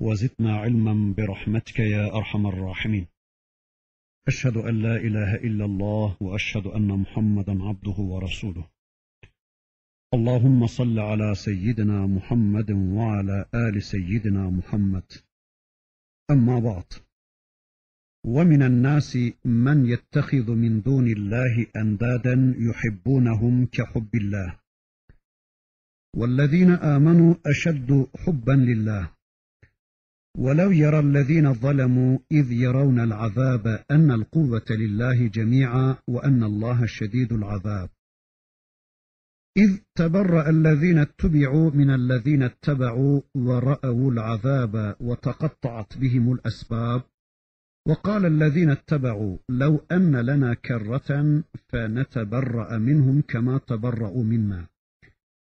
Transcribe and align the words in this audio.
وزدنا 0.00 0.56
علما 0.56 1.14
برحمتك 1.14 1.78
يا 1.78 2.16
أرحم 2.16 2.46
الراحمين. 2.46 3.06
أشهد 4.28 4.56
أن 4.56 4.82
لا 4.82 4.96
إله 4.96 5.34
إلا 5.34 5.64
الله 5.64 6.16
وأشهد 6.20 6.66
أن 6.66 6.88
محمدا 6.88 7.62
عبده 7.62 7.98
ورسوله. 7.98 8.70
اللهم 10.14 10.66
صل 10.66 10.98
على 10.98 11.34
سيدنا 11.34 12.06
محمد 12.06 12.70
وعلى 12.70 13.44
آل 13.54 13.82
سيدنا 13.82 14.50
محمد. 14.50 15.12
أما 16.30 16.58
بعد. 16.58 16.92
ومن 18.26 18.62
الناس 18.62 19.16
من 19.44 19.86
يتخذ 19.86 20.54
من 20.54 20.82
دون 20.82 21.06
الله 21.06 21.66
اندادا 21.76 22.54
يحبونهم 22.58 23.66
كحب 23.66 24.14
الله. 24.14 24.58
والذين 26.16 26.70
آمنوا 26.70 27.34
أشد 27.46 28.06
حبا 28.16 28.52
لله. 28.52 29.17
ولو 30.38 30.70
يرى 30.70 30.98
الذين 30.98 31.54
ظلموا 31.54 32.18
إذ 32.32 32.52
يرون 32.52 33.00
العذاب 33.00 33.84
أن 33.90 34.10
القوة 34.10 34.64
لله 34.70 35.26
جميعا 35.26 35.96
وأن 36.08 36.42
الله 36.42 36.86
شديد 36.86 37.32
العذاب. 37.32 37.88
إذ 39.56 39.78
تبرأ 39.94 40.50
الذين 40.50 40.98
اتبعوا 40.98 41.70
من 41.70 41.90
الذين 41.90 42.42
اتبعوا 42.42 43.20
ورأوا 43.34 44.12
العذاب 44.12 44.96
وتقطعت 45.00 45.98
بهم 45.98 46.32
الأسباب. 46.32 47.02
وقال 47.88 48.26
الذين 48.26 48.70
اتبعوا 48.70 49.38
لو 49.48 49.80
أن 49.92 50.16
لنا 50.16 50.54
كرة 50.54 51.42
فنتبرأ 51.68 52.78
منهم 52.78 53.20
كما 53.20 53.58
تبرأوا 53.58 54.24
منا. 54.24 54.66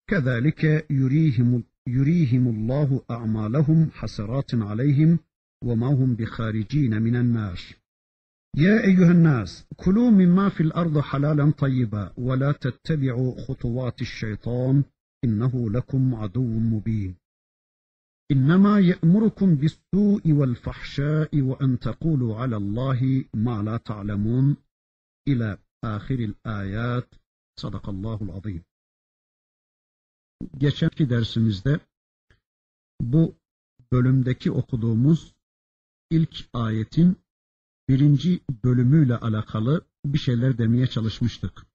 كذلك 0.09 0.85
يريهم 0.89 1.63
يريهم 1.87 2.47
الله 2.47 3.01
أعمالهم 3.11 3.89
حسرات 3.91 4.55
عليهم 4.55 5.19
وما 5.63 5.87
هم 5.87 6.15
بخارجين 6.15 7.01
من 7.01 7.15
النار. 7.15 7.59
يا 8.57 8.83
أيها 8.83 9.11
الناس 9.11 9.65
كلوا 9.75 10.09
مما 10.09 10.49
في 10.49 10.63
الأرض 10.63 10.99
حلالا 10.99 11.51
طيبا 11.51 12.13
ولا 12.17 12.51
تتبعوا 12.51 13.41
خطوات 13.41 14.01
الشيطان 14.01 14.83
إنه 15.23 15.69
لكم 15.69 16.15
عدو 16.15 16.59
مبين. 16.59 17.15
إنما 18.31 18.79
يأمركم 18.79 19.55
بالسوء 19.55 20.31
والفحشاء 20.31 21.41
وأن 21.41 21.79
تقولوا 21.79 22.35
على 22.35 22.57
الله 22.57 23.25
ما 23.33 23.63
لا 23.63 23.77
تعلمون. 23.77 24.57
إلى 25.27 25.57
آخر 25.83 26.15
الآيات. 26.15 27.15
صدق 27.59 27.89
الله 27.89 28.19
العظيم. 28.21 28.63
Geçenki 30.57 31.09
dersimizde 31.09 31.79
bu 33.01 33.35
bölümdeki 33.91 34.51
okuduğumuz 34.51 35.33
ilk 36.09 36.49
ayetin 36.53 37.17
birinci 37.89 38.41
bölümüyle 38.63 39.17
alakalı 39.17 39.85
bir 40.05 40.17
şeyler 40.17 40.57
demeye 40.57 40.87
çalışmıştık. 40.87 41.65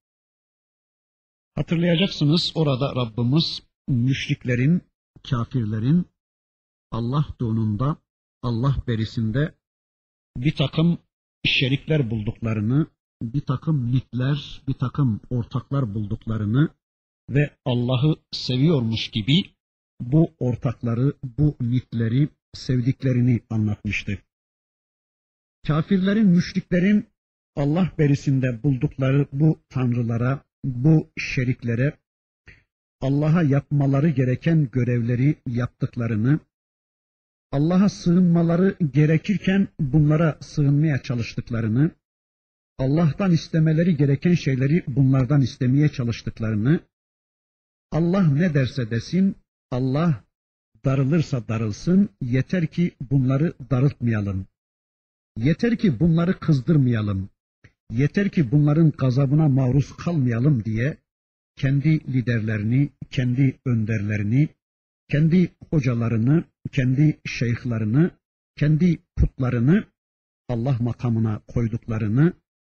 Hatırlayacaksınız 1.55 2.53
orada 2.55 2.95
Rabbimiz 2.97 3.63
müşriklerin, 3.89 4.83
kafirlerin 5.31 6.07
Allah 6.91 7.27
donunda, 7.41 7.97
Allah 8.43 8.77
berisinde 8.87 9.55
bir 10.37 10.57
takım 10.57 10.99
şerikler 11.45 12.11
bulduklarını, 12.11 12.87
bir 13.23 13.41
takım 13.41 13.91
mitler, 13.91 14.63
bir 14.69 14.75
takım 14.75 15.21
ortaklar 15.31 15.95
bulduklarını 15.95 16.69
ve 17.31 17.51
Allah'ı 17.65 18.17
seviyormuş 18.33 19.09
gibi 19.09 19.43
bu 20.01 20.31
ortakları, 20.39 21.13
bu 21.39 21.57
mitleri 21.61 22.29
sevdiklerini 22.55 23.41
anlatmıştı. 23.51 24.19
Kafirlerin, 25.67 26.27
müşriklerin 26.27 27.07
Allah 27.57 27.93
berisinde 27.99 28.63
buldukları 28.63 29.27
bu 29.33 29.61
tanrılara, 29.69 30.45
bu 30.65 31.11
şeriklere 31.19 31.99
Allah'a 33.01 33.43
yapmaları 33.43 34.09
gereken 34.09 34.69
görevleri 34.73 35.35
yaptıklarını, 35.47 36.41
Allah'a 37.53 37.89
sığınmaları 37.89 38.77
gerekirken 38.93 39.69
bunlara 39.81 40.39
sığınmaya 40.41 41.03
çalıştıklarını, 41.03 41.91
Allah'tan 42.79 43.33
istemeleri 43.33 43.97
gereken 43.97 44.35
şeyleri 44.35 44.85
bunlardan 44.87 45.41
istemeye 45.41 45.89
çalıştıklarını, 45.89 46.81
Allah 47.93 48.29
ne 48.29 48.55
derse 48.55 48.91
desin, 48.91 49.37
Allah 49.71 50.25
darılırsa 50.85 51.49
darılsın, 51.49 52.09
yeter 52.21 52.67
ki 52.67 52.93
bunları 53.11 53.55
darıltmayalım. 53.71 54.47
Yeter 55.37 55.79
ki 55.79 56.01
bunları 56.01 56.39
kızdırmayalım. 56.41 57.31
Yeter 57.91 58.29
ki 58.29 58.53
bunların 58.53 58.91
gazabına 58.91 59.49
maruz 59.49 59.97
kalmayalım 59.97 60.65
diye 60.65 60.97
kendi 61.57 62.13
liderlerini, 62.13 62.91
kendi 63.11 63.59
önderlerini, 63.67 64.49
kendi 65.09 65.53
hocalarını, 65.71 66.45
kendi 66.73 67.21
şeyhlerini, 67.27 68.11
kendi 68.57 68.99
putlarını 69.17 69.85
Allah 70.49 70.77
makamına 70.81 71.41
koyduklarını 71.49 72.33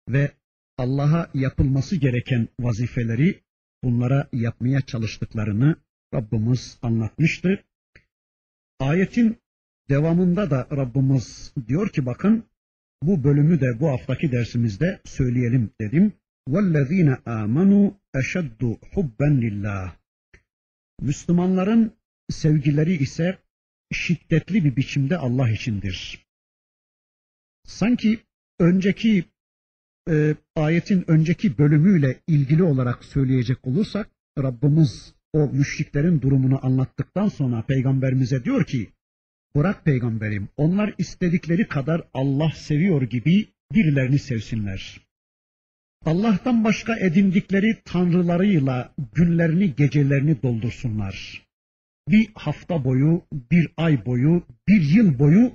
ve 0.09 0.31
Allah'a 0.78 1.30
yapılması 1.34 1.96
gereken 1.96 2.48
vazifeleri 2.59 3.42
bunlara 3.85 4.29
yapmaya 4.33 4.81
çalıştıklarını 4.81 5.77
Rabbimiz 6.15 6.79
anlatmıştı. 6.83 7.65
Ayetin 8.81 9.39
devamında 9.89 10.51
da 10.51 10.69
Rabbimiz 10.71 11.53
diyor 11.69 11.89
ki 11.89 12.07
bakın 12.07 12.45
bu 13.03 13.25
bölümü 13.25 13.61
de 13.61 13.81
bu 13.81 13.89
haftaki 13.89 14.33
dersimizde 14.33 15.01
söyleyelim 15.05 15.71
dedim. 15.81 16.12
وَالَّذ۪ينَ 16.49 17.23
آمَنُوا 17.23 17.93
اَشَدُّ 18.15 18.79
حُبًّا 18.79 19.29
لِلّٰهِ 19.41 19.91
Müslümanların 21.01 21.93
sevgileri 22.31 22.95
ise 22.95 23.39
şiddetli 23.93 24.65
bir 24.65 24.77
biçimde 24.77 25.17
Allah 25.17 25.51
içindir. 25.51 26.27
Sanki 27.65 28.21
önceki 28.59 29.25
e, 30.09 30.36
ayetin 30.56 31.03
önceki 31.08 31.58
bölümüyle 31.58 32.20
ilgili 32.28 32.64
olarak 32.64 33.06
söyleyecek 33.06 33.68
olursak 33.68 34.09
Rabbimiz 34.38 35.14
o 35.34 35.47
müşriklerin 35.47 36.22
durumunu 36.22 36.66
anlattıktan 36.66 37.28
sonra 37.28 37.62
peygamberimize 37.62 38.44
diyor 38.44 38.66
ki 38.66 38.90
bırak 39.56 39.86
peygamberim 39.86 40.48
onlar 40.58 40.94
istedikleri 40.98 41.68
kadar 41.68 42.03
Allah 42.14 42.52
seviyor 42.56 43.02
gibi 43.02 43.48
birilerini 43.74 44.19
sevsinler. 44.19 45.09
Allah'tan 46.06 46.64
başka 46.64 46.96
edindikleri 46.96 47.81
tanrılarıyla 47.86 48.94
günlerini 49.14 49.75
gecelerini 49.75 50.42
doldursunlar. 50.44 51.48
Bir 52.09 52.30
hafta 52.36 52.84
boyu, 52.84 53.22
bir 53.52 53.68
ay 53.78 54.06
boyu, 54.06 54.44
bir 54.68 54.81
yıl 54.81 55.19
boyu 55.19 55.51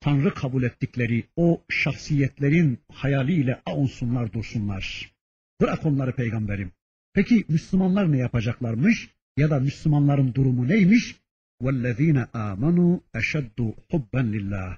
Tanrı 0.00 0.34
kabul 0.34 0.62
ettikleri 0.62 1.24
o 1.36 1.62
şahsiyetlerin 1.68 2.78
hayaliyle 2.92 3.62
avunsunlar 3.66 4.32
dursunlar. 4.32 5.12
Bırak 5.60 5.86
onları 5.86 6.12
peygamberim. 6.12 6.72
Peki 7.14 7.44
Müslümanlar 7.48 8.12
ne 8.12 8.18
yapacaklarmış? 8.18 9.10
Ya 9.36 9.50
da 9.50 9.60
Müslümanların 9.60 10.34
durumu 10.34 10.68
neymiş? 10.68 11.16
وَالَّذ۪ينَ 11.62 12.26
آمَنُوا 12.30 13.00
اَشَدُّ 13.14 13.74
حُبًّا 13.90 14.22
لِلّٰهِ 14.32 14.76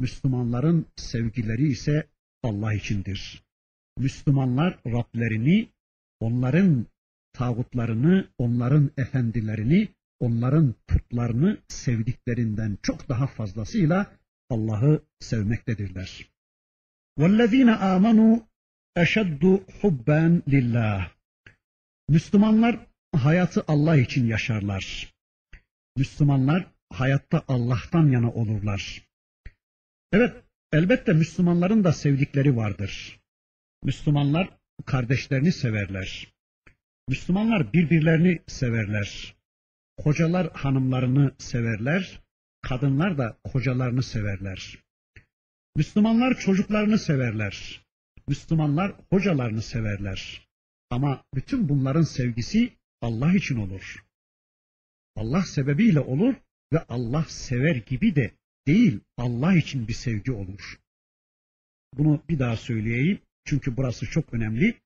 Müslümanların 0.00 0.86
sevgileri 0.96 1.68
ise 1.68 2.06
Allah 2.42 2.74
içindir. 2.74 3.42
Müslümanlar 3.98 4.78
Rablerini, 4.86 5.68
onların 6.20 6.86
tağutlarını, 7.32 8.28
onların 8.38 8.90
efendilerini, 8.96 9.88
onların 10.20 10.74
putlarını 10.86 11.58
sevdiklerinden 11.68 12.78
çok 12.82 13.08
daha 13.08 13.26
fazlasıyla 13.26 14.20
Allah'ı 14.50 15.02
sevmektedirler. 15.20 16.26
وَالَّذ۪ينَ 17.18 17.70
آمَنُوا 17.94 18.42
اَشَدُّ 18.96 19.64
حُبًّا 19.80 20.42
لِلّٰهِ 20.42 21.06
Müslümanlar 22.08 22.86
hayatı 23.16 23.64
Allah 23.68 23.96
için 23.96 24.26
yaşarlar. 24.26 25.14
Müslümanlar 25.96 26.66
hayatta 26.90 27.44
Allah'tan 27.48 28.06
yana 28.06 28.30
olurlar. 28.30 29.08
Evet, 30.12 30.44
elbette 30.72 31.12
Müslümanların 31.12 31.84
da 31.84 31.92
sevdikleri 31.92 32.56
vardır. 32.56 33.20
Müslümanlar 33.82 34.48
kardeşlerini 34.86 35.52
severler. 35.52 36.32
Müslümanlar 37.08 37.72
birbirlerini 37.72 38.42
severler. 38.46 39.36
Kocalar 39.96 40.52
hanımlarını 40.52 41.34
severler, 41.38 42.20
kadınlar 42.65 43.17
da 43.17 43.37
kocalarını 43.43 44.03
severler. 44.03 44.77
Müslümanlar 45.75 46.39
çocuklarını 46.39 46.99
severler. 46.99 47.85
Müslümanlar 48.27 48.93
hocalarını 49.09 49.61
severler. 49.61 50.47
Ama 50.89 51.23
bütün 51.35 51.69
bunların 51.69 52.01
sevgisi 52.03 52.73
Allah 53.01 53.35
için 53.35 53.55
olur. 53.55 54.05
Allah 55.15 55.41
sebebiyle 55.41 55.99
olur 55.99 56.35
ve 56.73 56.79
Allah 56.89 57.25
sever 57.27 57.75
gibi 57.75 58.15
de 58.15 58.31
değil 58.67 58.99
Allah 59.17 59.55
için 59.55 59.87
bir 59.87 59.93
sevgi 59.93 60.31
olur. 60.31 60.79
Bunu 61.93 62.23
bir 62.29 62.39
daha 62.39 62.57
söyleyeyim 62.57 63.21
çünkü 63.45 63.77
burası 63.77 64.05
çok 64.05 64.33
önemli. 64.33 64.81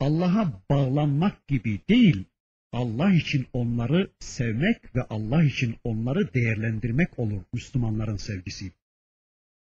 Allah'a 0.00 0.62
bağlanmak 0.70 1.48
gibi 1.48 1.80
değil, 1.88 2.24
Allah 2.72 3.12
için 3.14 3.46
onları 3.52 4.10
sevmek 4.20 4.96
ve 4.96 5.02
Allah 5.02 5.44
için 5.44 5.76
onları 5.84 6.34
değerlendirmek 6.34 7.18
olur 7.18 7.42
Müslümanların 7.52 8.16
sevgisi. 8.16 8.72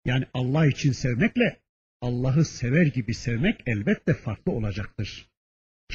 Yani 0.06 0.26
Allah 0.34 0.68
için 0.68 0.92
sevmekle 0.92 1.60
Allah'ı 2.02 2.46
sever 2.46 2.86
gibi 2.86 3.14
sevmek 3.14 3.64
elbette 3.66 4.14
farklı 4.14 4.52
olacaktır. 4.52 5.30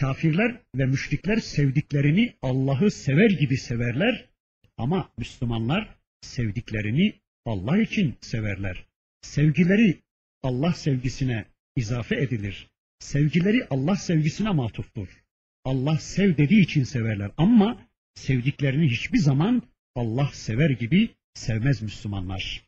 Kafirler 0.00 0.60
ve 0.74 0.86
müşrikler 0.86 1.36
sevdiklerini 1.36 2.36
Allah'ı 2.42 2.90
sever 2.90 3.30
gibi 3.30 3.56
severler 3.56 4.28
ama 4.76 5.12
Müslümanlar 5.18 5.96
sevdiklerini 6.20 7.20
Allah 7.44 7.78
için 7.78 8.14
severler. 8.20 8.86
Sevgileri 9.20 10.02
Allah 10.42 10.72
sevgisine 10.72 11.44
izafe 11.76 12.16
edilir. 12.16 12.70
Sevgileri 12.98 13.66
Allah 13.70 13.96
sevgisine 13.96 14.50
matuftur. 14.50 15.21
Allah 15.65 15.97
sev 15.97 16.37
dediği 16.37 16.61
için 16.61 16.83
severler 16.83 17.31
ama 17.37 17.77
sevdiklerini 18.15 18.87
hiçbir 18.91 19.17
zaman 19.17 19.61
Allah 19.95 20.29
sever 20.33 20.69
gibi 20.69 21.09
sevmez 21.33 21.81
Müslümanlar. 21.81 22.67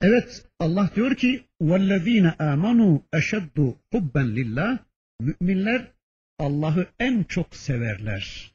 Evet 0.00 0.46
Allah 0.58 0.90
diyor 0.96 1.16
ki 1.16 1.44
وَالَّذ۪ينَ 1.62 2.36
آمَنُوا 2.36 3.00
اَشَدُّ 3.12 3.74
حُبًّا 3.92 4.34
لِلّٰهِ 4.34 4.78
Müminler 5.20 5.92
Allah'ı 6.38 6.86
en 6.98 7.24
çok 7.24 7.56
severler. 7.56 8.54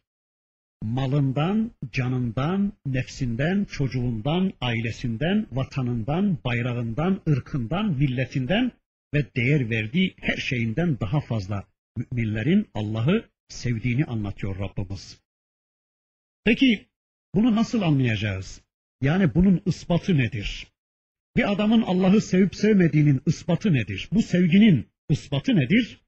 Malından, 0.83 1.71
canından, 1.91 2.73
nefsinden, 2.85 3.65
çocuğundan, 3.65 4.53
ailesinden, 4.61 5.47
vatanından, 5.51 6.37
bayrağından, 6.45 7.21
ırkından, 7.29 7.85
milletinden 7.85 8.71
ve 9.13 9.25
değer 9.35 9.69
verdiği 9.69 10.13
her 10.17 10.37
şeyinden 10.37 10.99
daha 10.99 11.21
fazla 11.21 11.63
müminlerin 11.96 12.70
Allah'ı 12.74 13.30
sevdiğini 13.48 14.04
anlatıyor 14.04 14.58
Rabbimiz. 14.58 15.20
Peki 16.44 16.88
bunu 17.34 17.56
nasıl 17.56 17.82
anlayacağız? 17.82 18.60
Yani 19.00 19.34
bunun 19.34 19.62
ispatı 19.66 20.18
nedir? 20.18 20.66
Bir 21.36 21.52
adamın 21.52 21.82
Allah'ı 21.82 22.20
sevip 22.20 22.54
sevmediğinin 22.54 23.22
ispatı 23.26 23.72
nedir? 23.72 24.08
Bu 24.12 24.22
sevginin 24.22 24.88
ispatı 25.08 25.56
nedir? 25.56 26.00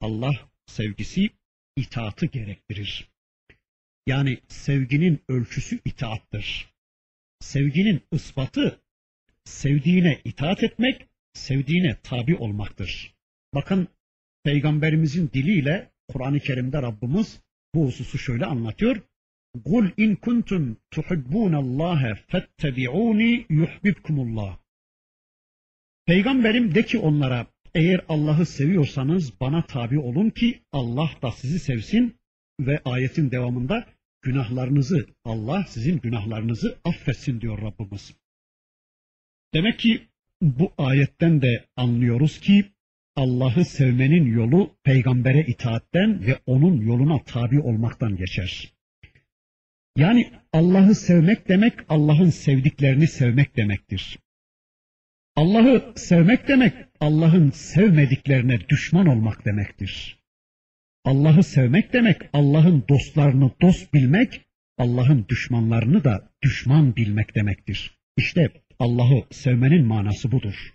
Allah 0.00 0.50
sevgisi 0.66 1.30
itaatı 1.76 2.26
gerektirir. 2.26 3.08
Yani 4.06 4.40
sevginin 4.48 5.22
ölçüsü 5.28 5.80
itaattır. 5.84 6.74
Sevginin 7.40 8.02
ispatı 8.12 8.80
sevdiğine 9.44 10.20
itaat 10.24 10.64
etmek, 10.64 11.08
sevdiğine 11.32 11.96
tabi 12.02 12.36
olmaktır. 12.36 13.14
Bakın 13.54 13.88
Peygamberimizin 14.44 15.30
diliyle 15.34 15.90
Kur'an-ı 16.08 16.40
Kerim'de 16.40 16.82
Rabbimiz 16.82 17.40
bu 17.74 17.86
hususu 17.86 18.18
şöyle 18.18 18.46
anlatıyor. 18.46 19.02
Kul 19.64 19.90
in 19.96 20.14
kuntum 20.14 20.76
tuhibbunallaha 20.90 22.14
fettebi'uni 22.14 23.46
yuhibbukumullah. 23.48 24.58
Peygamberim 26.06 26.74
de 26.74 26.84
ki 26.84 26.98
onlara 26.98 27.46
eğer 27.74 28.00
Allah'ı 28.08 28.46
seviyorsanız 28.46 29.40
bana 29.40 29.66
tabi 29.66 29.98
olun 29.98 30.30
ki 30.30 30.62
Allah 30.72 31.10
da 31.22 31.32
sizi 31.32 31.58
sevsin 31.58 32.16
ve 32.60 32.80
ayetin 32.84 33.30
devamında 33.30 33.86
günahlarınızı 34.22 35.06
Allah 35.24 35.64
sizin 35.68 35.98
günahlarınızı 35.98 36.78
affetsin 36.84 37.40
diyor 37.40 37.62
Rabbimiz. 37.62 38.14
Demek 39.54 39.78
ki 39.78 40.08
bu 40.42 40.72
ayetten 40.78 41.42
de 41.42 41.64
anlıyoruz 41.76 42.40
ki 42.40 42.73
Allah'ı 43.16 43.64
sevmenin 43.64 44.24
yolu 44.24 44.76
peygambere 44.84 45.44
itaatten 45.46 46.26
ve 46.26 46.38
onun 46.46 46.80
yoluna 46.80 47.24
tabi 47.24 47.60
olmaktan 47.60 48.16
geçer. 48.16 48.72
Yani 49.96 50.30
Allah'ı 50.52 50.94
sevmek 50.94 51.48
demek 51.48 51.74
Allah'ın 51.88 52.30
sevdiklerini 52.30 53.06
sevmek 53.06 53.56
demektir. 53.56 54.18
Allah'ı 55.36 55.92
sevmek 55.96 56.48
demek 56.48 56.74
Allah'ın 57.00 57.50
sevmediklerine 57.50 58.68
düşman 58.68 59.06
olmak 59.06 59.44
demektir. 59.44 60.18
Allah'ı 61.04 61.42
sevmek 61.42 61.92
demek 61.92 62.22
Allah'ın 62.32 62.84
dostlarını 62.88 63.50
dost 63.62 63.94
bilmek, 63.94 64.40
Allah'ın 64.78 65.26
düşmanlarını 65.28 66.04
da 66.04 66.32
düşman 66.42 66.96
bilmek 66.96 67.34
demektir. 67.34 67.98
İşte 68.16 68.50
Allah'ı 68.78 69.24
sevmenin 69.30 69.86
manası 69.86 70.32
budur. 70.32 70.74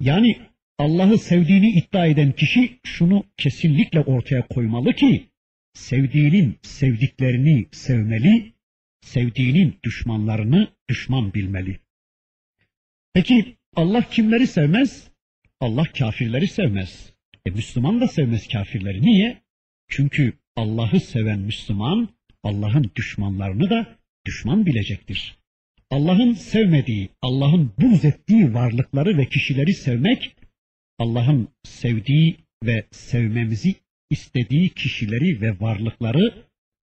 Yani 0.00 0.38
Allah'ı 0.78 1.18
sevdiğini 1.18 1.70
iddia 1.70 2.06
eden 2.06 2.32
kişi 2.32 2.80
şunu 2.84 3.24
kesinlikle 3.36 4.00
ortaya 4.00 4.46
koymalı 4.46 4.92
ki 4.92 5.28
sevdiğinin 5.72 6.58
sevdiklerini 6.62 7.66
sevmeli, 7.72 8.52
sevdiğinin 9.00 9.78
düşmanlarını 9.84 10.68
düşman 10.88 11.34
bilmeli. 11.34 11.78
Peki 13.14 13.56
Allah 13.76 14.08
kimleri 14.10 14.46
sevmez? 14.46 15.08
Allah 15.60 15.84
kafirleri 15.84 16.46
sevmez. 16.46 17.12
E 17.46 17.50
Müslüman 17.50 18.00
da 18.00 18.08
sevmez 18.08 18.48
kafirleri. 18.48 19.02
Niye? 19.02 19.42
Çünkü 19.88 20.32
Allah'ı 20.56 21.00
seven 21.00 21.38
Müslüman 21.38 22.08
Allah'ın 22.42 22.90
düşmanlarını 22.96 23.70
da 23.70 23.98
düşman 24.26 24.66
bilecektir. 24.66 25.38
Allah'ın 25.90 26.32
sevmediği, 26.32 27.08
Allah'ın 27.22 27.72
buz 27.78 28.04
ettiği 28.04 28.54
varlıkları 28.54 29.18
ve 29.18 29.28
kişileri 29.28 29.74
sevmek, 29.74 30.36
Allah'ın 30.98 31.48
sevdiği 31.64 32.36
ve 32.64 32.86
sevmemizi 32.90 33.74
istediği 34.10 34.68
kişileri 34.68 35.40
ve 35.40 35.60
varlıkları 35.60 36.46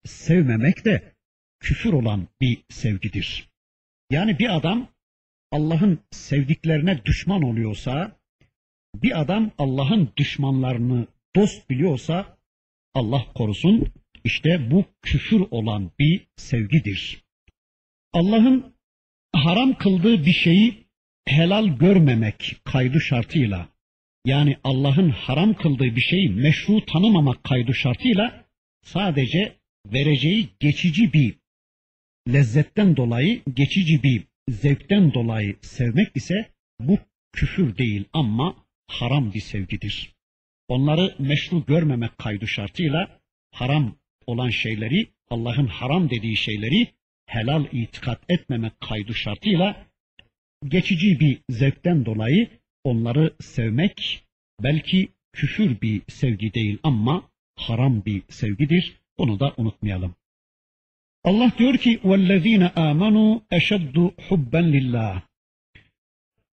sevmemek 0.04 0.84
de 0.84 1.14
küfür 1.60 1.92
olan 1.92 2.28
bir 2.40 2.58
sevgidir. 2.68 3.48
Yani 4.10 4.38
bir 4.38 4.56
adam 4.56 4.88
Allah'ın 5.50 5.98
sevdiklerine 6.10 7.04
düşman 7.04 7.42
oluyorsa, 7.42 8.16
bir 8.94 9.20
adam 9.20 9.50
Allah'ın 9.58 10.12
düşmanlarını 10.16 11.06
dost 11.36 11.70
biliyorsa, 11.70 12.38
Allah 12.94 13.24
korusun, 13.34 13.92
işte 14.24 14.70
bu 14.70 14.84
küfür 15.02 15.40
olan 15.50 15.90
bir 15.98 16.26
sevgidir. 16.36 17.24
Allah'ın 18.12 18.74
haram 19.32 19.78
kıldığı 19.78 20.26
bir 20.26 20.32
şeyi 20.32 20.86
helal 21.26 21.66
görmemek 21.66 22.56
kaydı 22.64 23.00
şartıyla, 23.00 23.68
yani 24.24 24.56
Allah'ın 24.64 25.10
haram 25.10 25.54
kıldığı 25.54 25.96
bir 25.96 26.00
şeyi 26.00 26.28
meşru 26.30 26.86
tanımamak 26.86 27.44
kaydı 27.44 27.74
şartıyla, 27.74 28.44
sadece 28.82 29.56
vereceği 29.86 30.48
geçici 30.60 31.12
bir 31.12 31.34
lezzetten 32.32 32.96
dolayı, 32.96 33.42
geçici 33.54 34.02
bir 34.02 34.24
zevkten 34.48 35.14
dolayı 35.14 35.56
sevmek 35.62 36.16
ise 36.16 36.48
bu 36.80 36.98
küfür 37.32 37.78
değil 37.78 38.04
ama 38.12 38.56
haram 38.88 39.32
bir 39.34 39.40
sevgidir. 39.40 40.14
Onları 40.68 41.14
meşru 41.18 41.66
görmemek 41.66 42.18
kaydı 42.18 42.48
şartıyla 42.48 43.20
haram 43.50 43.96
olan 44.26 44.50
şeyleri, 44.50 45.06
Allah'ın 45.30 45.66
haram 45.66 46.10
dediği 46.10 46.36
şeyleri 46.36 46.88
helal 47.26 47.64
itikat 47.72 48.24
etmemek 48.28 48.80
kaydı 48.80 49.14
şartıyla 49.14 49.86
geçici 50.68 51.20
bir 51.20 51.38
zevkten 51.50 52.04
dolayı 52.06 52.48
onları 52.83 53.33
sevmek 53.41 54.23
belki 54.63 55.09
küfür 55.33 55.81
bir 55.81 56.01
sevgi 56.07 56.53
değil 56.53 56.77
ama 56.83 57.29
haram 57.55 58.05
bir 58.05 58.23
sevgidir. 58.29 58.99
Bunu 59.17 59.39
da 59.39 59.53
unutmayalım. 59.57 60.15
Allah 61.23 61.51
diyor 61.57 61.77
ki 61.77 61.99
وَالَّذ۪ينَ 62.03 62.73
آمَنُوا 62.73 63.41
اَشَدُّ 63.51 64.15
حُبًّا 64.15 64.61
لِلّٰهِ 64.71 65.21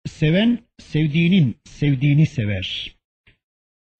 Seven 0.06 0.58
sevdiğinin 0.78 1.56
sevdiğini 1.64 2.26
sever. 2.26 2.96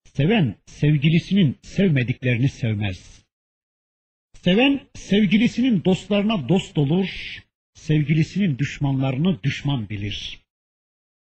Seven 0.05 0.57
sevgilisinin 0.67 1.59
sevmediklerini 1.63 2.49
sevmez. 2.49 3.25
Seven 4.35 4.81
sevgilisinin 4.95 5.85
dostlarına 5.85 6.49
dost 6.49 6.79
olur. 6.79 7.43
sevgilisinin 7.75 8.59
düşmanlarını 8.59 9.43
düşman 9.43 9.89
bilir. 9.89 10.41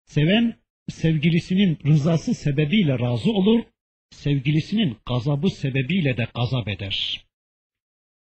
Seven 0.05 0.55
sevgilisinin 0.88 1.78
rızası 1.86 2.34
sebebiyle 2.34 2.98
razı 2.98 3.30
olur, 3.30 3.64
sevgilisinin 4.10 4.96
gazabı 5.06 5.50
sebebiyle 5.50 6.16
de 6.16 6.26
gazap 6.34 6.68
eder. 6.68 7.24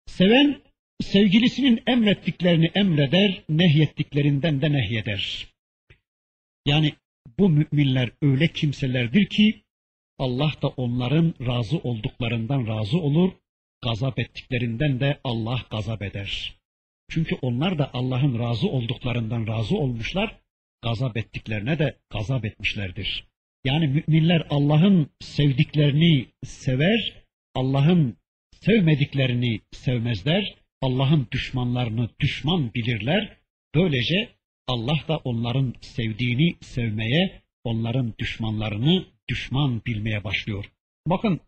Seven 0.06 0.62
sevgilisinin 1.00 1.82
emrettiklerini 1.86 2.70
emreder, 2.74 3.42
nehyettiklerinden 3.48 4.62
de 4.62 4.72
nehyeder. 4.72 5.46
Yani 6.66 6.92
bu 7.38 7.48
müminler 7.48 8.10
öyle 8.22 8.48
kimselerdir 8.48 9.26
ki 9.26 9.62
Allah 10.18 10.52
da 10.62 10.68
onların 10.68 11.34
razı 11.40 11.78
olduklarından 11.78 12.66
razı 12.66 12.98
olur, 12.98 13.32
gazap 13.82 14.18
ettiklerinden 14.18 15.00
de 15.00 15.20
Allah 15.24 15.58
gazap 15.70 16.02
eder. 16.02 16.56
Çünkü 17.08 17.34
onlar 17.42 17.78
da 17.78 17.90
Allah'ın 17.92 18.38
razı 18.38 18.68
olduklarından 18.68 19.46
razı 19.46 19.76
olmuşlar, 19.76 20.38
gazap 20.82 21.16
ettiklerine 21.16 21.78
de 21.78 21.96
gazap 22.10 22.44
etmişlerdir. 22.44 23.26
Yani 23.64 23.86
müminler 23.86 24.46
Allah'ın 24.50 25.10
sevdiklerini 25.20 26.26
sever, 26.44 27.22
Allah'ın 27.54 28.16
sevmediklerini 28.60 29.60
sevmezler, 29.72 30.54
Allah'ın 30.82 31.28
düşmanlarını 31.32 32.10
düşman 32.20 32.74
bilirler. 32.74 33.36
Böylece 33.74 34.28
Allah 34.68 34.98
da 35.08 35.16
onların 35.16 35.74
sevdiğini 35.80 36.56
sevmeye, 36.60 37.42
onların 37.64 38.14
düşmanlarını 38.18 39.06
düşman 39.28 39.82
bilmeye 39.86 40.24
başlıyor. 40.24 40.64
Bakın 41.06 41.40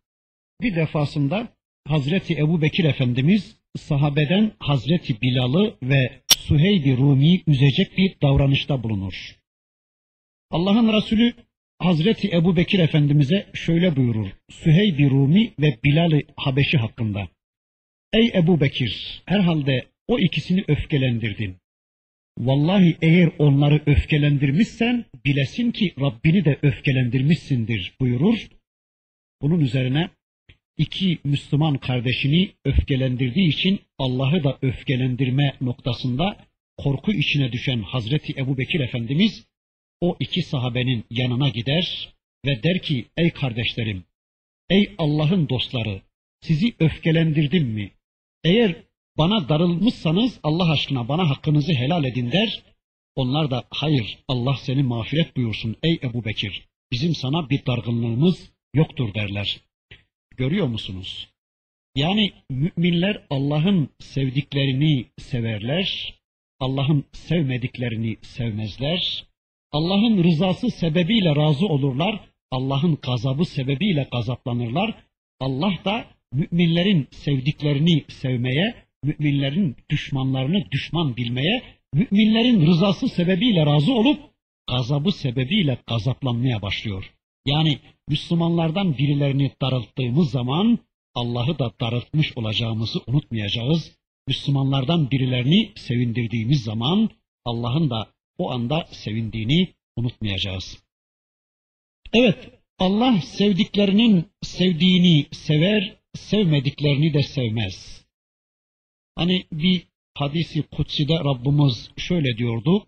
bir 0.60 0.76
defasında 0.76 1.48
Hazreti 1.86 2.34
Ebu 2.34 2.62
Bekir 2.62 2.84
Efendimiz 2.84 3.57
sahabeden 3.76 4.52
Hazreti 4.58 5.20
Bilal'ı 5.20 5.74
ve 5.82 6.22
Süheyb-i 6.28 6.96
Rumi'yi 6.96 7.42
üzecek 7.46 7.98
bir 7.98 8.20
davranışta 8.22 8.82
bulunur. 8.82 9.36
Allah'ın 10.50 10.92
Resulü 10.92 11.34
Hazreti 11.78 12.30
Ebu 12.30 12.56
Bekir 12.56 12.78
Efendimiz'e 12.78 13.46
şöyle 13.54 13.96
buyurur. 13.96 14.28
Süheyb-i 14.50 15.10
Rumi 15.10 15.52
ve 15.58 15.78
Bilal-i 15.84 16.26
Habeşi 16.36 16.78
hakkında. 16.78 17.28
Ey 18.12 18.30
Ebu 18.34 18.60
Bekir, 18.60 19.22
herhalde 19.26 19.86
o 20.08 20.18
ikisini 20.18 20.64
öfkelendirdin. 20.68 21.56
Vallahi 22.38 22.96
eğer 23.02 23.30
onları 23.38 23.82
öfkelendirmişsen 23.86 25.04
bilesin 25.24 25.70
ki 25.70 25.94
Rabbini 26.00 26.44
de 26.44 26.58
öfkelendirmişsindir 26.62 27.96
buyurur. 28.00 28.48
Bunun 29.42 29.60
üzerine 29.60 30.10
iki 30.78 31.18
Müslüman 31.24 31.78
kardeşini 31.78 32.50
öfkelendirdiği 32.64 33.48
için 33.48 33.80
Allah'ı 33.98 34.44
da 34.44 34.58
öfkelendirme 34.62 35.56
noktasında 35.60 36.36
korku 36.76 37.12
içine 37.12 37.52
düşen 37.52 37.82
Hazreti 37.82 38.34
Ebu 38.36 38.58
Bekir 38.58 38.80
Efendimiz 38.80 39.46
o 40.00 40.16
iki 40.20 40.42
sahabenin 40.42 41.04
yanına 41.10 41.48
gider 41.48 42.14
ve 42.46 42.62
der 42.62 42.82
ki 42.82 43.06
ey 43.16 43.30
kardeşlerim, 43.30 44.04
ey 44.70 44.94
Allah'ın 44.98 45.48
dostları 45.48 46.02
sizi 46.40 46.74
öfkelendirdim 46.78 47.64
mi? 47.64 47.90
Eğer 48.44 48.76
bana 49.18 49.48
darılmışsanız 49.48 50.40
Allah 50.42 50.70
aşkına 50.70 51.08
bana 51.08 51.30
hakkınızı 51.30 51.72
helal 51.72 52.04
edin 52.04 52.32
der. 52.32 52.62
Onlar 53.16 53.50
da 53.50 53.64
hayır 53.70 54.18
Allah 54.28 54.56
seni 54.56 54.82
mağfiret 54.82 55.36
buyursun 55.36 55.76
ey 55.82 55.98
Ebu 56.02 56.24
Bekir. 56.24 56.68
Bizim 56.92 57.14
sana 57.14 57.50
bir 57.50 57.66
dargınlığımız 57.66 58.50
yoktur 58.74 59.14
derler. 59.14 59.60
Görüyor 60.38 60.66
musunuz? 60.66 61.28
Yani 61.96 62.32
müminler 62.50 63.26
Allah'ın 63.30 63.88
sevdiklerini 63.98 65.06
severler, 65.18 66.14
Allah'ın 66.60 67.04
sevmediklerini 67.12 68.16
sevmezler. 68.22 69.24
Allah'ın 69.72 70.24
rızası 70.24 70.70
sebebiyle 70.70 71.36
razı 71.36 71.66
olurlar, 71.66 72.20
Allah'ın 72.50 72.98
gazabı 73.02 73.44
sebebiyle 73.44 74.08
gazaplanırlar. 74.12 74.94
Allah 75.40 75.72
da 75.84 76.04
müminlerin 76.32 77.08
sevdiklerini 77.10 78.04
sevmeye, 78.08 78.74
müminlerin 79.02 79.76
düşmanlarını 79.90 80.70
düşman 80.70 81.16
bilmeye, 81.16 81.62
müminlerin 81.92 82.66
rızası 82.66 83.08
sebebiyle 83.08 83.66
razı 83.66 83.92
olup 83.92 84.20
gazabı 84.68 85.12
sebebiyle 85.12 85.78
gazaplanmaya 85.86 86.62
başlıyor. 86.62 87.17
Yani 87.48 87.78
Müslümanlardan 88.08 88.98
birilerini 88.98 89.52
darılttığımız 89.62 90.30
zaman 90.30 90.78
Allah'ı 91.14 91.58
da 91.58 91.72
darıltmış 91.80 92.36
olacağımızı 92.36 92.98
unutmayacağız. 93.06 93.98
Müslümanlardan 94.26 95.10
birilerini 95.10 95.72
sevindirdiğimiz 95.76 96.62
zaman 96.62 97.10
Allah'ın 97.44 97.90
da 97.90 98.08
o 98.38 98.50
anda 98.50 98.86
sevindiğini 98.90 99.74
unutmayacağız. 99.96 100.78
Evet, 102.12 102.50
Allah 102.78 103.20
sevdiklerinin 103.20 104.26
sevdiğini 104.42 105.26
sever, 105.32 105.96
sevmediklerini 106.14 107.14
de 107.14 107.22
sevmez. 107.22 108.04
Hani 109.14 109.46
bir 109.52 109.86
hadisi 110.14 110.62
kutside 110.62 111.14
Rabbimiz 111.14 111.90
şöyle 111.96 112.38
diyordu. 112.38 112.86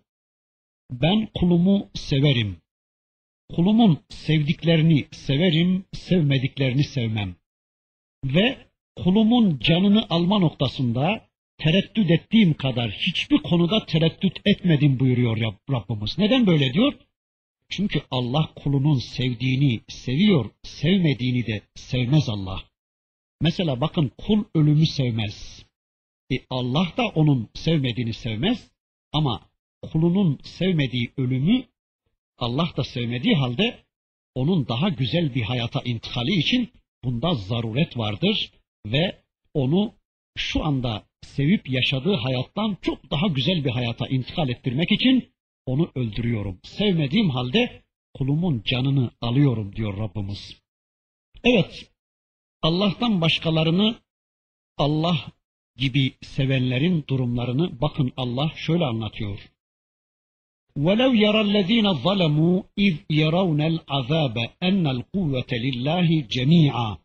Ben 0.91 1.27
kulumu 1.35 1.89
severim. 1.93 2.60
Kulumun 3.55 3.99
sevdiklerini 4.09 5.07
severim, 5.11 5.85
sevmediklerini 5.93 6.83
sevmem. 6.83 7.35
Ve 8.25 8.57
kulumun 9.03 9.59
canını 9.59 10.05
alma 10.09 10.39
noktasında 10.39 11.27
tereddüt 11.57 12.11
ettiğim 12.11 12.53
kadar 12.53 12.91
hiçbir 12.91 13.37
konuda 13.37 13.85
tereddüt 13.85 14.39
etmedim 14.45 14.99
buyuruyor 14.99 15.37
Rabbimiz. 15.71 16.17
Neden 16.17 16.47
böyle 16.47 16.73
diyor? 16.73 16.93
Çünkü 17.69 18.01
Allah 18.11 18.49
kulunun 18.55 18.99
sevdiğini 18.99 19.81
seviyor, 19.87 20.45
sevmediğini 20.63 21.47
de 21.47 21.61
sevmez 21.75 22.29
Allah. 22.29 22.63
Mesela 23.41 23.81
bakın 23.81 24.11
kul 24.17 24.43
ölümü 24.55 24.85
sevmez. 24.85 25.65
E 26.31 26.35
Allah 26.49 26.87
da 26.97 27.07
onun 27.07 27.49
sevmediğini 27.53 28.13
sevmez 28.13 28.71
ama 29.13 29.41
kulunun 29.91 30.39
sevmediği 30.43 31.11
ölümü 31.17 31.63
Allah 32.41 32.69
da 32.77 32.83
sevmediği 32.83 33.35
halde 33.35 33.79
onun 34.35 34.67
daha 34.67 34.89
güzel 34.89 35.35
bir 35.35 35.41
hayata 35.41 35.81
intikali 35.85 36.39
için 36.39 36.69
bunda 37.03 37.33
zaruret 37.33 37.97
vardır 37.97 38.51
ve 38.85 39.21
onu 39.53 39.93
şu 40.37 40.63
anda 40.63 41.03
sevip 41.21 41.69
yaşadığı 41.69 42.15
hayattan 42.15 42.77
çok 42.81 43.11
daha 43.11 43.27
güzel 43.27 43.65
bir 43.65 43.69
hayata 43.69 44.07
intikal 44.07 44.49
ettirmek 44.49 44.91
için 44.91 45.33
onu 45.65 45.91
öldürüyorum. 45.95 46.59
Sevmediğim 46.63 47.29
halde 47.29 47.81
kulumun 48.13 48.61
canını 48.65 49.11
alıyorum 49.21 49.75
diyor 49.75 49.97
Rabbimiz. 49.97 50.61
Evet, 51.43 51.91
Allah'tan 52.61 53.21
başkalarını 53.21 53.99
Allah 54.77 55.17
gibi 55.75 56.13
sevenlerin 56.21 57.05
durumlarını 57.09 57.81
bakın 57.81 58.13
Allah 58.17 58.51
şöyle 58.55 58.85
anlatıyor. 58.85 59.50
وَلَوْ 60.84 61.12
يَرَى 61.24 61.40
الَّذ۪ينَ 61.48 61.86
ظَلَمُوا 62.06 62.56
اِذْ 62.86 62.96
يَرَوْنَ 63.10 63.60
الْعَذَابَ 63.72 64.36
اَنَّ 64.68 64.84
الْقُوَّةَ 64.96 65.50
لِلّٰهِ 65.64 66.08
جَمِيعًا 66.34 66.98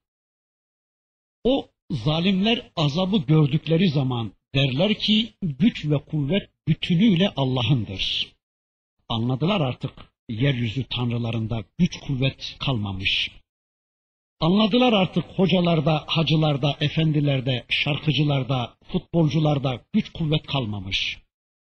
O 1.43 1.67
zalimler 1.91 2.71
azabı 2.75 3.17
gördükleri 3.17 3.89
zaman 3.89 4.31
derler 4.55 4.93
ki 4.93 5.33
güç 5.41 5.85
ve 5.85 5.97
kuvvet 5.97 6.49
bütünüyle 6.67 7.29
Allah'ındır. 7.35 8.33
Anladılar 9.09 9.61
artık 9.61 9.91
yeryüzü 10.29 10.83
tanrılarında 10.83 11.63
güç 11.77 11.99
kuvvet 11.99 12.55
kalmamış. 12.59 13.31
Anladılar 14.39 14.93
artık 14.93 15.25
hocalarda, 15.25 16.03
hacılarda, 16.07 16.77
efendilerde, 16.81 17.65
şarkıcılarda, 17.69 18.75
futbolcularda 18.91 19.81
güç 19.93 20.11
kuvvet 20.11 20.47
kalmamış. 20.47 21.17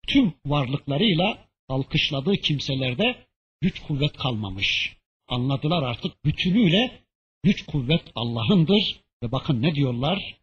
Tüm 0.08 0.34
varlıklarıyla 0.46 1.38
alkışladığı 1.69 2.37
kimselerde 2.37 3.27
güç 3.61 3.81
kuvvet 3.81 4.13
kalmamış. 4.13 4.97
Anladılar 5.29 5.83
artık 5.83 6.25
bütünüyle 6.25 7.01
güç 7.43 7.67
kuvvet 7.67 8.03
Allah'ındır 8.15 9.01
ve 9.23 9.33
bakın 9.33 9.63
ne 9.63 9.75
diyorlar? 9.75 10.39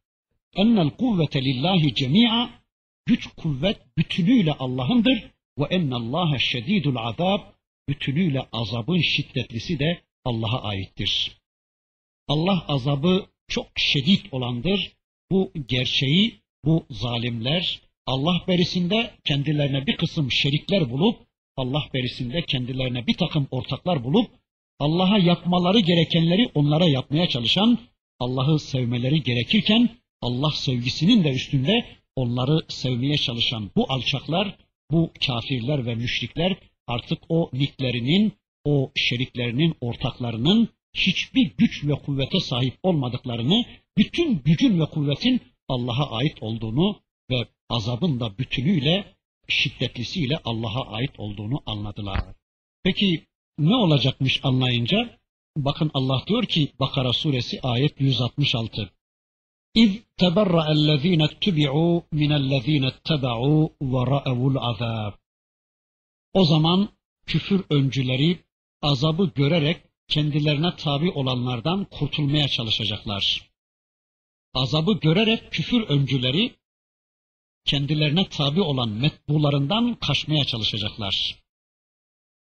Ennel 0.55 0.89
kuvvete 0.89 1.41
lillahi 1.41 1.95
cemi'a 1.95 2.49
güç 3.05 3.27
kuvvet 3.27 3.97
bütünüyle 3.97 4.53
Allah'ındır 4.53 5.31
ve 5.59 5.63
ennallâhe 5.69 6.39
şedîdul 6.39 6.95
azab 6.95 7.41
bütünüyle 7.89 8.41
azabın 8.51 9.01
şiddetlisi 9.01 9.79
de 9.79 10.01
Allah'a 10.25 10.61
aittir. 10.63 11.37
Allah 12.27 12.65
azabı 12.67 13.25
çok 13.47 13.67
şiddet 13.75 14.33
olandır. 14.33 14.91
Bu 15.31 15.51
gerçeği 15.67 16.41
bu 16.65 16.85
zalimler 16.89 17.81
Allah 18.05 18.41
berisinde 18.47 19.11
kendilerine 19.25 19.87
bir 19.87 19.97
kısım 19.97 20.31
şerikler 20.31 20.89
bulup 20.89 21.15
Allah 21.57 21.83
berisinde 21.93 22.41
kendilerine 22.41 23.07
bir 23.07 23.17
takım 23.17 23.47
ortaklar 23.51 24.03
bulup 24.03 24.31
Allah'a 24.79 25.17
yapmaları 25.17 25.79
gerekenleri 25.79 26.51
onlara 26.55 26.85
yapmaya 26.85 27.29
çalışan 27.29 27.79
Allah'ı 28.19 28.59
sevmeleri 28.59 29.23
gerekirken 29.23 29.89
Allah 30.21 30.51
sevgisinin 30.51 31.23
de 31.23 31.29
üstünde 31.29 31.85
onları 32.15 32.65
sevmeye 32.67 33.17
çalışan 33.17 33.71
bu 33.75 33.85
alçaklar, 33.89 34.57
bu 34.91 35.11
kafirler 35.27 35.85
ve 35.85 35.95
müşrikler 35.95 36.57
artık 36.87 37.19
o 37.29 37.49
niklerinin, 37.53 38.33
o 38.65 38.91
şeriklerinin, 38.95 39.75
ortaklarının 39.81 40.69
hiçbir 40.93 41.51
güç 41.57 41.83
ve 41.83 41.93
kuvvete 41.93 42.39
sahip 42.39 42.73
olmadıklarını, 42.83 43.65
bütün 43.97 44.41
gücün 44.45 44.79
ve 44.79 44.85
kuvvetin 44.85 45.41
Allah'a 45.67 46.17
ait 46.17 46.43
olduğunu 46.43 46.99
ve 47.29 47.47
azabın 47.69 48.19
da 48.19 48.37
bütünüyle, 48.37 49.15
şiddetlisiyle 49.47 50.37
Allah'a 50.45 50.91
ait 50.91 51.19
olduğunu 51.19 51.61
anladılar. 51.65 52.19
Peki 52.83 53.27
ne 53.57 53.75
olacakmış 53.75 54.39
anlayınca? 54.43 55.19
Bakın 55.57 55.91
Allah 55.93 56.23
diyor 56.27 56.45
ki 56.45 56.71
Bakara 56.79 57.13
suresi 57.13 57.59
ayet 57.61 58.01
166. 58.01 58.91
İz 59.73 60.03
teberra'ellezine 60.17 61.27
ttubi'u 61.27 62.03
minellezine 62.11 62.91
ttebe'u 62.91 63.73
ve 63.81 64.11
ra'evul 64.11 64.55
azab. 64.55 65.13
O 66.33 66.45
zaman 66.45 66.89
küfür 67.25 67.63
öncüleri 67.69 68.39
azabı 68.81 69.31
görerek 69.35 69.81
kendilerine 70.07 70.75
tabi 70.75 71.11
olanlardan 71.11 71.85
kurtulmaya 71.85 72.47
çalışacaklar. 72.47 73.51
Azabı 74.53 74.99
görerek 74.99 75.51
küfür 75.51 75.81
öncüleri 75.81 76.55
kendilerine 77.65 78.29
tabi 78.29 78.61
olan 78.61 78.89
metbularından 78.89 79.95
kaçmaya 79.95 80.45
çalışacaklar. 80.45 81.35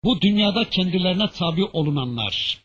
Bu 0.04 0.20
dünyada 0.20 0.70
kendilerine 0.70 1.30
tabi 1.30 1.64
olunanlar, 1.64 2.64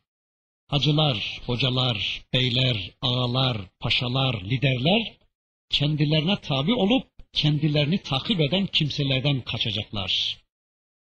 hacılar, 0.67 1.41
hocalar, 1.45 2.25
beyler, 2.33 2.91
ağalar, 3.01 3.57
paşalar, 3.79 4.41
liderler 4.41 5.17
kendilerine 5.69 6.35
tabi 6.41 6.73
olup 6.73 7.07
kendilerini 7.33 8.01
takip 8.03 8.39
eden 8.41 8.67
kimselerden 8.67 9.41
kaçacaklar. 9.41 10.37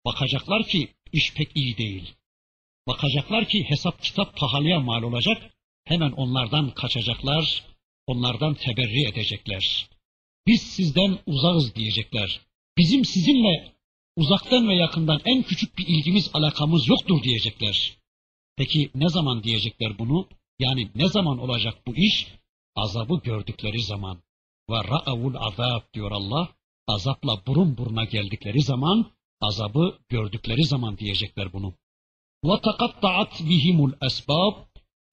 Bakacaklar 0.06 0.68
ki 0.68 0.88
iş 1.12 1.34
pek 1.34 1.50
iyi 1.56 1.78
değil. 1.78 2.14
Bakacaklar 2.88 3.48
ki 3.48 3.64
hesap 3.70 4.04
kitap 4.04 4.38
pahalıya 4.38 4.80
mal 4.80 5.04
olacak. 5.04 5.52
Hemen 5.86 6.12
onlardan 6.12 6.70
kaçacaklar, 6.70 7.64
onlardan 8.08 8.54
teberri 8.54 9.10
edecekler. 9.10 9.88
Biz 10.48 10.62
sizden 10.62 11.20
uzağız 11.26 11.76
diyecekler. 11.76 12.42
Bizim 12.78 13.06
sizinle 13.06 13.74
uzaktan 14.16 14.70
ve 14.70 14.76
yakından 14.76 15.22
en 15.26 15.44
küçük 15.44 15.78
bir 15.78 15.88
ilgimiz 15.88 16.30
alakamız 16.34 16.88
yoktur 16.88 17.24
diyecekler. 17.24 17.98
Peki 18.58 18.90
ne 18.96 19.10
zaman 19.10 19.44
diyecekler 19.44 20.00
bunu? 20.00 20.28
Yani 20.60 20.90
ne 20.96 21.08
zaman 21.08 21.40
olacak 21.40 21.88
bu 21.88 21.96
iş? 21.96 22.28
Azabı 22.76 23.22
gördükleri 23.24 23.82
zaman. 23.82 24.24
Ve 24.70 24.76
ra'avul 24.76 25.36
azab 25.36 25.94
diyor 25.94 26.12
Allah. 26.12 26.50
Azapla 26.88 27.46
burun 27.48 27.78
buruna 27.78 28.06
geldikleri 28.06 28.62
zaman, 28.62 29.12
azabı 29.42 30.00
gördükleri 30.10 30.64
zaman 30.64 30.98
diyecekler 30.98 31.54
bunu. 31.54 31.74
Ve 32.46 32.62
takatta'at 32.62 33.42
bihimul 33.50 33.94
esbab 34.02 34.54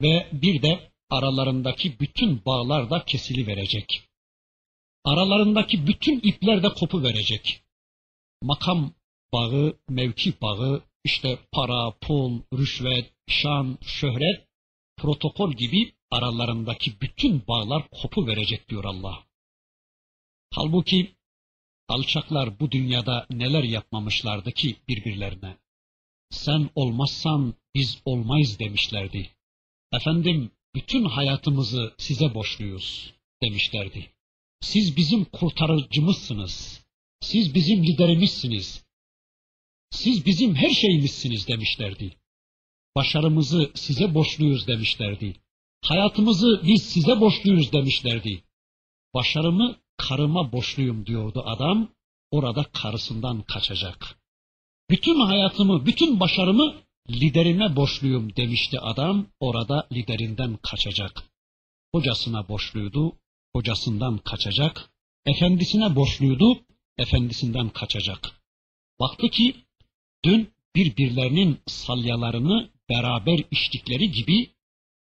ve 0.03 0.29
bir 0.33 0.63
de 0.63 0.91
aralarındaki 1.11 2.01
bütün 2.01 2.45
bağlar 2.45 2.91
da 2.91 3.05
kesili 3.05 3.47
verecek. 3.47 4.08
Aralarındaki 5.05 5.87
bütün 5.87 6.21
ipler 6.21 6.63
de 6.63 6.69
kopu 6.69 7.03
verecek. 7.03 7.63
Makam 8.43 8.95
bağı, 9.33 9.79
mevki 9.89 10.41
bağı, 10.41 10.83
işte 11.05 11.39
para, 11.53 11.91
pul, 12.01 12.41
rüşvet, 12.53 13.13
şan, 13.29 13.79
şöhret, 13.83 14.47
protokol 14.97 15.53
gibi 15.53 15.93
aralarındaki 16.11 17.01
bütün 17.01 17.47
bağlar 17.49 17.89
kopu 17.91 18.27
verecek 18.27 18.69
diyor 18.69 18.85
Allah. 18.85 19.25
Halbuki 20.55 21.15
alçaklar 21.89 22.61
bu 22.61 22.71
dünyada 22.71 23.27
neler 23.31 23.63
yapmamışlardı 23.63 24.53
ki 24.53 24.77
birbirlerine. 24.89 25.57
Sen 26.31 26.71
olmazsan 26.75 27.55
biz 27.75 28.03
olmayız 28.05 28.59
demişlerdi. 28.59 29.31
Efendim 29.93 30.51
bütün 30.75 31.05
hayatımızı 31.05 31.95
size 31.99 32.35
borçluyuz 32.35 33.15
demişlerdi. 33.43 34.11
Siz 34.61 34.97
bizim 34.97 35.25
kurtarıcımızsınız. 35.25 36.85
Siz 37.21 37.55
bizim 37.55 37.83
liderimizsiniz. 37.83 38.85
Siz 39.91 40.27
bizim 40.27 40.55
her 40.55 40.71
şeyimizsiniz 40.71 41.49
demişlerdi. 41.49 42.17
Başarımızı 42.97 43.71
size 43.75 44.15
borçluyuz 44.15 44.67
demişlerdi. 44.67 45.35
Hayatımızı 45.83 46.63
biz 46.65 46.83
size 46.83 47.21
borçluyuz 47.21 47.73
demişlerdi. 47.73 48.43
Başarımı 49.15 49.77
karıma 49.97 50.53
borçluyum 50.53 51.07
diyordu 51.07 51.43
adam. 51.47 51.89
Orada 52.31 52.65
karısından 52.65 53.43
kaçacak. 53.43 54.19
Bütün 54.91 55.21
hayatımı, 55.21 55.87
bütün 55.87 56.21
başarımı 56.21 56.75
liderime 57.11 57.77
borçluyum 57.77 58.37
demişti 58.37 58.81
adam. 58.81 59.27
Orada 59.41 59.89
liderinden 59.93 60.59
kaçacak. 60.63 61.23
Hocasına 61.95 62.49
borçluydu, 62.49 63.13
hocasından 63.57 64.19
kaçacak. 64.19 64.91
Efendisine 65.27 65.97
borçluydu, 65.97 66.61
efendisinden 66.99 67.69
kaçacak. 67.69 68.31
Baktı 69.01 69.29
ki 69.29 69.55
dün 70.25 70.51
birbirlerinin 70.77 71.59
salyalarını 71.67 72.71
beraber 72.89 73.41
içtikleri 73.51 74.11
gibi, 74.11 74.51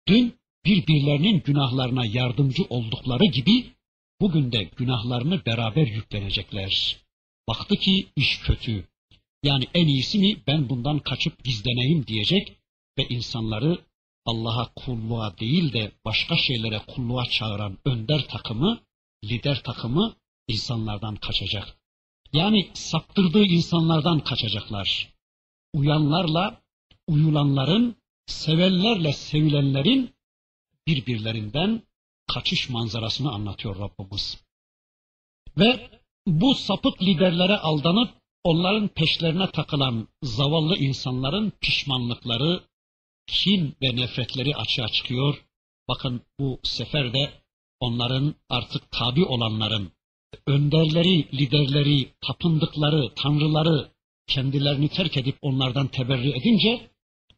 dün 0.08 0.34
birbirlerinin 0.64 1.42
günahlarına 1.46 2.06
yardımcı 2.06 2.62
oldukları 2.70 3.24
gibi, 3.24 3.64
bugün 4.20 4.52
de 4.52 4.70
günahlarını 4.76 5.46
beraber 5.46 5.86
yüklenecekler. 5.86 6.96
Baktı 7.48 7.76
ki 7.76 8.06
iş 8.16 8.38
kötü. 8.38 8.88
Yani 9.42 9.64
en 9.74 9.86
iyisi 9.86 10.18
mi 10.18 10.36
ben 10.46 10.68
bundan 10.68 10.98
kaçıp 10.98 11.44
gizleneyim 11.44 12.06
diyecek 12.06 12.52
ve 12.98 13.06
insanları 13.08 13.78
Allah'a 14.30 14.72
kulluğa 14.74 15.38
değil 15.38 15.72
de 15.72 15.92
başka 16.04 16.36
şeylere 16.36 16.78
kulluğa 16.78 17.24
çağıran 17.24 17.78
önder 17.84 18.26
takımı, 18.28 18.80
lider 19.24 19.62
takımı 19.62 20.16
insanlardan 20.48 21.16
kaçacak. 21.16 21.78
Yani 22.32 22.70
saptırdığı 22.74 23.44
insanlardan 23.44 24.20
kaçacaklar. 24.20 25.14
Uyanlarla 25.74 26.60
uyulanların, 27.06 27.96
sevenlerle 28.26 29.12
sevilenlerin 29.12 30.14
birbirlerinden 30.86 31.82
kaçış 32.34 32.68
manzarasını 32.68 33.32
anlatıyor 33.32 33.78
Rabbimiz. 33.78 34.44
Ve 35.58 35.90
bu 36.26 36.54
sapık 36.54 37.02
liderlere 37.02 37.56
aldanıp 37.56 38.10
onların 38.44 38.88
peşlerine 38.88 39.50
takılan 39.50 40.08
zavallı 40.22 40.76
insanların 40.76 41.52
pişmanlıkları, 41.60 42.62
kin 43.28 43.76
ve 43.82 43.96
nefretleri 43.96 44.56
açığa 44.56 44.88
çıkıyor. 44.88 45.44
Bakın 45.88 46.22
bu 46.38 46.60
seferde 46.62 47.32
onların 47.80 48.34
artık 48.48 48.90
tabi 48.90 49.24
olanların, 49.24 49.92
önderleri, 50.46 51.28
liderleri, 51.32 52.08
tapındıkları, 52.20 53.14
tanrıları 53.14 53.90
kendilerini 54.26 54.88
terk 54.88 55.16
edip 55.16 55.38
onlardan 55.42 55.88
teberri 55.88 56.30
edince 56.38 56.90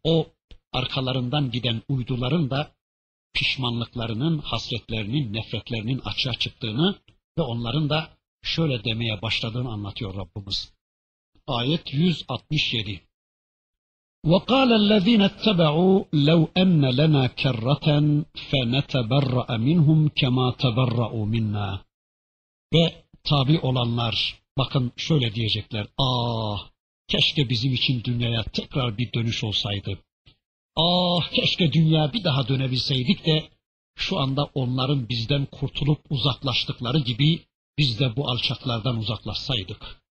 o 0.04 0.26
arkalarından 0.72 1.50
giden 1.50 1.82
uyduların 1.88 2.50
da 2.50 2.72
pişmanlıklarının, 3.34 4.38
hasretlerinin, 4.38 5.32
nefretlerinin 5.32 5.98
açığa 5.98 6.34
çıktığını 6.34 6.98
ve 7.38 7.42
onların 7.42 7.90
da 7.90 8.10
şöyle 8.42 8.84
demeye 8.84 9.22
başladığını 9.22 9.72
anlatıyor 9.72 10.14
Rabbimiz. 10.14 10.72
Ayet 11.46 11.92
167 11.94 13.09
وقال 14.25 14.73
الذين 14.73 15.21
اتبعوا 15.21 16.03
لو 16.13 16.47
أن 16.57 16.85
لنا 16.85 17.27
كرة 17.27 17.87
فنتبرأ 18.49 19.57
منهم 19.57 20.09
كما 20.19 20.51
تبرأوا 20.59 21.25
منا 21.25 21.85
ve 22.73 23.03
tabi 23.23 23.59
olanlar 23.59 24.41
bakın 24.57 24.91
şöyle 24.97 25.35
diyecekler. 25.35 25.87
Ah 25.97 26.69
keşke 27.07 27.49
bizim 27.49 27.73
için 27.73 28.03
dünyaya 28.03 28.43
tekrar 28.43 28.97
bir 28.97 29.13
dönüş 29.13 29.43
olsaydı. 29.43 29.99
Ah 30.75 31.31
keşke 31.31 31.73
dünya 31.73 32.13
bir 32.13 32.23
daha 32.23 32.47
dönebilseydik 32.47 33.25
de 33.25 33.49
şu 33.95 34.19
anda 34.19 34.43
onların 34.43 35.09
bizden 35.09 35.45
kurtulup 35.45 35.99
uzaklaştıkları 36.09 36.99
gibi 36.99 37.39
biz 37.77 37.99
de 37.99 38.15
bu 38.15 38.29
alçaklardan 38.29 38.97
uzaklaşsaydık. 38.97 40.01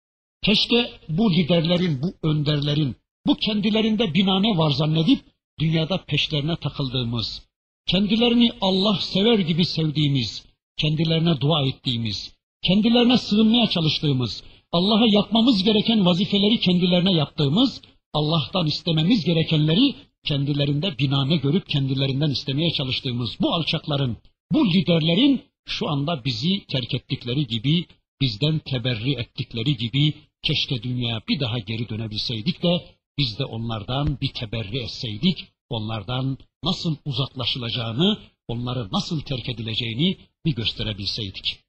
Keşke 0.42 0.90
bu 1.08 1.32
liderlerin, 1.32 2.02
bu 2.02 2.28
önderlerin, 2.28 2.96
bu 3.27 3.35
kendilerinde 3.35 4.13
binane 4.13 4.57
var 4.57 4.71
zannedip 4.71 5.19
dünyada 5.59 6.05
peşlerine 6.07 6.55
takıldığımız, 6.55 7.41
kendilerini 7.87 8.51
Allah 8.61 8.95
sever 9.01 9.39
gibi 9.39 9.65
sevdiğimiz, 9.65 10.45
kendilerine 10.77 11.41
dua 11.41 11.67
ettiğimiz, 11.67 12.33
kendilerine 12.63 13.17
sığınmaya 13.17 13.67
çalıştığımız, 13.67 14.43
Allah'a 14.71 15.07
yapmamız 15.07 15.63
gereken 15.63 16.05
vazifeleri 16.05 16.59
kendilerine 16.59 17.13
yaptığımız, 17.13 17.81
Allah'tan 18.13 18.67
istememiz 18.67 19.25
gerekenleri 19.25 19.95
kendilerinde 20.25 20.97
binane 20.99 21.35
görüp 21.35 21.69
kendilerinden 21.69 22.29
istemeye 22.29 22.71
çalıştığımız 22.71 23.37
bu 23.41 23.53
alçakların, 23.53 24.17
bu 24.51 24.67
liderlerin 24.67 25.41
şu 25.67 25.89
anda 25.89 26.25
bizi 26.25 26.65
terk 26.65 26.93
ettikleri 26.93 27.47
gibi 27.47 27.85
bizden 28.21 28.59
teberri 28.59 29.11
ettikleri 29.11 29.77
gibi 29.77 30.13
keşke 30.43 30.83
dünyaya 30.83 31.21
bir 31.29 31.39
daha 31.39 31.59
geri 31.59 31.89
dönebilseydik 31.89 32.63
de 32.63 32.85
biz 33.19 33.39
de 33.39 33.45
onlardan 33.45 34.21
bir 34.21 34.33
teberri 34.33 34.83
etseydik, 34.83 35.53
onlardan 35.69 36.37
nasıl 36.63 36.95
uzaklaşılacağını, 37.05 38.19
onları 38.47 38.89
nasıl 38.91 39.21
terk 39.21 39.49
edileceğini 39.49 40.17
bir 40.45 40.55
gösterebilseydik. 40.55 41.59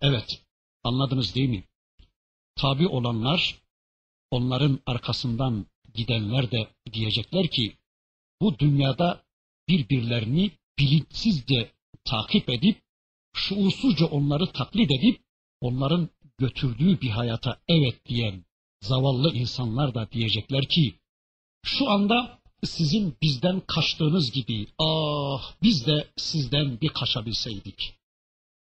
Evet, 0.00 0.42
anladınız 0.84 1.34
değil 1.34 1.48
mi? 1.48 1.64
Tabi 2.54 2.88
olanlar, 2.88 3.58
onların 4.30 4.80
arkasından 4.86 5.66
gidenler 5.94 6.50
de 6.50 6.68
diyecekler 6.92 7.48
ki, 7.50 7.76
bu 8.40 8.58
dünyada 8.58 9.24
birbirlerini 9.68 10.50
bilinçsizce 10.78 11.72
takip 12.04 12.50
edip, 12.50 12.82
şuursuzca 13.34 14.06
onları 14.06 14.52
taklit 14.52 14.90
edip, 14.90 15.22
onların 15.60 16.08
götürdüğü 16.38 17.00
bir 17.00 17.10
hayata 17.10 17.60
evet 17.68 18.08
diyen 18.08 18.44
zavallı 18.80 19.34
insanlar 19.34 19.94
da 19.94 20.08
diyecekler 20.12 20.68
ki, 20.68 20.94
şu 21.64 21.90
anda 21.90 22.38
sizin 22.64 23.16
bizden 23.22 23.60
kaçtığınız 23.60 24.32
gibi, 24.32 24.66
ah 24.78 25.52
biz 25.62 25.86
de 25.86 26.08
sizden 26.16 26.80
bir 26.80 26.88
kaçabilseydik. 26.88 27.94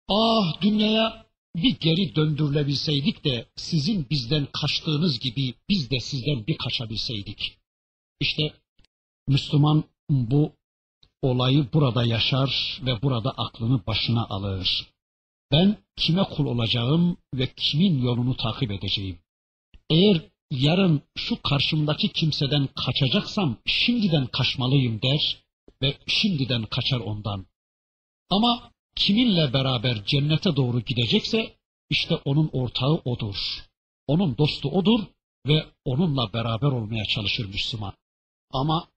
Ah 0.08 0.61
dünyaya 0.61 1.26
bir 1.56 1.78
geri 1.80 2.14
döndürülebilseydik 2.16 3.24
de 3.24 3.46
sizin 3.56 4.06
bizden 4.11 4.46
kaçtığınız 4.61 5.18
gibi 5.20 5.54
biz 5.68 5.90
de 5.90 6.00
sizden 6.00 6.46
bir 6.46 6.56
kaçabilseydik. 6.58 7.58
İşte 8.20 8.52
Müslüman 9.28 9.84
bu 10.11 10.52
olayı 11.22 11.66
burada 11.72 12.04
yaşar 12.04 12.80
ve 12.87 13.02
burada 13.02 13.30
aklını 13.30 13.87
başına 13.87 14.26
alır. 14.26 14.87
Ben 15.52 15.76
kime 15.96 16.24
kul 16.24 16.46
olacağım 16.46 17.16
ve 17.34 17.52
kimin 17.56 18.02
yolunu 18.02 18.37
takip 18.37 18.70
edeceğim? 18.70 19.18
Eğer 19.90 20.22
yarın 20.51 21.03
şu 21.16 21.42
karşımdaki 21.42 22.09
kimseden 22.09 22.68
kaçacaksam 22.85 23.57
şimdiden 23.66 24.27
kaçmalıyım 24.27 25.03
der 25.03 25.44
ve 25.83 25.98
şimdiden 26.07 26.62
kaçar 26.62 27.01
ondan. 27.01 27.46
Ama 28.31 28.72
kiminle 28.96 29.53
beraber 29.53 30.05
cennete 30.05 30.57
doğru 30.57 30.81
gidecekse 30.81 31.57
işte 31.90 32.14
onun 32.14 32.51
ortağı 32.53 32.94
odur. 33.05 33.37
Onun 34.07 34.38
dostu 34.38 34.68
odur 34.68 35.01
ve 35.46 35.66
onunla 35.85 36.33
beraber 36.33 36.66
olmaya 36.66 37.05
çalışır 37.05 37.46
Müslüman. 37.46 37.92
Ama 38.51 38.88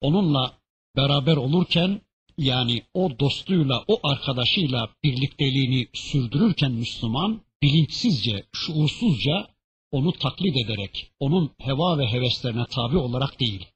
onunla 0.00 0.58
beraber 0.96 1.36
olurken 1.36 2.00
yani 2.38 2.82
o 2.94 3.18
dostuyla, 3.18 3.84
o 3.88 4.08
arkadaşıyla 4.08 4.88
birlikteliğini 5.04 5.88
sürdürürken 5.94 6.72
Müslüman 6.72 7.40
bilinçsizce, 7.62 8.46
şuursuzca 8.52 9.53
onu 9.94 10.12
taklit 10.12 10.56
ederek, 10.56 11.12
onun 11.20 11.50
heva 11.58 11.98
ve 11.98 12.06
heveslerine 12.12 12.66
tabi 12.66 12.96
olarak 12.96 13.40
değil. 13.40 13.66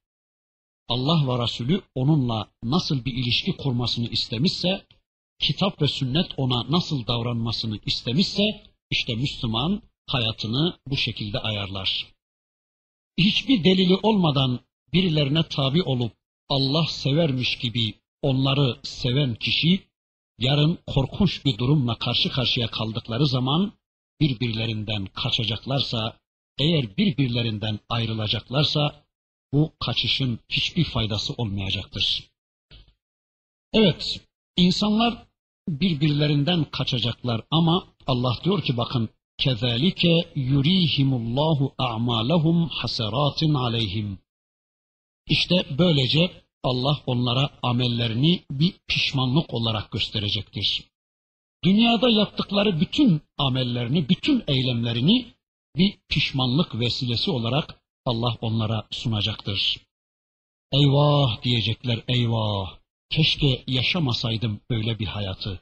Allah 0.89 1.29
ve 1.29 1.43
Resulü 1.43 1.83
onunla 1.95 2.51
nasıl 2.63 3.05
bir 3.05 3.13
ilişki 3.13 3.57
kurmasını 3.57 4.09
istemişse, 4.09 4.87
kitap 5.39 5.83
ve 5.83 5.89
sünnet 5.89 6.27
ona 6.37 6.71
nasıl 6.71 7.07
davranmasını 7.07 7.79
istemişse, 7.87 8.43
işte 8.91 9.15
Müslüman 9.15 9.83
hayatını 10.07 10.79
bu 10.87 10.97
şekilde 10.97 11.39
ayarlar. 11.39 12.07
Hiçbir 13.19 13.65
delili 13.65 13.97
olmadan 14.03 14.61
birilerine 14.93 15.43
tabi 15.43 15.83
olup 15.83 16.13
Allah 16.49 16.87
severmiş 16.87 17.59
gibi 17.59 17.95
onları 18.23 18.77
seven 18.83 19.35
kişi 19.35 19.89
yarın 20.39 20.79
korkunç 20.87 21.45
bir 21.45 21.59
durumla 21.59 21.95
karşı 21.99 22.31
karşıya 22.31 22.69
kaldıkları 22.71 23.27
zaman 23.27 23.73
birbirlerinden 24.21 25.07
kaçacaklarsa, 25.07 26.17
eğer 26.59 26.97
birbirlerinden 26.97 27.79
ayrılacaklarsa 27.89 29.05
bu 29.53 29.73
kaçışın 29.81 30.39
hiçbir 30.49 30.85
faydası 30.85 31.33
olmayacaktır. 31.33 32.31
Evet, 33.73 34.21
insanlar 34.57 35.27
birbirlerinden 35.69 36.65
kaçacaklar 36.65 37.41
ama 37.51 37.89
Allah 38.07 38.41
diyor 38.45 38.63
ki 38.63 38.77
bakın 38.77 39.09
kezalike 39.39 40.33
yurihimullahu 40.35 41.75
a'malahum 41.79 42.69
hasaratin 42.69 43.55
aleyhim. 43.55 44.19
İşte 45.29 45.67
böylece 45.79 46.31
Allah 46.63 47.03
onlara 47.07 47.51
amellerini 47.63 48.45
bir 48.51 48.75
pişmanlık 48.89 49.55
olarak 49.55 49.91
gösterecektir. 49.91 50.85
Dünyada 51.65 52.11
yaptıkları 52.11 52.81
bütün 52.81 53.23
amellerini, 53.39 54.09
bütün 54.09 54.45
eylemlerini 54.49 55.27
bir 55.77 55.99
pişmanlık 56.09 56.81
vesilesi 56.81 57.31
olarak 57.31 57.81
Allah 58.05 58.37
onlara 58.41 58.87
sunacaktır. 58.91 59.77
Eyvah 60.73 61.43
diyecekler 61.43 62.03
eyvah. 62.09 62.79
Keşke 63.11 63.65
yaşamasaydım 63.67 64.61
böyle 64.71 64.99
bir 64.99 65.07
hayatı. 65.07 65.61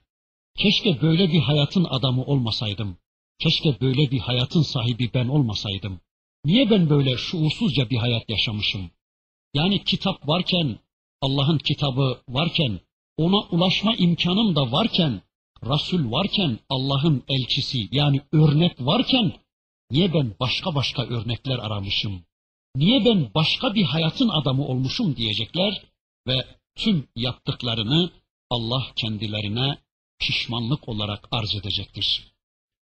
Keşke 0.59 1.03
böyle 1.03 1.33
bir 1.33 1.41
hayatın 1.41 1.85
adamı 1.85 2.25
olmasaydım. 2.25 2.97
Keşke 3.39 3.81
böyle 3.81 4.11
bir 4.11 4.19
hayatın 4.19 4.63
sahibi 4.63 5.11
ben 5.15 5.29
olmasaydım. 5.29 6.01
Niye 6.45 6.71
ben 6.71 6.91
böyle 6.91 7.17
şuursuzca 7.17 7.91
bir 7.91 7.97
hayat 7.97 8.31
yaşamışım? 8.31 8.91
Yani 9.55 9.85
kitap 9.85 10.29
varken, 10.29 10.79
Allah'ın 11.21 11.59
kitabı 11.59 12.23
varken, 12.29 12.81
ona 13.17 13.41
ulaşma 13.41 13.95
imkanım 13.95 14.57
da 14.57 14.73
varken, 14.73 15.23
Resul 15.66 16.12
varken, 16.12 16.60
Allah'ın 16.70 17.24
elçisi 17.28 17.90
yani 17.92 18.22
örnek 18.32 18.76
varken, 18.80 19.34
niye 19.92 20.14
ben 20.14 20.36
başka 20.40 20.76
başka 20.76 21.04
örnekler 21.04 21.60
aramışım? 21.60 22.24
Niye 22.76 23.06
ben 23.06 23.32
başka 23.36 23.76
bir 23.76 23.84
hayatın 23.84 24.30
adamı 24.30 24.66
olmuşum 24.66 25.16
diyecekler 25.16 25.84
ve 26.28 26.46
tüm 26.76 27.08
yaptıklarını 27.16 28.12
Allah 28.50 28.84
kendilerine 28.96 29.78
pişmanlık 30.20 30.90
olarak 30.90 31.28
arz 31.32 31.56
edecektir. 31.56 32.32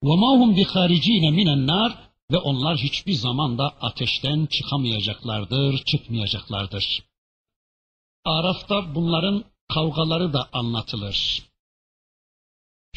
وَمَا 0.05 0.31
هُمْ 0.40 0.51
بِخَارِج۪ينَ 0.61 1.25
مِنَ 1.38 1.49
النَّارِ 1.57 1.92
Ve 2.33 2.38
onlar 2.38 2.79
hiçbir 2.79 3.12
zaman 3.12 3.59
da 3.59 3.68
ateşten 3.68 4.47
çıkamayacaklardır, 4.47 5.85
çıkmayacaklardır. 5.85 7.03
Araf'ta 8.25 8.95
bunların 8.95 9.45
kavgaları 9.68 10.33
da 10.33 10.49
anlatılır. 10.53 11.42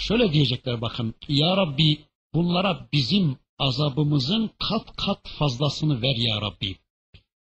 Şöyle 0.00 0.32
diyecekler 0.32 0.80
bakın, 0.80 1.14
Ya 1.28 1.56
Rabbi 1.56 1.98
bunlara 2.34 2.88
bizim 2.92 3.36
azabımızın 3.58 4.50
kat 4.68 4.96
kat 4.96 5.28
fazlasını 5.38 6.02
ver 6.02 6.16
Ya 6.16 6.40
Rabbi. 6.40 6.76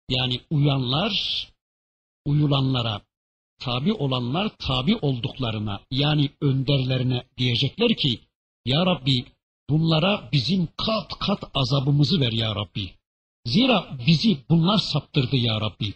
Yani 0.10 0.42
uyanlar, 0.50 1.14
uyulanlara, 2.26 3.02
tabi 3.60 3.94
olanlar 3.94 4.52
tabi 4.68 4.96
olduklarına 4.96 5.82
yani 5.92 6.30
önderlerine 6.42 7.24
diyecekler 7.38 7.96
ki, 7.96 8.20
Ya 8.66 8.86
Rabbi 8.86 9.26
bunlara 9.70 10.30
bizim 10.32 10.68
kat 10.78 11.20
kat 11.20 11.44
azabımızı 11.54 12.20
ver 12.22 12.32
Ya 12.32 12.56
Rabbi. 12.56 12.90
Zira 13.46 13.98
bizi 14.08 14.38
bunlar 14.50 14.78
saptırdı 14.78 15.36
Ya 15.36 15.62
Rabbi. 15.62 15.94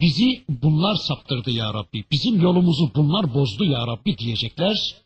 Bizi 0.00 0.44
bunlar 0.48 0.94
saptırdı 0.94 1.50
ya 1.50 1.74
Rabbi. 1.74 2.04
Bizim 2.10 2.40
yolumuzu 2.40 2.90
bunlar 2.94 3.34
bozdu 3.34 3.64
ya 3.64 3.86
Rabbi 3.86 4.18
diyecekler. 4.18 4.96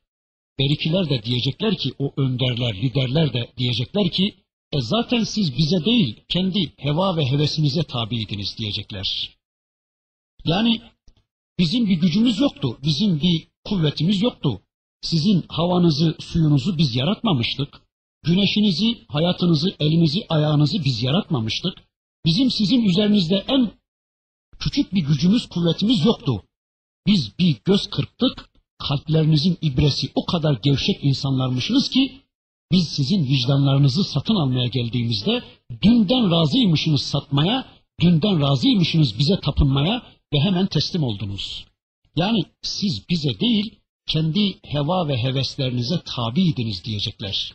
Berikiler 0.58 1.10
de 1.10 1.22
diyecekler 1.22 1.76
ki 1.76 1.92
o 1.98 2.12
önderler, 2.16 2.74
liderler 2.82 3.32
de 3.32 3.52
diyecekler 3.58 4.10
ki 4.10 4.34
e 4.72 4.80
zaten 4.80 5.24
siz 5.24 5.58
bize 5.58 5.84
değil 5.84 6.20
kendi 6.28 6.72
heva 6.76 7.16
ve 7.16 7.30
hevesinize 7.30 7.82
tabiydiniz 7.82 8.58
diyecekler. 8.58 9.36
Yani 10.44 10.80
bizim 11.58 11.86
bir 11.86 12.00
gücümüz 12.00 12.38
yoktu, 12.38 12.78
bizim 12.84 13.20
bir 13.20 13.48
kuvvetimiz 13.64 14.22
yoktu. 14.22 14.60
Sizin 15.02 15.44
havanızı, 15.48 16.16
suyunuzu 16.20 16.78
biz 16.78 16.96
yaratmamıştık. 16.96 17.82
Güneşinizi, 18.22 19.06
hayatınızı, 19.08 19.76
elinizi, 19.80 20.26
ayağınızı 20.28 20.84
biz 20.84 21.02
yaratmamıştık. 21.02 21.74
Bizim 22.24 22.50
sizin 22.50 22.82
üzerinizde 22.82 23.44
en 23.48 23.70
küçük 24.58 24.94
bir 24.94 25.02
gücümüz, 25.06 25.48
kuvvetimiz 25.48 26.04
yoktu. 26.04 26.42
Biz 27.06 27.38
bir 27.38 27.56
göz 27.64 27.90
kırptık, 27.90 28.50
kalplerinizin 28.78 29.58
ibresi 29.62 30.10
o 30.14 30.26
kadar 30.26 30.58
gevşek 30.62 31.04
insanlarmışsınız 31.04 31.90
ki, 31.90 32.20
biz 32.72 32.88
sizin 32.88 33.24
vicdanlarınızı 33.24 34.04
satın 34.04 34.34
almaya 34.34 34.66
geldiğimizde, 34.66 35.42
dünden 35.82 36.30
razıymışsınız 36.30 37.02
satmaya, 37.02 37.66
dünden 38.00 38.40
razıymışsınız 38.40 39.18
bize 39.18 39.40
tapınmaya 39.40 40.02
ve 40.32 40.40
hemen 40.40 40.66
teslim 40.66 41.02
oldunuz. 41.02 41.64
Yani 42.16 42.44
siz 42.62 43.08
bize 43.08 43.40
değil, 43.40 43.80
kendi 44.06 44.58
heva 44.62 45.08
ve 45.08 45.22
heveslerinize 45.22 46.02
tabiydiniz 46.04 46.84
diyecekler. 46.84 47.54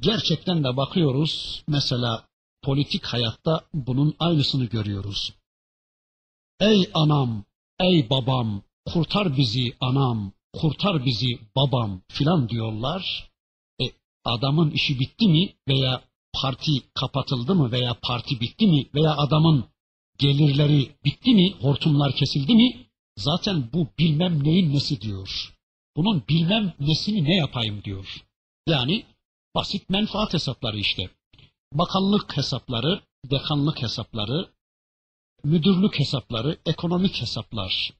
Gerçekten 0.00 0.64
de 0.64 0.76
bakıyoruz, 0.76 1.62
mesela 1.68 2.28
politik 2.62 3.04
hayatta 3.04 3.60
bunun 3.74 4.14
aynısını 4.18 4.64
görüyoruz. 4.64 5.32
Ey 6.60 6.90
anam, 6.94 7.44
ey 7.80 8.10
babam, 8.10 8.62
kurtar 8.86 9.36
bizi 9.36 9.72
anam, 9.80 10.32
kurtar 10.52 11.04
bizi 11.04 11.38
babam 11.56 12.00
filan 12.08 12.48
diyorlar. 12.48 13.30
E, 13.82 13.84
adamın 14.24 14.70
işi 14.70 15.00
bitti 15.00 15.28
mi 15.28 15.54
veya 15.68 16.02
parti 16.32 16.72
kapatıldı 16.94 17.54
mı 17.54 17.72
veya 17.72 17.96
parti 18.02 18.40
bitti 18.40 18.66
mi 18.66 18.86
veya 18.94 19.16
adamın 19.16 19.64
gelirleri 20.18 20.90
bitti 21.04 21.34
mi, 21.34 21.54
hortumlar 21.60 22.12
kesildi 22.12 22.54
mi 22.54 22.86
zaten 23.16 23.68
bu 23.72 23.88
bilmem 23.98 24.44
neyin 24.44 24.74
nesi 24.74 25.00
diyor. 25.00 25.52
Bunun 25.96 26.24
bilmem 26.28 26.72
nesini 26.80 27.24
ne 27.24 27.36
yapayım 27.36 27.84
diyor. 27.84 28.24
Yani 28.66 29.04
basit 29.54 29.90
menfaat 29.90 30.34
hesapları 30.34 30.78
işte. 30.78 31.10
Bakanlık 31.72 32.36
hesapları, 32.36 33.02
dekanlık 33.30 33.82
hesapları, 33.82 34.50
müdürlük 35.44 35.98
hesapları, 35.98 36.58
ekonomik 36.66 37.20
hesaplar. 37.20 37.92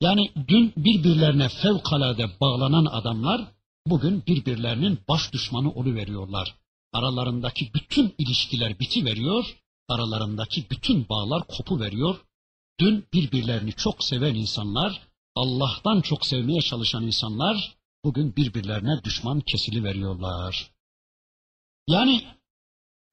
Yani 0.00 0.32
dün 0.48 0.72
birbirlerine 0.76 1.48
fevkalade 1.48 2.40
bağlanan 2.40 2.84
adamlar 2.84 3.52
bugün 3.86 4.26
birbirlerinin 4.26 4.98
baş 5.08 5.32
düşmanı 5.32 5.70
oluveriyorlar. 5.72 6.54
Aralarındaki 6.92 7.74
bütün 7.74 8.14
ilişkiler 8.18 8.78
biti 8.78 9.04
veriyor, 9.04 9.56
aralarındaki 9.88 10.70
bütün 10.70 11.08
bağlar 11.08 11.46
kopu 11.46 11.80
veriyor. 11.80 12.16
Dün 12.80 13.06
birbirlerini 13.12 13.72
çok 13.72 14.04
seven 14.04 14.34
insanlar, 14.34 15.02
Allah'tan 15.34 16.00
çok 16.00 16.26
sevmeye 16.26 16.60
çalışan 16.60 17.06
insanlar 17.06 17.76
bugün 18.04 18.36
birbirlerine 18.36 19.04
düşman 19.04 19.40
kesili 19.40 19.84
veriyorlar. 19.84 20.70
Yani 21.88 22.24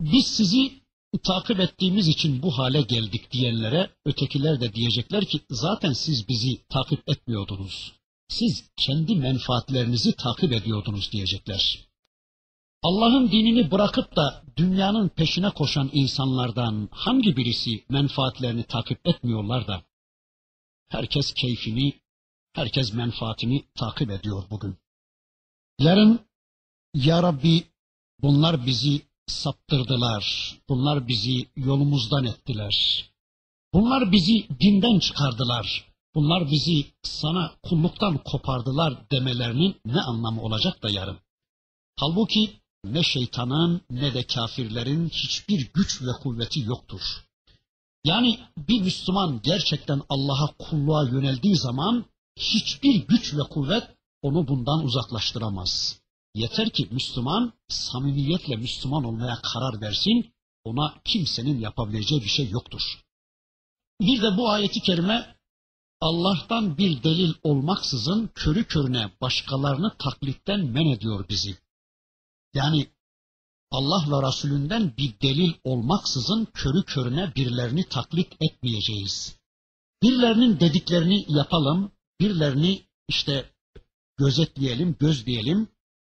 biz 0.01 0.27
sizi 0.27 0.80
takip 1.17 1.59
ettiğimiz 1.59 2.07
için 2.07 2.41
bu 2.41 2.57
hale 2.57 2.81
geldik 2.81 3.31
diyenlere 3.31 3.89
ötekiler 4.05 4.61
de 4.61 4.73
diyecekler 4.73 5.25
ki 5.25 5.39
zaten 5.49 5.93
siz 5.93 6.27
bizi 6.27 6.67
takip 6.69 7.09
etmiyordunuz. 7.09 7.93
Siz 8.27 8.71
kendi 8.77 9.15
menfaatlerinizi 9.15 10.15
takip 10.15 10.51
ediyordunuz 10.51 11.11
diyecekler. 11.11 11.79
Allah'ın 12.83 13.31
dinini 13.31 13.71
bırakıp 13.71 14.15
da 14.15 14.43
dünyanın 14.57 15.09
peşine 15.09 15.49
koşan 15.49 15.89
insanlardan 15.93 16.89
hangi 16.91 17.37
birisi 17.37 17.85
menfaatlerini 17.89 18.63
takip 18.63 19.07
etmiyorlar 19.07 19.67
da 19.67 19.83
herkes 20.89 21.33
keyfini, 21.33 21.93
herkes 22.53 22.93
menfaatini 22.93 23.65
takip 23.75 24.11
ediyor 24.11 24.43
bugün. 24.49 24.77
Yarın 25.79 26.19
ya 26.93 27.23
Rabbi 27.23 27.63
bunlar 28.21 28.65
bizi 28.65 29.01
saptırdılar. 29.31 30.55
Bunlar 30.69 31.07
bizi 31.07 31.49
yolumuzdan 31.55 32.25
ettiler. 32.25 33.05
Bunlar 33.73 34.11
bizi 34.11 34.47
dinden 34.59 34.99
çıkardılar. 34.99 35.91
Bunlar 36.15 36.51
bizi 36.51 36.85
sana 37.03 37.51
kulluktan 37.63 38.17
kopardılar 38.17 39.11
demelerinin 39.11 39.75
ne 39.85 40.01
anlamı 40.01 40.41
olacak 40.41 40.83
da 40.83 40.89
yarın? 40.89 41.17
Halbuki 41.99 42.61
ne 42.85 43.03
şeytanın 43.03 43.81
ne 43.89 44.13
de 44.13 44.23
kafirlerin 44.23 45.09
hiçbir 45.09 45.71
güç 45.73 46.01
ve 46.01 46.11
kuvveti 46.23 46.59
yoktur. 46.59 47.01
Yani 48.03 48.39
bir 48.57 48.81
Müslüman 48.81 49.39
gerçekten 49.43 50.01
Allah'a 50.09 50.47
kulluğa 50.59 51.03
yöneldiği 51.03 51.55
zaman 51.55 52.05
hiçbir 52.35 53.07
güç 53.07 53.33
ve 53.33 53.41
kuvvet 53.49 53.83
onu 54.21 54.47
bundan 54.47 54.83
uzaklaştıramaz. 54.83 56.00
Yeter 56.33 56.69
ki 56.69 56.87
Müslüman 56.91 57.53
samimiyetle 57.67 58.55
Müslüman 58.55 59.03
olmaya 59.03 59.41
karar 59.41 59.81
versin, 59.81 60.33
ona 60.63 61.01
kimsenin 61.05 61.59
yapabileceği 61.59 62.21
bir 62.21 62.29
şey 62.29 62.49
yoktur. 62.49 62.81
Bir 64.01 64.21
de 64.21 64.37
bu 64.37 64.49
ayeti 64.49 64.81
kerime 64.81 65.35
Allah'tan 66.01 66.77
bir 66.77 67.03
delil 67.03 67.33
olmaksızın 67.43 68.29
körü 68.35 68.63
körüne 68.63 69.11
başkalarını 69.21 69.97
taklitten 69.97 70.59
men 70.59 70.85
ediyor 70.85 71.25
bizi. 71.29 71.57
Yani 72.53 72.87
Allah 73.71 74.05
ve 74.11 74.27
Resulünden 74.27 74.93
bir 74.97 75.19
delil 75.21 75.53
olmaksızın 75.63 76.47
körü 76.53 76.83
körüne 76.83 77.35
birilerini 77.35 77.89
taklit 77.89 78.33
etmeyeceğiz. 78.41 79.37
Birilerinin 80.03 80.59
dediklerini 80.59 81.25
yapalım, 81.27 81.91
birilerini 82.19 82.81
işte 83.07 83.49
gözetleyelim, 84.17 84.95
gözleyelim, 84.99 85.67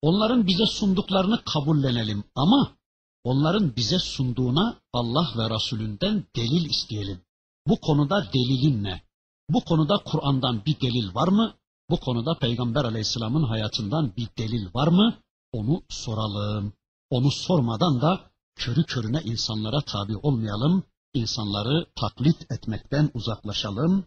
onların 0.03 0.47
bize 0.47 0.67
sunduklarını 0.67 1.45
kabullenelim 1.45 2.25
ama 2.35 2.77
onların 3.25 3.77
bize 3.77 3.99
sunduğuna 3.99 4.81
Allah 4.93 5.29
ve 5.37 5.55
Resulünden 5.55 6.25
delil 6.37 6.71
isteyelim. 6.71 7.21
Bu 7.67 7.81
konuda 7.81 8.33
delilin 8.33 8.85
ne? 8.85 9.03
Bu 9.49 9.65
konuda 9.65 9.99
Kur'an'dan 10.05 10.65
bir 10.67 10.81
delil 10.81 11.15
var 11.15 11.29
mı? 11.29 11.55
Bu 11.91 12.01
konuda 12.01 12.39
Peygamber 12.39 12.85
Aleyhisselam'ın 12.85 13.43
hayatından 13.43 14.17
bir 14.17 14.29
delil 14.39 14.75
var 14.75 14.89
mı? 14.89 15.19
Onu 15.53 15.83
soralım. 15.89 16.73
Onu 17.11 17.31
sormadan 17.31 18.01
da 18.01 18.31
körü 18.57 18.85
körüne 18.85 19.21
insanlara 19.23 19.81
tabi 19.81 20.17
olmayalım. 20.17 20.85
İnsanları 21.15 21.87
taklit 21.97 22.53
etmekten 22.53 23.11
uzaklaşalım. 23.15 24.05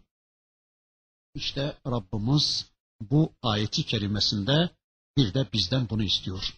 İşte 1.34 1.78
Rabbimiz 1.86 2.70
bu 3.00 3.32
ayeti 3.42 3.86
kerimesinde 3.86 4.70
bir 5.16 5.34
de 5.34 5.46
bizden 5.52 5.88
bunu 5.90 6.02
istiyor. 6.02 6.56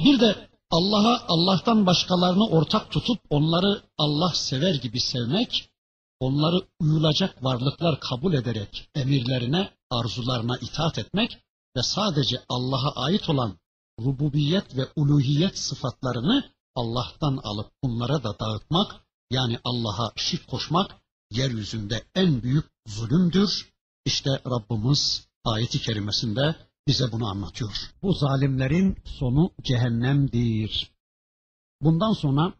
Bir 0.00 0.20
de 0.20 0.48
Allah'a 0.70 1.24
Allah'tan 1.28 1.86
başkalarını 1.86 2.48
ortak 2.48 2.90
tutup 2.90 3.20
onları 3.30 3.82
Allah 3.98 4.32
sever 4.34 4.74
gibi 4.74 5.00
sevmek, 5.00 5.70
onları 6.20 6.66
uyulacak 6.80 7.44
varlıklar 7.44 8.00
kabul 8.00 8.34
ederek 8.34 8.90
emirlerine, 8.94 9.70
arzularına 9.90 10.58
itaat 10.58 10.98
etmek 10.98 11.38
ve 11.76 11.82
sadece 11.82 12.44
Allah'a 12.48 13.04
ait 13.04 13.30
olan 13.30 13.58
rububiyet 14.00 14.76
ve 14.76 14.88
uluhiyet 14.96 15.58
sıfatlarını 15.58 16.50
Allah'tan 16.74 17.36
alıp 17.36 17.72
bunlara 17.84 18.22
da 18.22 18.38
dağıtmak, 18.38 18.94
yani 19.30 19.58
Allah'a 19.64 20.12
şirk 20.16 20.48
koşmak 20.48 20.96
yeryüzünde 21.30 22.04
en 22.14 22.42
büyük 22.42 22.64
zulümdür. 22.86 23.72
İşte 24.04 24.30
Rabbimiz 24.46 25.28
ayeti 25.44 25.80
kerimesinde 25.80 26.56
bize 26.88 27.04
bunu 27.12 27.26
anlatıyor. 27.26 27.70
Bu 28.02 28.12
zalimlerin 28.12 28.96
sonu 29.04 29.50
cehennemdir. 29.62 30.90
Bundan 31.80 32.12
sonra 32.12 32.54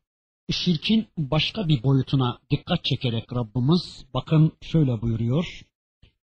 şirkin 0.51 1.09
başka 1.19 1.69
bir 1.69 1.83
boyutuna 1.83 2.39
dikkat 2.51 2.85
çekerek 2.85 3.33
Rabbimiz 3.33 4.05
bakın 4.15 4.53
şöyle 4.63 5.03
buyuruyor. 5.03 5.63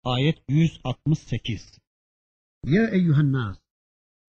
Ayet 0.04 0.38
168. 0.50 1.80
Ya 2.64 2.90
eyyühen 2.90 3.32
nas 3.32 3.58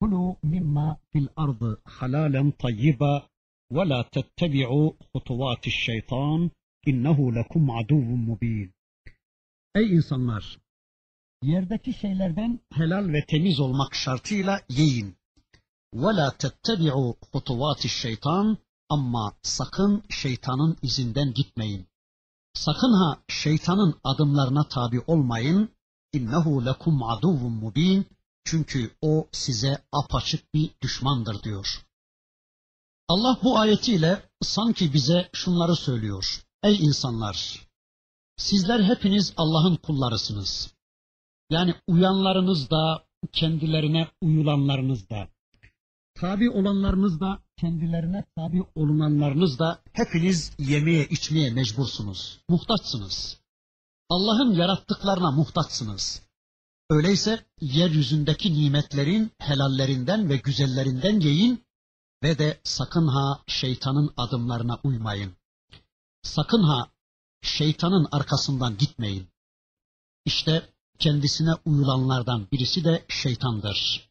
kulu 0.00 0.36
mimma 0.42 0.98
fil 1.12 1.26
ardı 1.36 1.80
halalen 1.84 2.50
tayyiba 2.50 3.28
ve 3.70 3.88
la 3.88 4.08
tettebi'u 4.10 4.96
hutuvati 5.12 5.70
şeytan 5.70 6.50
innehu 6.86 7.34
lekum 7.34 7.70
aduvun 7.70 8.18
mubin. 8.18 8.72
Ey 9.74 9.94
insanlar 9.94 10.58
yerdeki 11.43 11.93
şeylerden 11.93 12.59
helal 12.73 13.07
ve 13.13 13.25
temiz 13.25 13.59
olmak 13.59 13.95
şartıyla 13.95 14.61
yiyin. 14.69 15.15
وَلَا 15.95 16.37
تَتَّبِعُوا 16.37 17.15
خُطُوَاتِ 17.15 17.87
şeytan 17.87 18.57
ama 18.89 19.33
sakın 19.43 20.03
şeytanın 20.09 20.77
izinden 20.81 21.33
gitmeyin. 21.33 21.87
Sakın 22.53 22.93
ha 22.93 23.17
şeytanın 23.27 23.99
adımlarına 24.03 24.67
tabi 24.67 24.99
olmayın. 25.07 25.69
İnnehu 26.13 26.65
lekum 26.65 27.03
aduvun 27.03 27.51
mubin. 27.51 28.05
Çünkü 28.45 28.91
o 29.01 29.27
size 29.31 29.83
apaçık 29.91 30.53
bir 30.53 30.71
düşmandır 30.81 31.43
diyor. 31.43 31.85
Allah 33.07 33.39
bu 33.43 33.59
ayetiyle 33.59 34.29
sanki 34.41 34.93
bize 34.93 35.29
şunları 35.33 35.75
söylüyor. 35.75 36.43
Ey 36.63 36.75
insanlar! 36.75 37.67
Sizler 38.37 38.83
hepiniz 38.83 39.33
Allah'ın 39.37 39.75
kullarısınız. 39.75 40.73
Yani 41.50 41.74
uyanlarınız 41.86 42.70
da, 42.70 43.04
kendilerine 43.32 44.08
uyulanlarınız 44.20 45.10
da, 45.10 45.28
tabi 46.14 46.50
olanlarınız 46.50 47.20
da, 47.20 47.42
kendilerine 47.56 48.24
tabi 48.36 48.62
olunanlarınız 48.74 49.58
da 49.58 49.82
hepiniz 49.92 50.52
yemeye 50.58 51.06
içmeye 51.06 51.50
mecbursunuz. 51.50 52.40
Muhtaçsınız. 52.48 53.40
Allah'ın 54.08 54.54
yarattıklarına 54.54 55.30
muhtaçsınız. 55.30 56.22
Öyleyse 56.90 57.46
yeryüzündeki 57.60 58.54
nimetlerin 58.54 59.32
helallerinden 59.38 60.28
ve 60.28 60.36
güzellerinden 60.36 61.20
yiyin 61.20 61.64
ve 62.22 62.38
de 62.38 62.60
sakın 62.64 63.06
ha 63.06 63.42
şeytanın 63.46 64.14
adımlarına 64.16 64.80
uymayın. 64.84 65.36
Sakın 66.22 66.62
ha 66.62 66.88
şeytanın 67.42 68.08
arkasından 68.12 68.78
gitmeyin. 68.78 69.28
İşte 70.24 70.75
kendisine 70.98 71.54
uyulanlardan 71.64 72.46
birisi 72.52 72.84
de 72.84 73.04
şeytandır. 73.08 74.10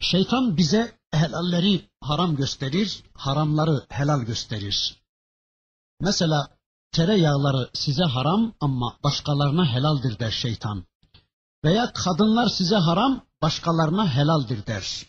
Şeytan 0.00 0.56
bize 0.56 0.98
helalleri 1.12 1.90
haram 2.00 2.36
gösterir, 2.36 3.02
haramları 3.14 3.86
helal 3.88 4.20
gösterir. 4.20 5.02
Mesela 6.00 6.58
tereyağları 6.92 7.70
size 7.74 8.04
haram 8.04 8.52
ama 8.60 8.96
başkalarına 9.04 9.66
helaldir 9.66 10.18
der 10.18 10.30
şeytan. 10.30 10.84
Veya 11.64 11.92
kadınlar 11.92 12.48
size 12.48 12.76
haram, 12.76 13.24
başkalarına 13.42 14.14
helaldir 14.14 14.66
der. 14.66 15.06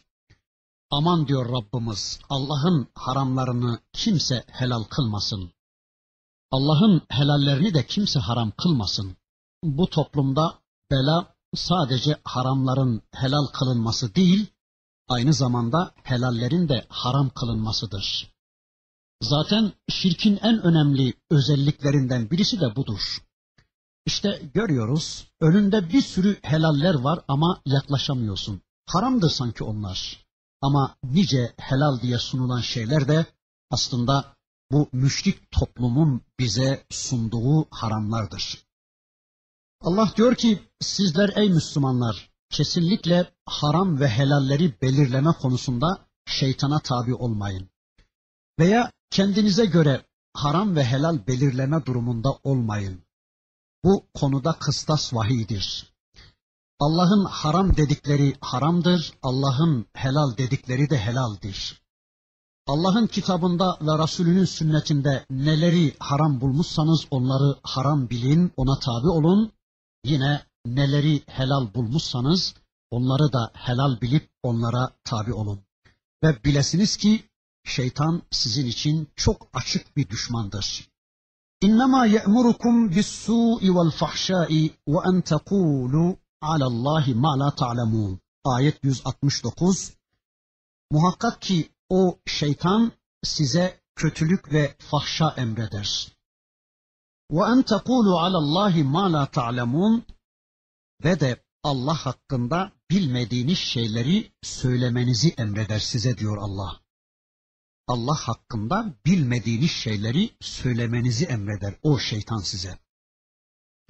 Aman 0.90 1.28
diyor 1.28 1.50
Rabbimiz, 1.50 2.20
Allah'ın 2.30 2.88
haramlarını 2.96 3.80
kimse 3.94 4.44
helal 4.48 4.84
kılmasın. 4.84 5.52
Allah'ın 6.52 7.02
helallerini 7.10 7.74
de 7.74 7.86
kimse 7.86 8.20
haram 8.20 8.52
kılmasın. 8.52 9.18
Bu 9.64 9.90
toplumda 9.90 10.60
bela 10.92 11.36
sadece 11.56 12.18
haramların 12.24 13.02
helal 13.12 13.46
kılınması 13.46 14.16
değil, 14.16 14.48
aynı 15.08 15.34
zamanda 15.34 15.94
helallerin 16.04 16.70
de 16.70 16.86
haram 16.90 17.30
kılınmasıdır. 17.30 18.34
Zaten 19.22 19.74
şirkin 19.90 20.40
en 20.42 20.62
önemli 20.62 21.14
özelliklerinden 21.30 22.30
birisi 22.30 22.62
de 22.62 22.76
budur. 22.76 23.18
İşte 24.06 24.42
görüyoruz, 24.54 25.28
önünde 25.40 25.90
bir 25.90 26.02
sürü 26.02 26.40
helaller 26.42 26.94
var 26.94 27.20
ama 27.28 27.62
yaklaşamıyorsun. 27.66 28.62
Haramdır 28.88 29.30
sanki 29.30 29.64
onlar. 29.64 30.26
Ama 30.62 30.96
nice 31.04 31.54
helal 31.58 32.02
diye 32.02 32.18
sunulan 32.18 32.62
şeyler 32.62 33.08
de 33.08 33.26
aslında 33.72 34.36
bu 34.72 34.90
müşrik 34.92 35.52
toplumun 35.52 36.22
bize 36.40 36.86
sunduğu 36.90 37.66
haramlardır. 37.72 38.71
Allah 39.82 40.14
diyor 40.18 40.36
ki 40.36 40.62
sizler 40.80 41.30
ey 41.36 41.50
Müslümanlar 41.50 42.32
kesinlikle 42.50 43.34
haram 43.46 44.00
ve 44.00 44.08
helalleri 44.08 44.82
belirleme 44.82 45.32
konusunda 45.32 46.08
şeytana 46.26 46.80
tabi 46.80 47.16
olmayın. 47.16 47.70
Veya 48.60 48.92
kendinize 49.10 49.66
göre 49.66 50.06
haram 50.34 50.76
ve 50.76 50.84
helal 50.84 51.28
belirleme 51.28 51.86
durumunda 51.86 52.30
olmayın. 52.44 53.02
Bu 53.84 54.06
konuda 54.14 54.54
kıstas 54.54 55.14
vahidir. 55.14 55.94
Allah'ın 56.80 57.26
haram 57.26 57.78
dedikleri 57.78 58.36
haramdır, 58.42 59.14
Allah'ın 59.24 59.86
helal 59.94 60.38
dedikleri 60.38 60.90
de 60.90 60.98
helaldir. 60.98 61.82
Allah'ın 62.68 63.08
kitabında 63.08 63.78
ve 63.82 64.04
Resulünün 64.04 64.46
sünnetinde 64.46 65.26
neleri 65.30 65.96
haram 66.00 66.42
bulmuşsanız 66.42 67.06
onları 67.12 67.60
haram 67.64 68.10
bilin, 68.10 68.52
ona 68.58 68.80
tabi 68.80 69.08
olun. 69.08 69.52
Yine 70.04 70.44
neleri 70.66 71.24
helal 71.28 71.74
bulmuşsanız 71.74 72.54
onları 72.92 73.34
da 73.34 73.52
helal 73.54 74.02
bilip 74.02 74.30
onlara 74.44 74.92
tabi 75.04 75.34
olun. 75.34 75.60
Ve 76.24 76.44
bilesiniz 76.44 76.98
ki 76.98 77.24
şeytan 77.64 78.22
sizin 78.32 78.66
için 78.66 79.08
çok 79.16 79.48
açık 79.54 79.98
bir 79.98 80.10
düşmandır. 80.10 80.88
İnnemâ 81.62 82.06
ye'murukum 82.06 82.92
bis-sû'i 82.92 83.70
vel-fahşâ'i 83.76 84.72
ve 84.88 84.98
en 85.10 85.22
tekûlû 85.22 86.16
alallahi 86.42 87.16
ma 87.16 87.40
la 87.40 87.56
ta'lemun. 87.56 88.20
Ayet 88.44 88.84
169. 88.84 89.94
Muhakkak 90.92 91.42
ki 91.42 91.70
o 91.90 92.20
şeytan 92.26 92.92
size 93.24 93.80
kötülük 93.96 94.54
ve 94.54 94.76
fahşa 94.80 95.34
emreder. 95.38 96.12
Ve 97.32 97.42
en 97.52 97.62
tekulu 97.64 98.20
alallahi 98.20 98.84
ma 98.84 99.14
la 99.14 99.26
ta'lemun 99.26 100.06
ve 101.04 101.20
de 101.20 101.44
Allah 101.64 102.06
hakkında 102.06 102.72
bilmediğiniz 102.90 103.58
şeyleri 103.58 104.32
söylemenizi 104.42 105.34
emreder 105.38 105.80
size 105.80 106.18
diyor 106.18 106.38
Allah. 106.38 106.82
Allah 107.88 108.16
hakkında 108.16 108.94
bilmediğiniz 109.06 109.72
şeyleri 109.72 110.30
söylemenizi 110.42 111.26
emreder 111.26 111.76
o 111.84 111.98
şeytan 111.98 112.38
size. 112.38 112.78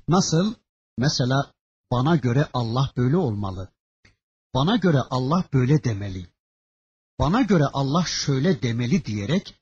Nasıl? 0.08 0.54
Mesela 0.98 1.52
bana 1.92 2.16
göre 2.16 2.48
Allah 2.54 2.92
böyle 2.98 3.18
olmalı. 3.18 3.72
Bana 4.54 4.76
göre 4.76 5.00
Allah 5.10 5.44
böyle 5.54 5.84
demeli. 5.84 6.28
Bana 7.20 7.42
göre 7.42 7.66
Allah 7.74 8.06
şöyle 8.06 8.62
demeli 8.62 9.06
diyerek 9.06 9.56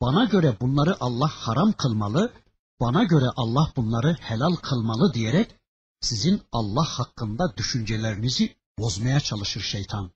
bana 0.00 0.24
göre 0.24 0.56
bunları 0.60 0.96
Allah 1.00 1.28
haram 1.28 1.72
kılmalı, 1.72 2.32
bana 2.80 3.04
göre 3.04 3.26
Allah 3.36 3.72
bunları 3.76 4.16
helal 4.20 4.56
kılmalı 4.56 5.14
diyerek 5.14 5.56
sizin 6.00 6.42
Allah 6.52 6.84
hakkında 6.84 7.56
düşüncelerinizi 7.56 8.56
bozmaya 8.78 9.20
çalışır 9.20 9.60
şeytan. 9.60 10.10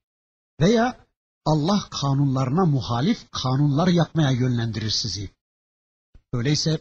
Veya 0.60 1.06
Allah 1.44 1.88
kanunlarına 1.90 2.64
muhalif 2.64 3.30
kanunlar 3.30 3.88
yapmaya 3.88 4.30
yönlendirir 4.30 4.90
sizi. 4.90 5.30
Öyleyse 6.32 6.80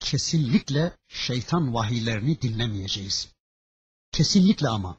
kesinlikle 0.00 0.96
şeytan 1.08 1.74
vahiylerini 1.74 2.42
dinlemeyeceğiz. 2.42 3.28
Kesinlikle 4.12 4.68
ama. 4.68 4.98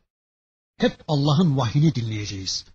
Hep 0.78 1.04
Allah'ın 1.08 1.58
vahyini 1.58 1.96
dinleyeceğiz. 1.96 2.66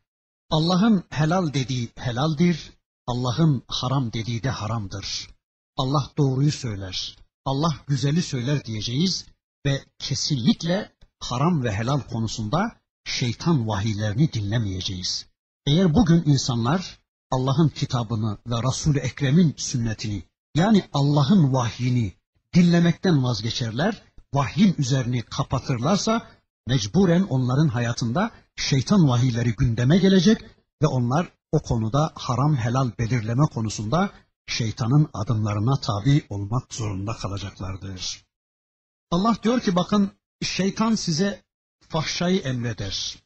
Allah'ın 0.51 1.05
helal 1.11 1.55
dediği 1.55 1.93
helaldir, 1.97 2.73
Allah'ın 3.07 3.63
haram 3.69 4.13
dediği 4.13 4.43
de 4.43 4.51
haramdır. 4.51 5.29
Allah 5.79 6.11
doğruyu 6.19 6.53
söyler, 6.53 7.17
Allah 7.45 7.75
güzeli 7.87 8.23
söyler 8.23 8.65
diyeceğiz 8.65 9.27
ve 9.67 9.85
kesinlikle 9.99 10.93
haram 11.21 11.63
ve 11.63 11.73
helal 11.73 12.01
konusunda 12.01 12.73
şeytan 13.05 13.69
vahiylerini 13.69 14.33
dinlemeyeceğiz. 14.33 15.27
Eğer 15.67 15.95
bugün 15.95 16.23
insanlar 16.27 16.99
Allah'ın 17.31 17.69
kitabını 17.69 18.39
ve 18.47 18.57
Resul-i 18.69 18.99
Ekrem'in 18.99 19.55
sünnetini 19.57 20.23
yani 20.55 20.85
Allah'ın 20.93 21.53
vahyini 21.53 22.13
dinlemekten 22.55 23.25
vazgeçerler, 23.25 24.03
vahyin 24.35 24.75
üzerini 24.79 25.23
kapatırlarsa 25.23 26.27
mecburen 26.67 27.23
onların 27.23 27.69
hayatında 27.69 28.31
şeytan 28.57 29.09
vahiyleri 29.09 29.53
gündeme 29.53 29.99
gelecek 29.99 30.45
ve 30.83 30.87
onlar 30.87 31.33
o 31.53 31.59
konuda 31.63 32.13
haram 32.15 32.57
helal 32.57 32.91
belirleme 32.99 33.47
konusunda 33.55 34.11
şeytanın 34.49 35.11
adımlarına 35.13 35.81
tabi 35.81 36.27
olmak 36.29 36.75
zorunda 36.75 37.17
kalacaklardır. 37.17 38.25
Allah 39.11 39.37
diyor 39.43 39.61
ki 39.61 39.77
bakın 39.77 40.11
şeytan 40.43 40.95
size 40.95 41.45
fahşayı 41.89 42.41
emreder. 42.41 43.17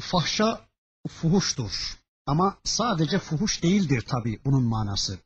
Fahşa 0.00 0.68
fuhuştur. 1.08 1.98
Ama 2.26 2.58
sadece 2.64 3.18
fuhuş 3.18 3.62
değildir 3.62 4.04
tabi 4.06 4.40
bunun 4.44 4.64
manası. 4.64 5.18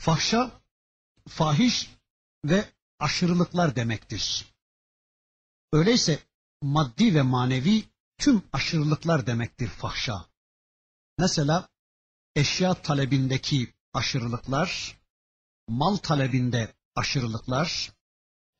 Fahşa, 0.00 0.50
fahiş 1.28 1.90
ve 2.44 2.72
aşırılıklar 2.98 3.76
demektir. 3.76 4.54
Öyleyse 5.72 6.18
maddi 6.62 7.14
ve 7.14 7.22
manevi 7.22 7.84
tüm 8.18 8.42
aşırılıklar 8.52 9.26
demektir 9.26 9.68
fahşa. 9.68 10.26
Mesela 11.18 11.68
eşya 12.36 12.74
talebindeki 12.74 13.73
aşırılıklar, 13.94 14.98
mal 15.68 15.96
talebinde 15.96 16.74
aşırılıklar. 16.96 17.92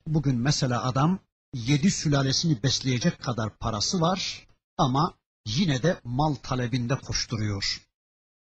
Bugün 0.07 0.37
mesela 0.37 0.85
adam 0.85 1.19
yedi 1.55 1.91
sülalesini 1.91 2.63
besleyecek 2.63 3.23
kadar 3.23 3.59
parası 3.59 4.01
var 4.01 4.49
ama 4.79 5.15
yine 5.47 5.83
de 5.83 6.01
mal 6.05 6.35
talebinde 6.35 6.95
koşturuyor. 6.95 7.83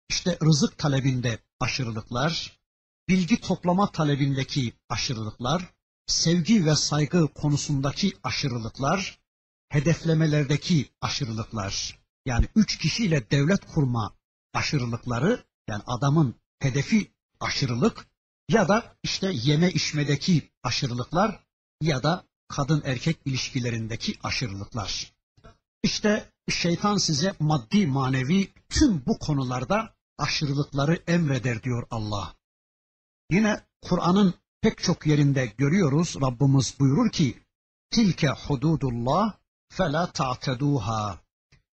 İşte 0.10 0.38
rızık 0.44 0.78
talebinde 0.78 1.40
aşırılıklar, 1.60 2.60
bilgi 3.10 3.42
toplama 3.42 3.92
talebindeki 3.92 4.74
aşırılıklar, 4.90 5.74
sevgi 6.08 6.66
ve 6.66 6.76
saygı 6.76 7.28
konusundaki 7.28 8.14
aşırılıklar, 8.24 9.20
hedeflemelerdeki 9.70 10.90
aşırılıklar, 11.02 12.00
yani 12.26 12.48
üç 12.56 12.78
kişiyle 12.78 13.32
devlet 13.32 13.66
kurma 13.74 14.16
aşırılıkları, 14.54 15.46
yani 15.68 15.84
adamın 15.88 16.36
hedefi 16.60 17.12
aşırılık 17.40 18.08
ya 18.50 18.68
da 18.68 18.96
işte 19.04 19.32
yeme 19.34 19.70
içmedeki 19.70 20.52
aşırılıklar 20.64 21.44
ya 21.82 22.04
da 22.04 22.26
kadın 22.48 22.82
erkek 22.86 23.18
ilişkilerindeki 23.26 24.18
aşırılıklar. 24.24 25.14
İşte 25.84 26.32
şeytan 26.50 26.98
size 26.98 27.36
maddi 27.40 27.88
manevi 27.88 28.54
tüm 28.70 29.06
bu 29.06 29.20
konularda 29.20 29.96
aşırılıkları 30.18 31.04
emreder 31.08 31.64
diyor 31.64 31.88
Allah. 31.92 32.36
Yine 33.32 33.62
Kur'an'ın 33.82 34.34
pek 34.62 34.84
çok 34.84 35.08
yerinde 35.08 35.46
görüyoruz 35.46 36.16
Rabbimiz 36.22 36.80
buyurur 36.80 37.12
ki 37.12 37.40
tilke 37.90 38.28
hududullah 38.28 39.34
fela 39.70 40.12
ta'teduha. 40.12 41.20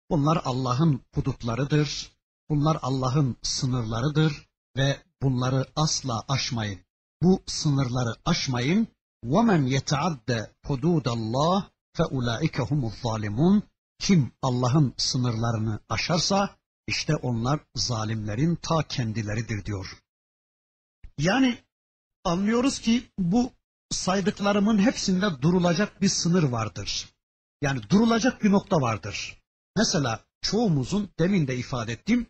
Bunlar 0.09 0.41
Allah'ın 0.45 1.01
hudutlarıdır. 1.15 2.11
Bunlar 2.49 2.77
Allah'ın 2.81 3.37
sınırlarıdır 3.41 4.48
ve 4.78 4.96
bunları 5.22 5.66
asla 5.76 6.24
aşmayın. 6.28 6.80
Bu 7.22 7.42
sınırları 7.46 8.14
aşmayın. 8.24 8.88
وَمَنْ 9.24 9.68
يَتَعَدَّ 9.76 10.50
حُدُودَ 10.66 11.06
اللّٰهِ 11.18 11.62
فَاُولَٰئِكَ 11.96 12.56
هُمُ 12.70 12.90
الظَّالِمُونَ 12.90 13.62
Kim 13.98 14.32
Allah'ın 14.42 14.94
sınırlarını 14.96 15.80
aşarsa 15.88 16.56
işte 16.86 17.16
onlar 17.16 17.60
zalimlerin 17.74 18.56
ta 18.56 18.82
kendileridir 18.82 19.64
diyor. 19.64 20.02
Yani 21.18 21.58
anlıyoruz 22.24 22.78
ki 22.78 23.10
bu 23.18 23.52
saydıklarımın 23.90 24.78
hepsinde 24.78 25.42
durulacak 25.42 26.02
bir 26.02 26.08
sınır 26.08 26.42
vardır. 26.42 27.08
Yani 27.62 27.90
durulacak 27.90 28.42
bir 28.42 28.50
nokta 28.50 28.76
vardır. 28.76 29.42
Mesela 29.76 30.24
çoğumuzun 30.40 31.10
demin 31.18 31.46
de 31.46 31.56
ifade 31.56 31.92
ettim 31.92 32.26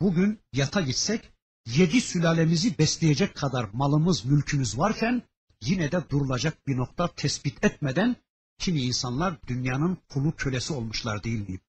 bugün 0.00 0.40
yata 0.52 0.80
gitsek 0.80 1.32
yedi 1.65 2.01
sülalemizi 2.01 2.77
besleyecek 2.77 3.35
kadar 3.35 3.69
malımız 3.73 4.25
mülkümüz 4.25 4.77
varken 4.77 5.21
yine 5.61 5.91
de 5.91 6.09
durulacak 6.09 6.67
bir 6.67 6.77
nokta 6.77 7.07
tespit 7.07 7.65
etmeden 7.65 8.15
kimi 8.57 8.81
insanlar 8.81 9.41
dünyanın 9.47 9.97
kulu 10.09 10.35
kölesi 10.35 10.73
olmuşlar 10.73 11.23
değil 11.23 11.49
mi? 11.49 11.59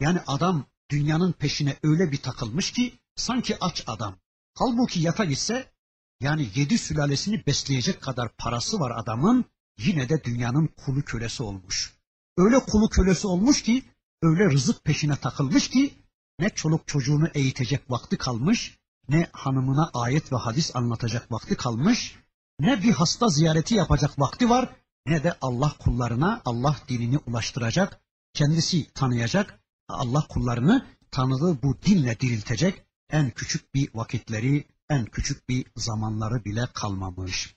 Yani 0.00 0.20
adam 0.26 0.66
dünyanın 0.90 1.32
peşine 1.32 1.76
öyle 1.82 2.12
bir 2.12 2.22
takılmış 2.22 2.72
ki 2.72 2.98
sanki 3.16 3.56
aç 3.60 3.84
adam. 3.86 4.18
Halbuki 4.54 5.00
yata 5.00 5.24
gitse 5.24 5.72
yani 6.20 6.48
yedi 6.54 6.78
sülalesini 6.78 7.46
besleyecek 7.46 8.00
kadar 8.00 8.36
parası 8.36 8.80
var 8.80 8.92
adamın 8.96 9.44
yine 9.78 10.08
de 10.08 10.24
dünyanın 10.24 10.66
kulu 10.66 11.02
kölesi 11.02 11.42
olmuş. 11.42 11.94
Öyle 12.36 12.58
kulu 12.58 12.88
kölesi 12.88 13.26
olmuş 13.26 13.62
ki 13.62 13.84
öyle 14.22 14.50
rızık 14.50 14.84
peşine 14.84 15.16
takılmış 15.16 15.70
ki 15.70 15.94
ne 16.38 16.50
çoluk 16.50 16.88
çocuğunu 16.88 17.28
eğitecek 17.34 17.90
vakti 17.90 18.16
kalmış, 18.16 18.77
ne 19.08 19.28
hanımına 19.32 19.90
ayet 19.94 20.32
ve 20.32 20.36
hadis 20.36 20.76
anlatacak 20.76 21.32
vakti 21.32 21.56
kalmış, 21.56 22.18
ne 22.60 22.82
bir 22.82 22.92
hasta 22.92 23.28
ziyareti 23.28 23.74
yapacak 23.74 24.18
vakti 24.18 24.50
var, 24.50 24.76
ne 25.06 25.24
de 25.24 25.36
Allah 25.40 25.72
kullarına 25.78 26.42
Allah 26.44 26.76
dinini 26.88 27.18
ulaştıracak, 27.18 28.00
kendisi 28.34 28.92
tanıyacak, 28.92 29.60
Allah 29.88 30.26
kullarını 30.28 30.86
tanıdığı 31.10 31.62
bu 31.62 31.82
dinle 31.82 32.20
diriltecek 32.20 32.84
en 33.10 33.30
küçük 33.30 33.74
bir 33.74 33.90
vakitleri, 33.94 34.68
en 34.90 35.04
küçük 35.04 35.48
bir 35.48 35.66
zamanları 35.76 36.44
bile 36.44 36.68
kalmamış. 36.74 37.54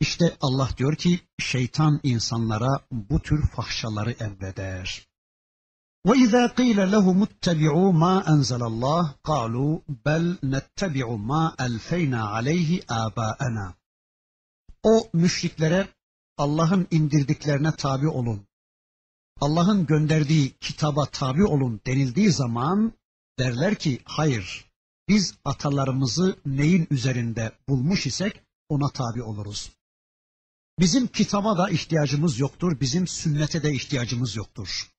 İşte 0.00 0.36
Allah 0.40 0.68
diyor 0.76 0.96
ki 0.96 1.20
şeytan 1.38 2.00
insanlara 2.02 2.86
bu 2.90 3.22
tür 3.22 3.46
fahşaları 3.46 4.10
emreder. 4.10 5.08
وَإِذَا 6.07 6.43
قِيلَ 6.59 6.91
لَهُمُ 6.91 7.17
اتَّبِعُوا 7.23 7.91
مَا 8.03 8.15
أَنزَلَ 8.33 8.61
اللّٰهِ 8.71 9.05
قَالُوا 9.23 9.79
بَلْ 10.05 10.23
نَتَّبِعُ 10.43 11.07
مَا 11.31 11.43
أَلْفَيْنَا 11.67 12.21
عَلَيْهِ 12.33 12.85
آبَاءَنَا 12.85 13.73
O 14.83 15.09
müşriklere 15.13 15.87
Allah'ın 16.37 16.87
indirdiklerine 16.91 17.71
tabi 17.75 18.07
olun. 18.07 18.47
Allah'ın 19.41 19.85
gönderdiği 19.85 20.57
kitaba 20.61 21.05
tabi 21.05 21.45
olun 21.45 21.81
denildiği 21.85 22.31
zaman 22.31 22.93
derler 23.39 23.75
ki 23.75 23.99
hayır 24.05 24.65
biz 25.07 25.33
atalarımızı 25.45 26.39
neyin 26.45 26.87
üzerinde 26.91 27.51
bulmuş 27.69 28.07
isek 28.07 28.43
ona 28.69 28.89
tabi 28.89 29.23
oluruz. 29.23 29.71
Bizim 30.79 31.07
kitaba 31.07 31.57
da 31.57 31.69
ihtiyacımız 31.69 32.39
yoktur, 32.39 32.79
bizim 32.79 33.07
sünnete 33.07 33.63
de 33.63 33.73
ihtiyacımız 33.73 34.35
yoktur. 34.35 34.89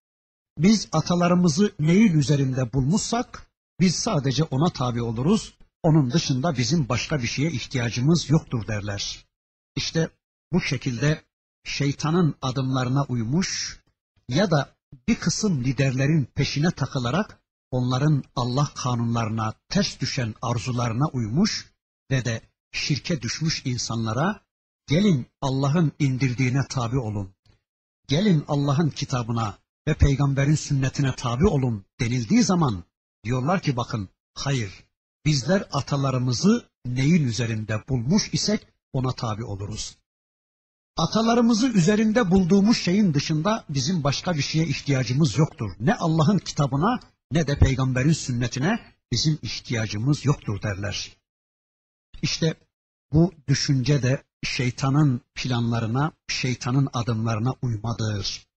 Biz 0.58 0.88
atalarımızı 0.91 1.72
neyin 1.80 2.14
üzerinde 2.14 2.74
bulmuşsak 2.74 3.51
biz 3.80 3.95
sadece 3.95 4.43
ona 4.43 4.70
tabi 4.70 5.01
oluruz. 5.01 5.53
Onun 5.84 6.12
dışında 6.12 6.58
bizim 6.58 6.89
başka 6.89 7.22
bir 7.22 7.28
şeye 7.28 7.51
ihtiyacımız 7.51 8.30
yoktur 8.30 8.68
derler. 8.68 9.26
İşte 9.76 10.10
bu 10.53 10.62
şekilde 10.62 11.22
şeytanın 11.64 12.36
adımlarına 12.41 13.03
uymuş 13.03 13.80
ya 14.30 14.51
da 14.51 14.76
bir 15.08 15.16
kısım 15.16 15.64
liderlerin 15.64 16.26
peşine 16.36 16.72
takılarak 16.72 17.39
onların 17.72 18.24
Allah 18.36 18.70
kanunlarına 18.76 19.53
ters 19.70 19.99
düşen 19.99 20.36
arzularına 20.41 21.08
uymuş 21.08 21.72
ve 22.12 22.26
de 22.26 22.41
şirke 22.72 23.22
düşmüş 23.22 23.66
insanlara 23.66 24.41
gelin 24.88 25.28
Allah'ın 25.41 25.91
indirdiğine 25.99 26.68
tabi 26.70 26.97
olun. 26.97 27.36
Gelin 28.08 28.45
Allah'ın 28.47 28.89
kitabına 28.89 29.58
ve 29.88 29.94
peygamberin 29.94 30.56
sünnetine 30.56 31.16
tabi 31.16 31.48
olun 31.48 31.86
denildiği 32.00 32.44
zaman 32.44 32.84
diyorlar 33.24 33.62
ki 33.62 33.78
bakın 33.78 34.10
hayır 34.34 34.86
bizler 35.26 35.68
atalarımızı 35.72 36.70
neyin 36.86 37.28
üzerinde 37.28 37.84
bulmuş 37.90 38.30
isek 38.34 38.68
ona 38.94 39.12
tabi 39.12 39.44
oluruz. 39.44 39.98
Atalarımızı 40.98 41.68
üzerinde 41.68 42.32
bulduğumuz 42.32 42.78
şeyin 42.78 43.14
dışında 43.14 43.66
bizim 43.70 44.04
başka 44.04 44.34
bir 44.34 44.42
şeye 44.42 44.68
ihtiyacımız 44.68 45.38
yoktur. 45.38 45.72
Ne 45.80 45.96
Allah'ın 45.96 46.38
kitabına 46.38 47.00
ne 47.32 47.48
de 47.48 47.60
peygamberin 47.60 48.14
sünnetine 48.14 48.80
bizim 49.12 49.40
ihtiyacımız 49.42 50.26
yoktur 50.26 50.62
derler. 50.62 51.18
İşte 52.22 52.56
bu 53.14 53.34
düşünce 53.48 54.04
de 54.04 54.24
şeytanın 54.44 55.22
planlarına, 55.36 56.12
şeytanın 56.28 56.90
adımlarına 56.94 57.54
uymadır. 57.62 58.48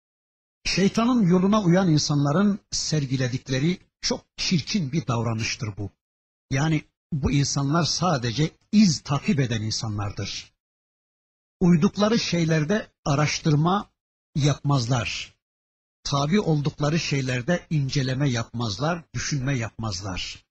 Şeytanın 0.75 1.27
yoluna 1.27 1.63
uyan 1.63 1.89
insanların 1.89 2.59
sergiledikleri 2.71 3.79
çok 4.01 4.25
çirkin 4.37 4.93
bir 4.93 5.07
davranıştır 5.07 5.77
bu. 5.77 5.91
Yani 6.51 6.85
bu 7.13 7.31
insanlar 7.31 7.85
sadece 7.85 8.51
iz 8.73 9.01
takip 9.01 9.41
eden 9.41 9.63
insanlardır. 9.63 10.53
Uydukları 11.61 12.19
şeylerde 12.19 12.87
araştırma 13.05 13.91
yapmazlar. 14.35 15.35
Tabi 16.03 16.41
oldukları 16.41 16.99
şeylerde 16.99 17.67
inceleme 17.71 18.31
yapmazlar, 18.31 19.05
düşünme 19.15 19.59
yapmazlar. 19.59 20.45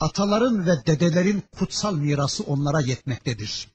Ataların 0.00 0.66
ve 0.66 0.86
dedelerin 0.86 1.42
kutsal 1.58 1.94
mirası 1.94 2.42
onlara 2.42 2.80
yetmektedir. 2.80 3.68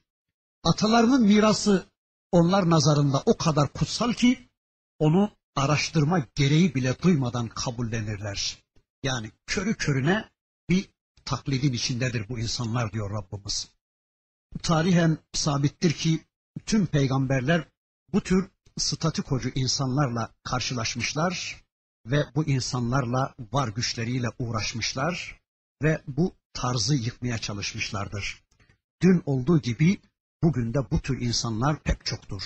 Atalarının 0.64 1.22
mirası 1.22 1.86
onlar 2.32 2.70
nazarında 2.70 3.22
o 3.26 3.36
kadar 3.36 3.72
kutsal 3.72 4.12
ki 4.12 4.47
onu 4.98 5.30
araştırma 5.56 6.26
gereği 6.34 6.74
bile 6.74 7.02
duymadan 7.02 7.48
kabullenirler. 7.48 8.64
Yani 9.02 9.30
körü 9.46 9.74
körüne 9.74 10.28
bir 10.68 10.90
taklidin 11.24 11.72
içindedir 11.72 12.28
bu 12.28 12.38
insanlar 12.38 12.92
diyor 12.92 13.10
Rabbimiz. 13.10 13.68
Tarihen 14.62 15.18
sabittir 15.32 15.92
ki 15.92 16.24
tüm 16.66 16.86
peygamberler 16.86 17.68
bu 18.12 18.20
tür 18.20 18.50
statikocu 18.78 19.48
insanlarla 19.54 20.34
karşılaşmışlar 20.44 21.64
ve 22.06 22.26
bu 22.34 22.44
insanlarla 22.44 23.34
var 23.52 23.68
güçleriyle 23.68 24.28
uğraşmışlar 24.38 25.40
ve 25.82 26.02
bu 26.06 26.34
tarzı 26.52 26.94
yıkmaya 26.94 27.38
çalışmışlardır. 27.38 28.44
Dün 29.02 29.22
olduğu 29.26 29.60
gibi 29.60 30.00
bugün 30.42 30.74
de 30.74 30.78
bu 30.90 31.00
tür 31.00 31.20
insanlar 31.20 31.82
pek 31.82 32.06
çoktur. 32.06 32.42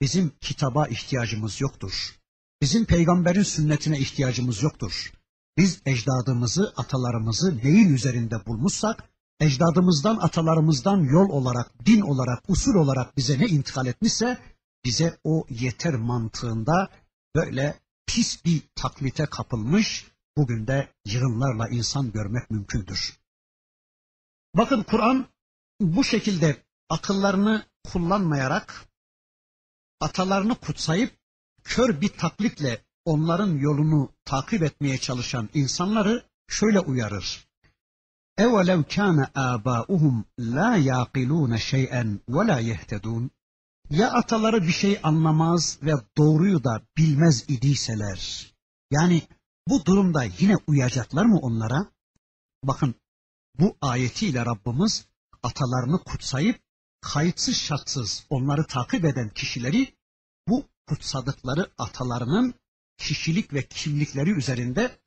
Bizim 0.00 0.32
kitaba 0.40 0.86
ihtiyacımız 0.86 1.60
yoktur. 1.60 2.18
Bizim 2.62 2.84
peygamberin 2.84 3.42
sünnetine 3.42 3.98
ihtiyacımız 3.98 4.62
yoktur. 4.62 5.12
Biz 5.56 5.82
ecdadımızı, 5.86 6.72
atalarımızı 6.76 7.58
neyin 7.58 7.94
üzerinde 7.94 8.46
bulmuşsak, 8.46 9.04
ecdadımızdan, 9.40 10.16
atalarımızdan 10.16 10.98
yol 10.98 11.28
olarak, 11.28 11.86
din 11.86 12.00
olarak, 12.00 12.42
usul 12.48 12.74
olarak 12.74 13.16
bize 13.16 13.38
ne 13.38 13.46
intikal 13.46 13.86
etmişse, 13.86 14.38
bize 14.84 15.18
o 15.24 15.46
yeter 15.50 15.94
mantığında 15.94 16.88
böyle 17.36 17.80
pis 18.06 18.44
bir 18.44 18.62
taklite 18.74 19.26
kapılmış, 19.26 20.06
bugün 20.36 20.66
de 20.66 20.88
yığınlarla 21.04 21.68
insan 21.68 22.12
görmek 22.12 22.50
mümkündür. 22.50 23.18
Bakın 24.56 24.82
Kur'an 24.82 25.26
bu 25.80 26.04
şekilde 26.04 26.56
akıllarını 26.88 27.66
kullanmayarak 27.92 28.87
atalarını 29.99 30.55
kutsayıp 30.55 31.17
kör 31.63 32.01
bir 32.01 32.09
taklitle 32.09 32.81
onların 33.05 33.57
yolunu 33.57 34.09
takip 34.25 34.63
etmeye 34.63 34.97
çalışan 34.97 35.49
insanları 35.53 36.25
şöyle 36.47 36.79
uyarır. 36.79 37.47
اَوَلَوْ 38.39 38.83
كَانَ 38.83 39.31
آبَاؤُهُمْ 39.31 40.23
لَا 40.39 40.77
يَعْقِلُونَ 40.77 41.57
شَيْئًا 41.57 42.19
وَلَا 42.29 42.61
يَهْتَدُونَ 42.61 43.29
Ya 43.89 44.11
ataları 44.11 44.61
bir 44.61 44.71
şey 44.71 44.99
anlamaz 45.03 45.79
ve 45.83 45.93
doğruyu 46.17 46.63
da 46.63 46.81
bilmez 46.97 47.45
idiyseler. 47.47 48.53
Yani 48.91 49.21
bu 49.67 49.85
durumda 49.85 50.23
yine 50.39 50.55
uyacaklar 50.67 51.25
mı 51.25 51.39
onlara? 51.39 51.85
Bakın 52.63 52.95
bu 53.59 53.77
ayetiyle 53.81 54.45
Rabbimiz 54.45 55.07
atalarını 55.43 55.97
kutsayıp 55.97 56.59
kayıtsız 57.00 57.56
şartsız 57.56 58.26
onları 58.30 58.66
takip 58.66 59.04
eden 59.04 59.28
kişileri 59.28 59.94
bu 60.48 60.64
kutsadıkları 60.86 61.70
atalarının 61.78 62.54
kişilik 62.98 63.52
ve 63.52 63.62
kimlikleri 63.62 64.30
üzerinde 64.30 64.98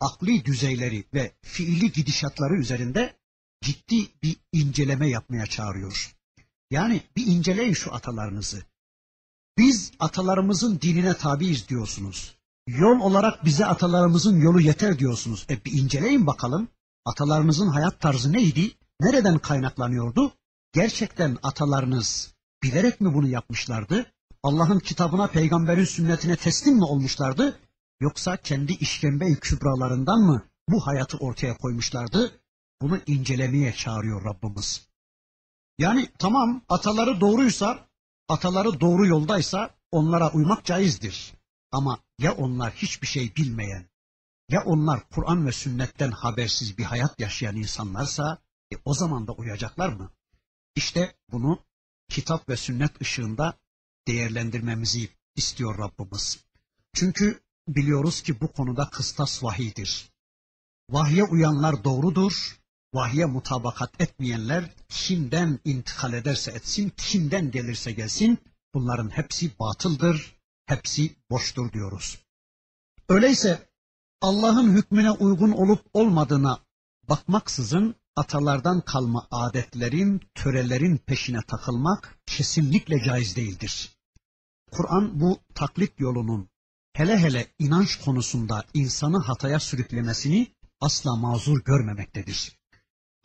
akli 0.00 0.44
düzeyleri 0.44 1.04
ve 1.14 1.32
fiili 1.42 1.92
gidişatları 1.92 2.54
üzerinde 2.54 3.16
ciddi 3.62 4.08
bir 4.22 4.36
inceleme 4.52 5.08
yapmaya 5.08 5.46
çağırıyor. 5.46 6.16
Yani 6.70 7.02
bir 7.16 7.26
inceleyin 7.26 7.72
şu 7.72 7.94
atalarınızı. 7.94 8.62
Biz 9.58 9.92
atalarımızın 10.00 10.80
dinine 10.80 11.14
tabiiz 11.14 11.68
diyorsunuz. 11.68 12.36
Yol 12.66 13.00
olarak 13.00 13.44
bize 13.44 13.66
atalarımızın 13.66 14.40
yolu 14.40 14.60
yeter 14.60 14.98
diyorsunuz. 14.98 15.46
E 15.50 15.64
bir 15.64 15.72
inceleyin 15.72 16.26
bakalım. 16.26 16.68
Atalarımızın 17.04 17.68
hayat 17.68 18.00
tarzı 18.00 18.32
neydi? 18.32 18.72
Nereden 19.00 19.38
kaynaklanıyordu? 19.38 20.32
Gerçekten 20.72 21.38
atalarınız 21.42 22.34
bilerek 22.62 23.00
mi 23.00 23.14
bunu 23.14 23.28
yapmışlardı? 23.28 24.12
Allah'ın 24.42 24.78
kitabına, 24.78 25.26
peygamberin 25.26 25.84
sünnetine 25.84 26.36
teslim 26.36 26.76
mi 26.76 26.84
olmuşlardı? 26.84 27.60
yoksa 28.00 28.36
kendi 28.36 28.72
işkembe 28.72 29.34
kübralarından 29.34 30.20
mı 30.20 30.42
bu 30.68 30.86
hayatı 30.86 31.16
ortaya 31.16 31.56
koymuşlardı? 31.56 32.40
Bunu 32.82 33.00
incelemeye 33.06 33.72
çağırıyor 33.72 34.24
Rabbimiz. 34.24 34.88
Yani 35.78 36.08
tamam 36.18 36.62
ataları 36.68 37.20
doğruysa, 37.20 37.88
ataları 38.28 38.80
doğru 38.80 39.06
yoldaysa 39.06 39.70
onlara 39.90 40.32
uymak 40.32 40.64
caizdir. 40.64 41.32
Ama 41.72 41.98
ya 42.18 42.32
onlar 42.32 42.72
hiçbir 42.72 43.06
şey 43.06 43.36
bilmeyen, 43.36 43.86
ya 44.48 44.62
onlar 44.64 45.08
Kur'an 45.08 45.46
ve 45.46 45.52
sünnetten 45.52 46.10
habersiz 46.10 46.78
bir 46.78 46.84
hayat 46.84 47.20
yaşayan 47.20 47.56
insanlarsa 47.56 48.38
e, 48.72 48.76
o 48.84 48.94
zaman 48.94 49.26
da 49.26 49.32
uyacaklar 49.32 49.88
mı? 49.88 50.10
İşte 50.74 51.16
bunu 51.32 51.58
kitap 52.08 52.48
ve 52.48 52.56
sünnet 52.56 53.00
ışığında 53.02 53.58
değerlendirmemizi 54.08 55.08
istiyor 55.36 55.78
Rabbimiz. 55.78 56.44
Çünkü 56.94 57.40
biliyoruz 57.68 58.22
ki 58.22 58.40
bu 58.40 58.52
konuda 58.52 58.90
kıstas 58.90 59.44
vahidir. 59.44 60.10
Vahye 60.90 61.24
uyanlar 61.24 61.84
doğrudur, 61.84 62.60
vahye 62.94 63.26
mutabakat 63.26 64.00
etmeyenler 64.00 64.70
kimden 64.88 65.58
intikal 65.64 66.12
ederse 66.12 66.50
etsin, 66.50 66.92
kimden 66.96 67.50
gelirse 67.50 67.92
gelsin 67.92 68.38
bunların 68.74 69.10
hepsi 69.10 69.58
batıldır, 69.58 70.36
hepsi 70.66 71.16
boştur 71.30 71.72
diyoruz. 71.72 72.18
Öyleyse 73.08 73.68
Allah'ın 74.20 74.76
hükmüne 74.76 75.10
uygun 75.10 75.50
olup 75.50 75.86
olmadığına 75.92 76.60
bakmaksızın 77.08 77.94
atalardan 78.20 78.80
kalma 78.80 79.26
adetlerin, 79.30 80.20
törelerin 80.34 80.96
peşine 80.96 81.42
takılmak 81.42 82.18
kesinlikle 82.26 83.02
caiz 83.02 83.36
değildir. 83.36 83.96
Kur'an 84.70 85.20
bu 85.20 85.40
taklit 85.54 86.00
yolunun 86.00 86.48
hele 86.92 87.18
hele 87.18 87.46
inanç 87.58 87.96
konusunda 87.96 88.64
insanı 88.74 89.18
hataya 89.18 89.60
sürüklemesini 89.60 90.46
asla 90.80 91.16
mazur 91.16 91.64
görmemektedir. 91.64 92.58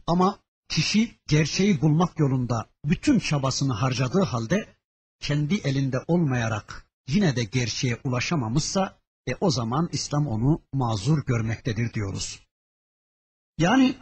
Ama 0.08 0.40
kişi 0.70 1.20
gerçeği 1.28 1.82
bulmak 1.82 2.20
yolunda 2.20 2.70
bütün 2.86 3.20
çabasını 3.20 3.74
harcadığı 3.74 4.24
halde 4.24 4.76
kendi 5.20 5.56
elinde 5.56 5.98
olmayarak 6.08 6.88
yine 7.08 7.36
de 7.36 7.44
gerçeğe 7.44 8.00
ulaşamamışsa 8.04 9.00
e 9.28 9.36
o 9.42 9.52
zaman 9.52 9.90
İslam 9.92 10.28
onu 10.28 10.62
mazur 10.74 11.26
görmektedir 11.26 11.94
diyoruz. 11.94 12.40
Yani 13.58 13.96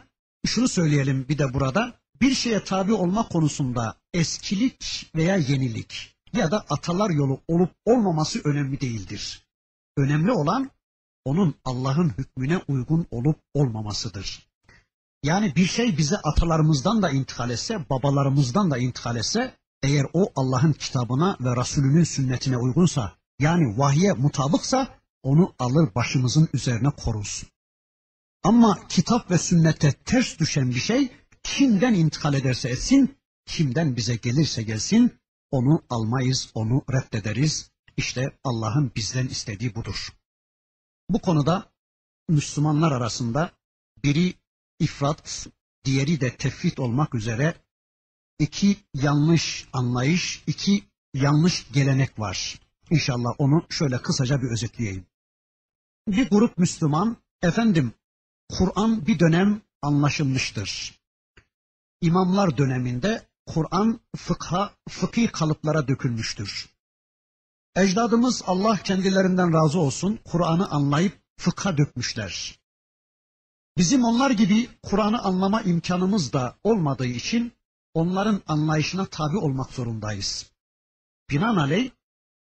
şunu 0.46 0.68
söyleyelim 0.68 1.28
bir 1.28 1.38
de 1.38 1.54
burada 1.54 1.94
bir 2.20 2.34
şeye 2.34 2.64
tabi 2.64 2.92
olma 2.92 3.28
konusunda 3.28 3.96
eskilik 4.14 5.10
veya 5.16 5.36
yenilik 5.36 6.16
ya 6.32 6.50
da 6.50 6.64
atalar 6.70 7.10
yolu 7.10 7.40
olup 7.48 7.70
olmaması 7.84 8.40
önemli 8.44 8.80
değildir. 8.80 9.46
Önemli 9.96 10.32
olan 10.32 10.70
onun 11.24 11.54
Allah'ın 11.64 12.08
hükmüne 12.18 12.60
uygun 12.68 13.06
olup 13.10 13.36
olmamasıdır. 13.54 14.48
Yani 15.22 15.56
bir 15.56 15.66
şey 15.66 15.98
bize 15.98 16.16
atalarımızdan 16.16 17.02
da 17.02 17.10
intikal 17.10 17.50
etse, 17.50 17.88
babalarımızdan 17.90 18.70
da 18.70 18.78
intikal 18.78 19.16
etse, 19.16 19.54
eğer 19.82 20.06
o 20.12 20.32
Allah'ın 20.36 20.72
kitabına 20.72 21.36
ve 21.40 21.56
Resulünün 21.56 22.04
sünnetine 22.04 22.56
uygunsa, 22.56 23.12
yani 23.38 23.78
vahye 23.78 24.12
mutabıksa, 24.12 24.88
onu 25.22 25.54
alır 25.58 25.94
başımızın 25.94 26.48
üzerine 26.52 26.90
koruruz. 26.90 27.44
Ama 28.44 28.88
kitap 28.88 29.30
ve 29.30 29.38
sünnete 29.38 29.92
ters 29.92 30.38
düşen 30.38 30.70
bir 30.70 30.80
şey, 30.80 31.12
kimden 31.42 31.94
intikal 31.94 32.34
ederse 32.34 32.68
etsin, 32.68 33.18
kimden 33.46 33.96
bize 33.96 34.16
gelirse 34.16 34.62
gelsin, 34.62 35.20
onu 35.50 35.82
almayız, 35.90 36.50
onu 36.54 36.84
reddederiz. 36.92 37.70
İşte 37.96 38.38
Allah'ın 38.44 38.92
bizden 38.96 39.26
istediği 39.26 39.74
budur. 39.74 40.08
Bu 41.10 41.18
konuda 41.18 41.72
Müslümanlar 42.28 42.92
arasında 42.92 43.52
biri 44.04 44.34
ifrat, 44.78 45.46
diğeri 45.84 46.20
de 46.20 46.36
tefrit 46.36 46.80
olmak 46.80 47.14
üzere 47.14 47.54
iki 48.38 48.76
yanlış 48.94 49.68
anlayış, 49.72 50.44
iki 50.46 50.84
yanlış 51.14 51.72
gelenek 51.72 52.18
var. 52.18 52.60
İnşallah 52.90 53.30
onu 53.38 53.66
şöyle 53.68 54.02
kısaca 54.02 54.42
bir 54.42 54.50
özetleyeyim. 54.50 55.06
Bir 56.08 56.30
grup 56.30 56.58
Müslüman, 56.58 57.16
efendim 57.42 57.92
Kur'an 58.48 59.06
bir 59.06 59.18
dönem 59.18 59.60
anlaşılmıştır. 59.82 61.00
İmamlar 62.00 62.56
döneminde 62.56 63.28
Kur'an 63.46 64.00
fıkha, 64.16 64.74
fıkhi 64.88 65.26
kalıplara 65.26 65.88
dökülmüştür. 65.88 66.68
Ecdadımız 67.76 68.42
Allah 68.46 68.76
kendilerinden 68.76 69.52
razı 69.52 69.78
olsun 69.78 70.18
Kur'an'ı 70.24 70.70
anlayıp 70.70 71.22
fıkha 71.36 71.78
dökmüşler. 71.78 72.58
Bizim 73.76 74.04
onlar 74.04 74.30
gibi 74.30 74.68
Kur'an'ı 74.82 75.22
anlama 75.22 75.62
imkanımız 75.62 76.32
da 76.32 76.56
olmadığı 76.64 77.06
için 77.06 77.52
onların 77.94 78.42
anlayışına 78.46 79.06
tabi 79.06 79.36
olmak 79.36 79.70
zorundayız. 79.70 80.50
Binaenaleyh 81.30 81.90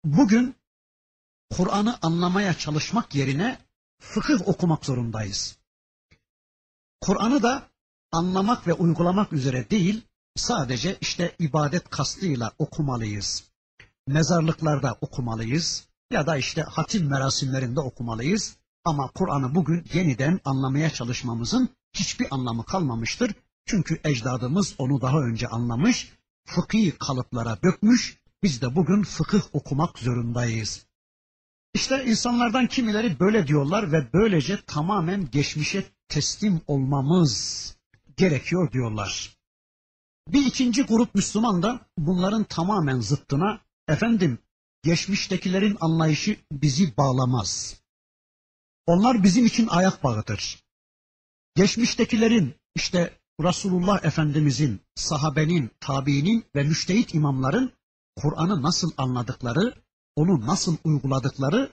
bugün 0.04 0.56
Kur'an'ı 1.52 1.98
anlamaya 2.02 2.54
çalışmak 2.54 3.16
yerine 3.16 3.60
fıkıh 4.00 4.48
okumak 4.48 4.86
zorundayız. 4.86 5.61
Kur'an'ı 7.02 7.44
da 7.44 7.70
anlamak 8.12 8.68
ve 8.68 8.74
uygulamak 8.74 9.34
üzere 9.34 9.70
değil, 9.70 10.02
sadece 10.36 10.98
işte 11.02 11.36
ibadet 11.40 11.90
kastıyla 11.90 12.52
okumalıyız. 12.58 13.44
Mezarlıklarda 14.08 14.98
okumalıyız 15.02 15.88
ya 16.12 16.28
da 16.28 16.38
işte 16.38 16.62
hatim 16.62 17.10
merasimlerinde 17.10 17.80
okumalıyız. 17.80 18.56
Ama 18.86 19.08
Kur'an'ı 19.08 19.56
bugün 19.56 19.86
yeniden 19.94 20.40
anlamaya 20.46 20.90
çalışmamızın 20.90 21.70
hiçbir 21.94 22.28
anlamı 22.32 22.66
kalmamıştır. 22.66 23.34
Çünkü 23.66 24.00
ecdadımız 24.04 24.76
onu 24.78 25.02
daha 25.02 25.20
önce 25.20 25.48
anlamış, 25.48 26.14
fıkhi 26.46 26.92
kalıplara 26.92 27.58
dökmüş, 27.64 28.18
biz 28.44 28.62
de 28.62 28.76
bugün 28.76 29.04
fıkıh 29.04 29.42
okumak 29.54 30.00
zorundayız. 30.00 30.86
İşte 31.74 32.06
insanlardan 32.06 32.68
kimileri 32.68 33.20
böyle 33.20 33.48
diyorlar 33.48 33.92
ve 33.92 34.14
böylece 34.14 34.66
tamamen 34.66 35.32
geçmişe 35.32 35.84
teslim 36.12 36.62
olmamız 36.68 37.76
gerekiyor 38.18 38.72
diyorlar. 38.72 39.38
Bir 40.28 40.46
ikinci 40.46 40.84
grup 40.84 41.16
Müslüman 41.16 41.64
da 41.64 41.80
bunların 41.98 42.44
tamamen 42.44 43.00
zıttına 43.00 43.62
efendim 43.88 44.40
geçmiştekilerin 44.84 45.78
anlayışı 45.82 46.38
bizi 46.52 46.98
bağlamaz. 46.98 47.82
Onlar 48.86 49.24
bizim 49.24 49.46
için 49.46 49.68
ayak 49.68 50.04
bağıdır. 50.04 50.64
Geçmiştekilerin 51.56 52.56
işte 52.76 53.20
Resulullah 53.42 54.06
Efendimizin, 54.06 54.82
sahabenin, 54.96 55.72
tabiinin 55.80 56.46
ve 56.56 56.64
müştehit 56.64 57.14
imamların 57.14 57.74
Kur'an'ı 58.16 58.62
nasıl 58.62 58.92
anladıkları, 58.98 59.74
onu 60.16 60.48
nasıl 60.48 60.78
uyguladıkları 60.84 61.72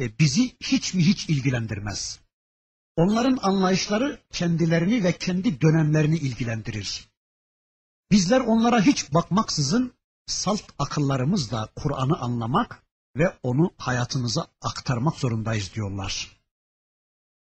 e, 0.00 0.18
bizi 0.18 0.56
hiç 0.60 0.94
mi 0.94 1.06
hiç 1.06 1.28
ilgilendirmez. 1.28 2.25
Onların 2.96 3.38
anlayışları 3.42 4.20
kendilerini 4.32 5.04
ve 5.04 5.18
kendi 5.18 5.60
dönemlerini 5.60 6.16
ilgilendirir. 6.16 7.08
Bizler 8.10 8.40
onlara 8.40 8.80
hiç 8.80 9.14
bakmaksızın 9.14 9.92
salt 10.26 10.62
akıllarımızla 10.78 11.68
Kur'an'ı 11.76 12.18
anlamak 12.18 12.82
ve 13.16 13.38
onu 13.42 13.74
hayatımıza 13.78 14.46
aktarmak 14.60 15.16
zorundayız 15.16 15.74
diyorlar. 15.74 16.40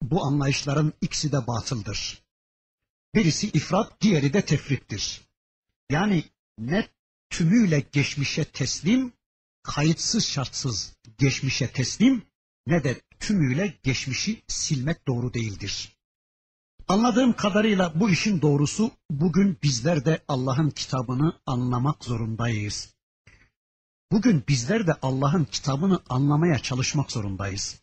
Bu 0.01 0.25
anlayışların 0.25 0.93
ikisi 1.01 1.31
de 1.31 1.47
batıldır. 1.47 2.23
Birisi 3.15 3.47
ifrat, 3.47 4.01
diğeri 4.01 4.33
de 4.33 4.45
tefrittir. 4.45 5.21
Yani 5.89 6.23
ne 6.57 6.87
tümüyle 7.29 7.79
geçmişe 7.79 8.45
teslim, 8.45 9.13
kayıtsız 9.63 10.25
şartsız 10.25 10.93
geçmişe 11.17 11.71
teslim 11.71 12.25
ne 12.67 12.83
de 12.83 13.01
tümüyle 13.23 13.73
geçmişi 13.83 14.41
silmek 14.47 15.07
doğru 15.07 15.33
değildir. 15.33 15.97
Anladığım 16.87 17.33
kadarıyla 17.33 17.99
bu 17.99 18.09
işin 18.09 18.41
doğrusu 18.41 18.91
bugün 19.09 19.57
bizler 19.63 20.05
de 20.05 20.23
Allah'ın 20.27 20.69
kitabını 20.69 21.39
anlamak 21.45 22.03
zorundayız. 22.03 22.93
Bugün 24.11 24.43
bizler 24.47 24.87
de 24.87 24.93
Allah'ın 25.01 25.43
kitabını 25.43 25.99
anlamaya 26.09 26.59
çalışmak 26.59 27.11
zorundayız. 27.11 27.81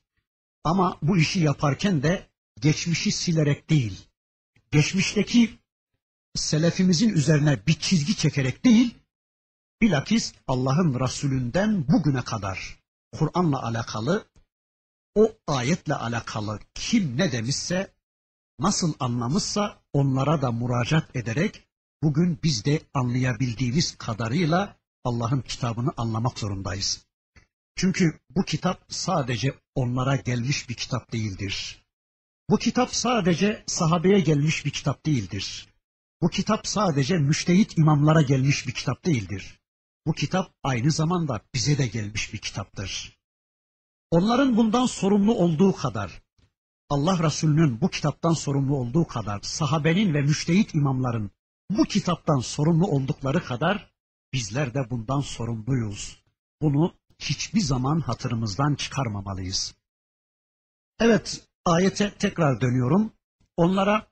Ama 0.64 0.98
bu 1.02 1.16
işi 1.16 1.40
yaparken 1.40 2.02
de 2.02 2.28
geçmişi 2.60 3.12
silerek 3.12 3.70
değil, 3.70 4.06
geçmişteki 4.72 5.58
selefimizin 6.34 7.08
üzerine 7.08 7.66
bir 7.66 7.74
çizgi 7.74 8.16
çekerek 8.16 8.64
değil, 8.64 8.94
bilakis 9.82 10.34
Allah'ın 10.46 11.00
Resulünden 11.00 11.88
bugüne 11.88 12.22
kadar 12.22 12.78
Kur'an'la 13.12 13.62
alakalı, 13.62 14.29
o 15.14 15.32
ayetle 15.46 15.94
alakalı 15.94 16.60
kim 16.74 17.16
ne 17.16 17.32
demişse, 17.32 17.94
nasıl 18.58 18.94
anlamışsa 19.00 19.82
onlara 19.92 20.42
da 20.42 20.52
müracaat 20.52 21.16
ederek 21.16 21.68
bugün 22.02 22.38
biz 22.42 22.64
de 22.64 22.80
anlayabildiğimiz 22.94 23.98
kadarıyla 23.98 24.76
Allah'ın 25.04 25.40
kitabını 25.40 25.90
anlamak 25.96 26.38
zorundayız. 26.38 27.06
Çünkü 27.76 28.20
bu 28.30 28.44
kitap 28.44 28.84
sadece 28.88 29.54
onlara 29.74 30.16
gelmiş 30.16 30.68
bir 30.68 30.74
kitap 30.74 31.12
değildir. 31.12 31.84
Bu 32.50 32.58
kitap 32.58 32.94
sadece 32.94 33.64
sahabeye 33.66 34.20
gelmiş 34.20 34.64
bir 34.64 34.70
kitap 34.70 35.06
değildir. 35.06 35.68
Bu 36.22 36.28
kitap 36.28 36.66
sadece 36.66 37.18
müştehit 37.18 37.78
imamlara 37.78 38.22
gelmiş 38.22 38.66
bir 38.66 38.72
kitap 38.72 39.04
değildir. 39.04 39.60
Bu 40.06 40.12
kitap 40.12 40.54
aynı 40.62 40.90
zamanda 40.90 41.40
bize 41.54 41.78
de 41.78 41.86
gelmiş 41.86 42.32
bir 42.32 42.38
kitaptır. 42.38 43.19
Onların 44.10 44.56
bundan 44.56 44.86
sorumlu 44.86 45.34
olduğu 45.34 45.72
kadar, 45.72 46.22
Allah 46.88 47.22
Resulü'nün 47.22 47.80
bu 47.80 47.88
kitaptan 47.88 48.32
sorumlu 48.32 48.76
olduğu 48.76 49.06
kadar, 49.06 49.40
sahabenin 49.42 50.14
ve 50.14 50.22
müştehit 50.22 50.74
imamların 50.74 51.30
bu 51.70 51.84
kitaptan 51.84 52.38
sorumlu 52.38 52.86
oldukları 52.86 53.44
kadar 53.44 53.90
bizler 54.32 54.74
de 54.74 54.90
bundan 54.90 55.20
sorumluyuz. 55.20 56.22
Bunu 56.62 56.94
hiçbir 57.18 57.60
zaman 57.60 58.00
hatırımızdan 58.00 58.74
çıkarmamalıyız. 58.74 59.74
Evet, 61.00 61.48
ayete 61.64 62.14
tekrar 62.14 62.60
dönüyorum. 62.60 63.12
Onlara 63.56 64.06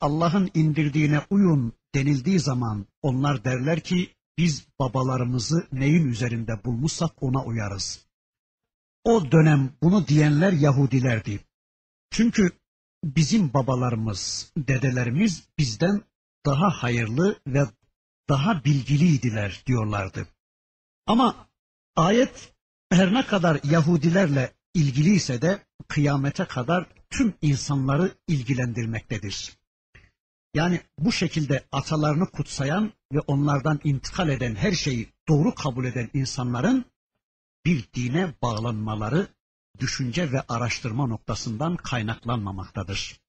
Allah'ın 0.00 0.50
indirdiğine 0.54 1.20
uyun 1.30 1.72
denildiği 1.94 2.40
zaman 2.40 2.86
onlar 3.02 3.44
derler 3.44 3.80
ki 3.80 4.14
biz 4.38 4.66
babalarımızı 4.78 5.68
neyin 5.72 6.08
üzerinde 6.08 6.64
bulmuşsak 6.64 7.22
ona 7.22 7.44
uyarız. 7.44 8.06
O 9.04 9.32
dönem 9.32 9.72
bunu 9.82 10.08
diyenler 10.08 10.52
Yahudilerdi. 10.52 11.40
Çünkü 12.10 12.50
bizim 13.04 13.54
babalarımız, 13.54 14.52
dedelerimiz 14.56 15.48
bizden 15.58 16.02
daha 16.46 16.70
hayırlı 16.70 17.40
ve 17.46 17.64
daha 18.28 18.64
bilgiliydiler 18.64 19.62
diyorlardı. 19.66 20.26
Ama 21.06 21.48
ayet 21.96 22.52
her 22.90 23.14
ne 23.14 23.26
kadar 23.26 23.60
Yahudilerle 23.64 24.52
ilgiliyse 24.74 25.42
de 25.42 25.58
kıyamete 25.88 26.44
kadar 26.44 26.86
tüm 27.10 27.34
insanları 27.42 28.12
ilgilendirmektedir. 28.28 29.56
Yani 30.54 30.80
bu 30.98 31.12
şekilde 31.12 31.64
atalarını 31.72 32.26
kutsayan 32.26 32.92
ve 33.12 33.20
onlardan 33.20 33.80
intikal 33.84 34.28
eden 34.28 34.54
her 34.54 34.72
şeyi 34.72 35.08
doğru 35.28 35.54
kabul 35.54 35.84
eden 35.84 36.10
insanların 36.14 36.84
bir 37.66 37.88
dine 37.94 38.34
bağlanmaları 38.42 39.28
düşünce 39.78 40.32
ve 40.32 40.40
araştırma 40.48 41.06
noktasından 41.06 41.76
kaynaklanmamaktadır. 41.76 43.20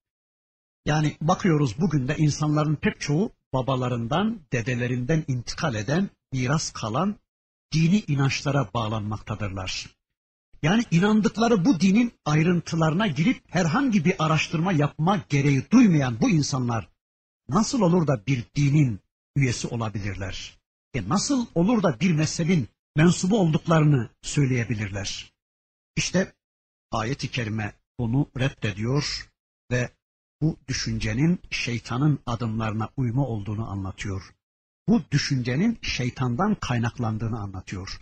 Yani 0.85 1.17
bakıyoruz 1.21 1.79
bugün 1.79 2.07
de 2.07 2.17
insanların 2.17 2.75
pek 2.75 3.01
çoğu 3.01 3.31
babalarından, 3.53 4.39
dedelerinden 4.51 5.23
intikal 5.27 5.75
eden, 5.75 6.09
miras 6.31 6.71
kalan 6.71 7.15
dini 7.73 8.03
inançlara 8.07 8.69
bağlanmaktadırlar. 8.73 9.89
Yani 10.61 10.83
inandıkları 10.91 11.65
bu 11.65 11.79
dinin 11.79 12.13
ayrıntılarına 12.25 13.07
girip 13.07 13.43
herhangi 13.47 14.05
bir 14.05 14.15
araştırma 14.19 14.71
yapma 14.71 15.21
gereği 15.29 15.71
duymayan 15.71 16.21
bu 16.21 16.29
insanlar 16.29 16.89
nasıl 17.49 17.81
olur 17.81 18.07
da 18.07 18.25
bir 18.27 18.43
dinin 18.55 18.99
üyesi 19.35 19.67
olabilirler? 19.67 20.57
E 20.93 21.09
nasıl 21.09 21.45
olur 21.55 21.83
da 21.83 21.99
bir 21.99 22.11
mezhebin 22.11 22.67
mensubu 22.95 23.39
olduklarını 23.39 24.09
söyleyebilirler? 24.21 25.33
İşte 25.95 26.33
ayet-i 26.91 27.31
kerime 27.31 27.73
bunu 27.99 28.29
reddediyor 28.39 29.31
ve 29.71 29.89
bu 30.41 30.57
düşüncenin 30.67 31.39
şeytanın 31.51 32.19
adımlarına 32.25 32.89
uyma 32.97 33.27
olduğunu 33.27 33.71
anlatıyor. 33.71 34.35
Bu 34.87 35.01
düşüncenin 35.11 35.79
şeytandan 35.81 36.55
kaynaklandığını 36.55 37.39
anlatıyor. 37.39 38.01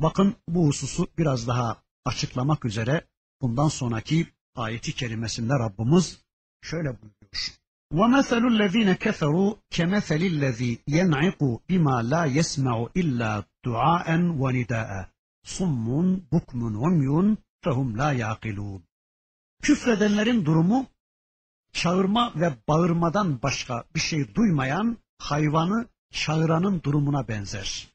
Bakın 0.00 0.36
bu 0.48 0.66
hususu 0.66 1.08
biraz 1.18 1.48
daha 1.48 1.82
açıklamak 2.04 2.64
üzere 2.64 3.06
bundan 3.42 3.68
sonraki 3.68 4.26
ayeti 4.54 4.94
kerimesinde 4.94 5.52
Rabbimiz 5.52 6.18
şöyle 6.62 6.88
buyuruyor. 6.88 7.59
وَمَثَلُ 7.93 8.43
الَّذ۪ينَ 8.53 8.93
كَفَرُوا 8.93 9.55
كَمَثَلِ 9.75 10.21
الَّذ۪ي 10.33 10.71
يَنْعِقُ 10.97 11.39
بِمَا 11.69 11.97
لَا 12.11 12.23
يَسْمَعُ 12.37 12.75
إِلَّا 13.01 13.31
دُعَاءً 13.65 14.07
وَنِدَاءً 14.41 14.91
صُمٌّ 15.57 15.85
بُكْمٌ 16.33 16.59
عُمْيٌ 16.83 17.35
فَهُمْ 17.63 17.87
لَا 17.99 18.09
يَعْقِلُونَ 18.23 18.81
Küfredenlerin 19.61 20.45
durumu 20.45 20.87
çağırma 21.71 22.33
ve 22.35 22.55
bağırmadan 22.67 23.41
başka 23.41 23.83
bir 23.95 23.99
şey 23.99 24.35
duymayan 24.35 24.97
hayvanı 25.17 25.87
çağıranın 26.11 26.83
durumuna 26.83 27.27
benzer. 27.27 27.87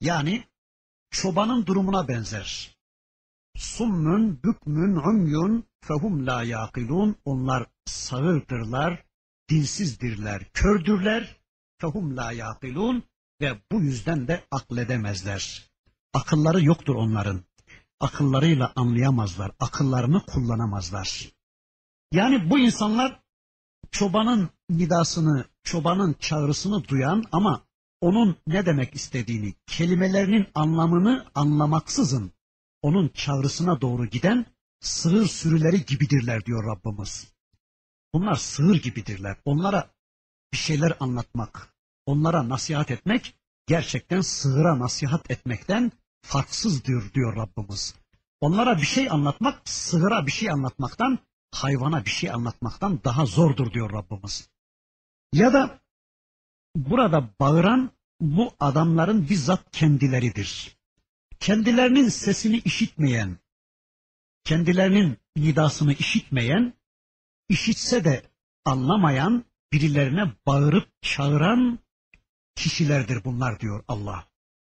Yani 0.00 0.44
çobanın 1.10 1.66
durumuna 1.66 2.08
benzer. 2.08 2.76
Summun, 3.56 4.42
bükmün, 4.44 4.96
umyun, 4.96 5.64
fehum 5.80 6.26
la 6.26 6.42
yaqilun. 6.42 7.16
Onlar 7.24 7.66
sağırdırlar, 7.86 9.04
dilsizdirler, 9.49 10.43
kördürler. 10.53 11.37
Fehum 11.77 12.17
la 12.17 12.31
yaqilun 12.31 13.03
ve 13.41 13.61
bu 13.71 13.81
yüzden 13.81 14.27
de 14.27 14.43
akledemezler. 14.51 15.69
Akılları 16.13 16.65
yoktur 16.65 16.95
onların. 16.95 17.41
Akıllarıyla 17.99 18.73
anlayamazlar, 18.75 19.51
akıllarını 19.59 20.25
kullanamazlar. 20.25 21.31
Yani 22.11 22.49
bu 22.49 22.59
insanlar 22.59 23.19
çobanın 23.91 24.49
nidasını, 24.69 25.45
çobanın 25.63 26.13
çağrısını 26.19 26.87
duyan 26.87 27.23
ama 27.31 27.67
onun 28.01 28.37
ne 28.47 28.65
demek 28.65 28.95
istediğini, 28.95 29.53
kelimelerinin 29.67 30.47
anlamını 30.55 31.25
anlamaksızın 31.35 32.31
onun 32.81 33.07
çağrısına 33.07 33.81
doğru 33.81 34.05
giden 34.05 34.45
sığır 34.79 35.27
sürüleri 35.27 35.85
gibidirler 35.85 36.45
diyor 36.45 36.63
Rabbimiz. 36.65 37.36
Bunlar 38.13 38.35
sığır 38.35 38.81
gibidirler. 38.81 39.37
Onlara 39.45 39.89
bir 40.53 40.57
şeyler 40.57 40.97
anlatmak, 40.99 41.73
onlara 42.05 42.49
nasihat 42.49 42.91
etmek 42.91 43.35
gerçekten 43.67 44.21
sığıra 44.21 44.79
nasihat 44.79 45.31
etmekten 45.31 45.91
farksızdır 46.21 47.13
diyor 47.13 47.35
Rabbimiz. 47.35 47.95
Onlara 48.41 48.77
bir 48.77 48.85
şey 48.85 49.11
anlatmak 49.11 49.69
sığıra 49.69 50.25
bir 50.25 50.31
şey 50.31 50.51
anlatmaktan 50.51 51.19
hayvana 51.51 52.05
bir 52.05 52.09
şey 52.09 52.31
anlatmaktan 52.31 52.99
daha 53.03 53.25
zordur 53.25 53.73
diyor 53.73 53.93
Rabbimiz. 53.93 54.49
Ya 55.33 55.53
da 55.53 55.79
burada 56.75 57.29
bağıran 57.39 57.91
bu 58.21 58.53
adamların 58.59 59.29
bizzat 59.29 59.71
kendileridir. 59.71 60.77
Kendilerinin 61.39 62.09
sesini 62.09 62.57
işitmeyen, 62.57 63.37
kendilerinin 64.43 65.17
nidasını 65.35 65.93
işitmeyen, 65.93 66.73
işitse 67.49 68.03
de 68.03 68.23
anlamayan, 68.65 69.45
birilerine 69.73 70.31
bağırıp 70.45 70.89
çağıran 71.01 71.79
kişilerdir 72.55 73.23
bunlar 73.23 73.59
diyor 73.59 73.83
Allah. 73.87 74.27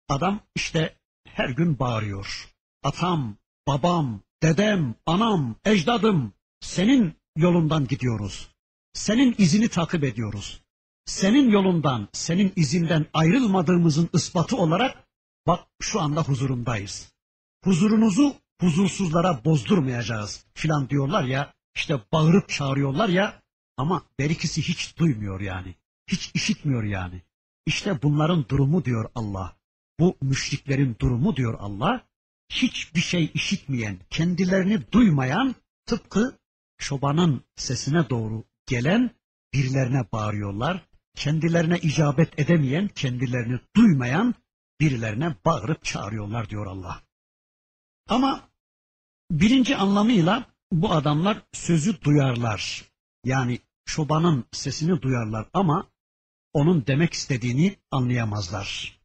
Adam 0.08 0.40
işte 0.54 0.96
her 1.24 1.48
gün 1.48 1.78
bağırıyor. 1.78 2.54
Atam, 2.82 3.36
babam, 3.66 4.20
dedem, 4.42 4.94
anam, 5.06 5.56
ecdadım, 5.64 6.32
senin 6.60 7.14
yolundan 7.36 7.86
gidiyoruz. 7.86 8.48
Senin 8.92 9.34
izini 9.38 9.68
takip 9.68 10.04
ediyoruz. 10.04 10.62
Senin 11.04 11.50
yolundan, 11.50 12.08
senin 12.12 12.52
izinden 12.56 13.06
ayrılmadığımızın 13.14 14.08
ispatı 14.12 14.56
olarak 14.56 15.08
bak 15.46 15.66
şu 15.80 16.00
anda 16.00 16.22
huzurundayız. 16.22 17.12
Huzurunuzu 17.64 18.34
huzursuzlara 18.60 19.44
bozdurmayacağız 19.44 20.46
filan 20.54 20.90
diyorlar 20.90 21.24
ya, 21.24 21.54
işte 21.78 22.00
bağırıp 22.12 22.48
çağırıyorlar 22.48 23.08
ya 23.08 23.42
ama 23.76 24.02
berikisi 24.18 24.62
hiç 24.62 24.96
duymuyor 24.96 25.40
yani. 25.40 25.74
Hiç 26.06 26.30
işitmiyor 26.34 26.82
yani. 26.82 27.22
İşte 27.66 28.02
bunların 28.02 28.48
durumu 28.48 28.84
diyor 28.84 29.10
Allah. 29.14 29.56
Bu 30.00 30.16
müşriklerin 30.20 30.96
durumu 31.00 31.36
diyor 31.36 31.56
Allah. 31.60 32.06
Hiçbir 32.48 33.00
şey 33.00 33.30
işitmeyen, 33.34 33.98
kendilerini 34.10 34.92
duymayan, 34.92 35.54
tıpkı 35.86 36.38
çobanın 36.78 37.44
sesine 37.56 38.10
doğru 38.10 38.44
gelen 38.66 39.10
birilerine 39.54 40.12
bağırıyorlar. 40.12 40.86
Kendilerine 41.14 41.78
icabet 41.78 42.38
edemeyen, 42.38 42.88
kendilerini 42.88 43.60
duymayan 43.76 44.34
birilerine 44.80 45.34
bağırıp 45.44 45.84
çağırıyorlar 45.84 46.50
diyor 46.50 46.66
Allah. 46.66 47.02
Ama 48.08 48.48
birinci 49.30 49.76
anlamıyla 49.76 50.57
bu 50.72 50.92
adamlar 50.92 51.42
sözü 51.52 52.02
duyarlar. 52.02 52.84
Yani 53.24 53.60
çobanın 53.84 54.44
sesini 54.52 55.02
duyarlar 55.02 55.48
ama 55.52 55.90
onun 56.52 56.86
demek 56.86 57.12
istediğini 57.12 57.76
anlayamazlar. 57.90 58.98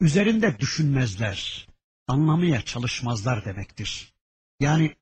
Üzerinde 0.00 0.58
düşünmezler, 0.58 1.68
anlamaya 2.08 2.62
çalışmazlar 2.62 3.44
demektir. 3.44 4.14
Yani 4.60 4.96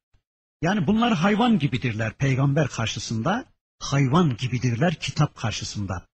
yani 0.62 0.86
bunlar 0.86 1.14
hayvan 1.14 1.59
gibidirler 1.59 2.12
peygamber 2.12 2.68
karşısında, 2.68 3.44
hayvan 3.78 4.36
gibidirler 4.36 4.94
kitap 4.94 5.36
karşısında. 5.36 6.07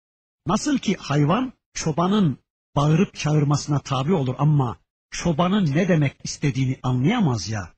Nasıl 0.46 0.78
ki 0.78 0.96
hayvan 0.96 1.52
çobanın 1.72 2.38
bağırıp 2.76 3.14
çağırmasına 3.14 3.78
tabi 3.78 4.14
olur 4.14 4.34
ama 4.38 4.78
çobanın 5.10 5.66
ne 5.74 5.88
demek 5.88 6.16
istediğini 6.24 6.78
anlayamaz 6.82 7.48
ya. 7.48 7.75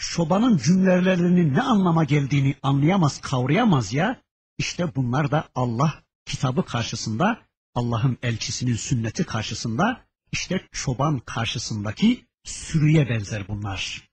Çobanın 0.00 0.56
cümlelerinin 0.58 1.54
ne 1.54 1.62
anlama 1.62 2.04
geldiğini 2.04 2.54
anlayamaz, 2.62 3.20
kavrayamaz 3.20 3.92
ya. 3.92 4.22
İşte 4.58 4.94
bunlar 4.96 5.30
da 5.30 5.48
Allah 5.54 6.02
kitabı 6.24 6.64
karşısında, 6.64 7.40
Allah'ın 7.74 8.18
elçisinin 8.22 8.76
sünneti 8.76 9.24
karşısında, 9.24 10.00
işte 10.32 10.68
çoban 10.72 11.18
karşısındaki 11.18 12.26
sürüye 12.44 13.08
benzer 13.08 13.48
bunlar. 13.48 14.08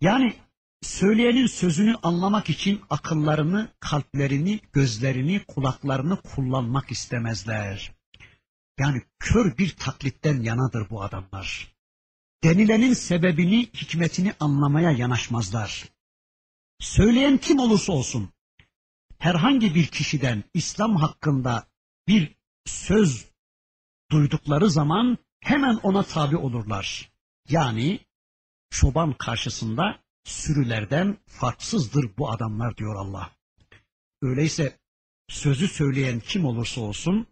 Yani 0.00 0.34
söyleyenin 0.82 1.46
sözünü 1.46 1.96
anlamak 2.02 2.50
için 2.50 2.80
akıllarını, 2.90 3.68
kalplerini, 3.80 4.60
gözlerini, 4.72 5.44
kulaklarını 5.44 6.22
kullanmak 6.22 6.90
istemezler. 6.90 7.92
Yani 8.78 9.02
kör 9.18 9.58
bir 9.58 9.76
taklitten 9.76 10.42
yanadır 10.42 10.90
bu 10.90 11.02
adamlar. 11.02 11.71
Denilenin 12.44 12.92
sebebini, 12.92 13.66
hikmetini 13.66 14.34
anlamaya 14.40 14.90
yanaşmazlar. 14.90 15.88
Söyleyen 16.80 17.38
kim 17.38 17.58
olursa 17.58 17.92
olsun, 17.92 18.32
herhangi 19.18 19.74
bir 19.74 19.86
kişiden 19.86 20.44
İslam 20.54 20.96
hakkında 20.96 21.66
bir 22.08 22.36
söz 22.66 23.28
duydukları 24.10 24.70
zaman 24.70 25.18
hemen 25.40 25.76
ona 25.82 26.02
tabi 26.02 26.36
olurlar. 26.36 27.12
Yani 27.48 28.00
çoban 28.70 29.12
karşısında 29.12 30.02
sürülerden 30.24 31.18
farksızdır 31.26 32.16
bu 32.18 32.30
adamlar 32.30 32.76
diyor 32.76 32.96
Allah. 32.96 33.30
Öyleyse 34.22 34.78
sözü 35.28 35.68
söyleyen 35.68 36.20
kim 36.20 36.44
olursa 36.44 36.80
olsun 36.80 37.26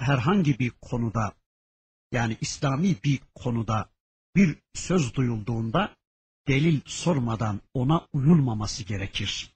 herhangi 0.00 0.58
bir 0.58 0.70
konuda 0.70 1.32
yani 2.12 2.36
İslami 2.40 2.96
bir 3.04 3.20
konuda 3.34 3.95
bir 4.36 4.56
söz 4.74 5.14
duyulduğunda 5.14 5.96
delil 6.48 6.80
sormadan 6.86 7.60
ona 7.74 8.06
uyulmaması 8.12 8.84
gerekir. 8.84 9.50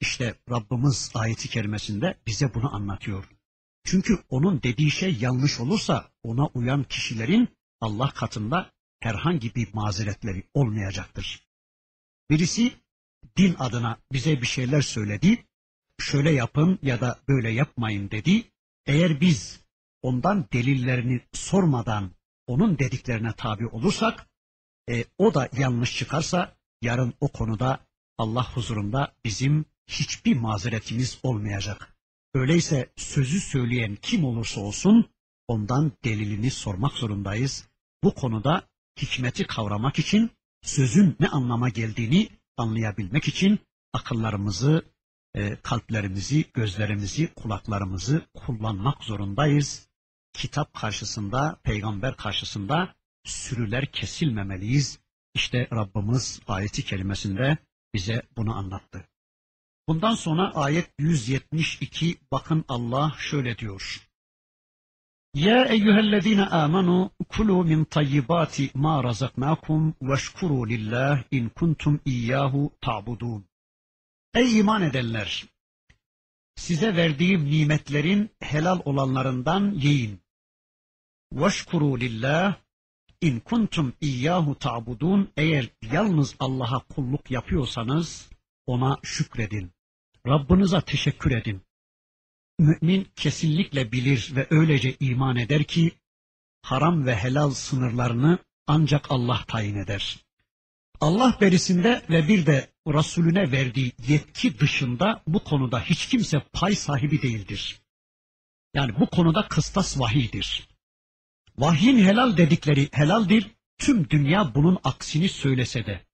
İşte 0.00 0.34
Rabbimiz 0.50 1.10
ayeti 1.14 1.48
kerimesinde 1.48 2.18
bize 2.26 2.54
bunu 2.54 2.74
anlatıyor. 2.74 3.28
Çünkü 3.84 4.18
onun 4.28 4.62
dediği 4.62 4.90
şey 4.90 5.16
yanlış 5.20 5.60
olursa 5.60 6.10
ona 6.22 6.46
uyan 6.46 6.84
kişilerin 6.84 7.48
Allah 7.80 8.10
katında 8.10 8.72
herhangi 9.00 9.54
bir 9.54 9.74
mazeretleri 9.74 10.42
olmayacaktır. 10.54 11.46
Birisi 12.30 12.72
din 13.36 13.54
adına 13.58 13.98
bize 14.12 14.40
bir 14.40 14.46
şeyler 14.46 14.82
söyledi, 14.82 15.44
şöyle 15.98 16.30
yapın 16.30 16.78
ya 16.82 17.00
da 17.00 17.20
böyle 17.28 17.50
yapmayın 17.50 18.10
dedi. 18.10 18.44
Eğer 18.86 19.20
biz 19.20 19.60
ondan 20.02 20.46
delillerini 20.52 21.20
sormadan 21.32 22.10
onun 22.46 22.78
dediklerine 22.78 23.32
tabi 23.36 23.66
olursak, 23.66 24.26
e, 24.88 25.04
o 25.18 25.34
da 25.34 25.48
yanlış 25.58 25.98
çıkarsa 25.98 26.56
yarın 26.82 27.14
o 27.20 27.28
konuda 27.28 27.86
Allah 28.18 28.54
huzurunda 28.54 29.14
bizim 29.24 29.64
hiçbir 29.86 30.36
mazeretimiz 30.36 31.18
olmayacak. 31.22 31.96
Öyleyse 32.34 32.92
sözü 32.96 33.40
söyleyen 33.40 33.96
kim 33.96 34.24
olursa 34.24 34.60
olsun 34.60 35.10
ondan 35.48 35.92
delilini 36.04 36.50
sormak 36.50 36.92
zorundayız. 36.92 37.68
Bu 38.04 38.14
konuda 38.14 38.68
hikmeti 39.02 39.46
kavramak 39.46 39.98
için 39.98 40.30
sözün 40.62 41.16
ne 41.20 41.28
anlama 41.28 41.68
geldiğini 41.68 42.28
anlayabilmek 42.56 43.28
için 43.28 43.58
akıllarımızı, 43.92 44.84
e, 45.34 45.56
kalplerimizi, 45.56 46.44
gözlerimizi, 46.54 47.34
kulaklarımızı 47.34 48.26
kullanmak 48.34 49.04
zorundayız. 49.04 49.88
Kitap 50.32 50.74
karşısında, 50.74 51.60
peygamber 51.62 52.16
karşısında 52.16 52.94
sürüler 53.24 53.86
kesilmemeliyiz. 53.86 54.98
İşte 55.34 55.68
Rabbimiz 55.72 56.40
ayeti 56.48 56.84
kelimesinde 56.84 57.58
bize 57.94 58.22
bunu 58.36 58.56
anlattı. 58.56 59.08
Bundan 59.88 60.14
sonra 60.14 60.54
ayet 60.54 60.90
172 60.98 62.18
bakın 62.32 62.64
Allah 62.68 63.14
şöyle 63.18 63.58
diyor. 63.58 64.08
Ya 65.34 65.64
eyyühellezine 65.64 66.44
amenu 66.46 67.10
kulu 67.28 67.64
min 67.64 67.84
tayyibati 67.84 68.70
ma 68.74 69.04
razaknakum 69.04 69.94
veşkuru 70.02 70.68
lillah 70.68 71.22
in 71.30 71.48
kuntum 71.48 72.00
iyyahu 72.04 72.72
ta'budun. 72.80 73.44
Ey 74.34 74.58
iman 74.58 74.82
edenler! 74.82 75.46
Size 76.56 76.96
verdiğim 76.96 77.44
nimetlerin 77.44 78.30
helal 78.40 78.80
olanlarından 78.84 79.70
yiyin. 79.74 80.21
Veşkuru 81.34 82.00
lillah 82.00 82.56
in 83.20 83.40
kuntum 83.40 83.92
iyyahu 84.00 84.58
ta'budun. 84.58 85.30
Eğer 85.36 85.68
yalnız 85.92 86.36
Allah'a 86.38 86.78
kulluk 86.78 87.30
yapıyorsanız 87.30 88.30
ona 88.66 88.98
şükredin. 89.02 89.72
Rabbinize 90.26 90.80
teşekkür 90.80 91.30
edin. 91.30 91.62
Mümin 92.58 93.08
kesinlikle 93.16 93.92
bilir 93.92 94.32
ve 94.36 94.46
öylece 94.50 94.96
iman 95.00 95.36
eder 95.36 95.64
ki 95.64 95.92
haram 96.62 97.06
ve 97.06 97.16
helal 97.16 97.50
sınırlarını 97.50 98.38
ancak 98.66 99.10
Allah 99.10 99.44
tayin 99.48 99.76
eder. 99.76 100.18
Allah 101.00 101.38
berisinde 101.40 102.02
ve 102.10 102.28
bir 102.28 102.46
de 102.46 102.70
Resulüne 102.86 103.52
verdiği 103.52 103.92
yetki 104.08 104.58
dışında 104.58 105.22
bu 105.26 105.44
konuda 105.44 105.80
hiç 105.80 106.06
kimse 106.08 106.42
pay 106.52 106.74
sahibi 106.74 107.22
değildir. 107.22 107.80
Yani 108.74 109.00
bu 109.00 109.06
konuda 109.06 109.48
kıstas 109.48 109.98
vahidir. 110.00 110.71
Vahyin 111.58 111.98
helal 111.98 112.36
dedikleri 112.36 112.88
helaldir, 112.92 113.50
tüm 113.78 114.10
dünya 114.10 114.54
bunun 114.54 114.78
aksini 114.84 115.28
söylese 115.28 115.86
de. 115.86 116.06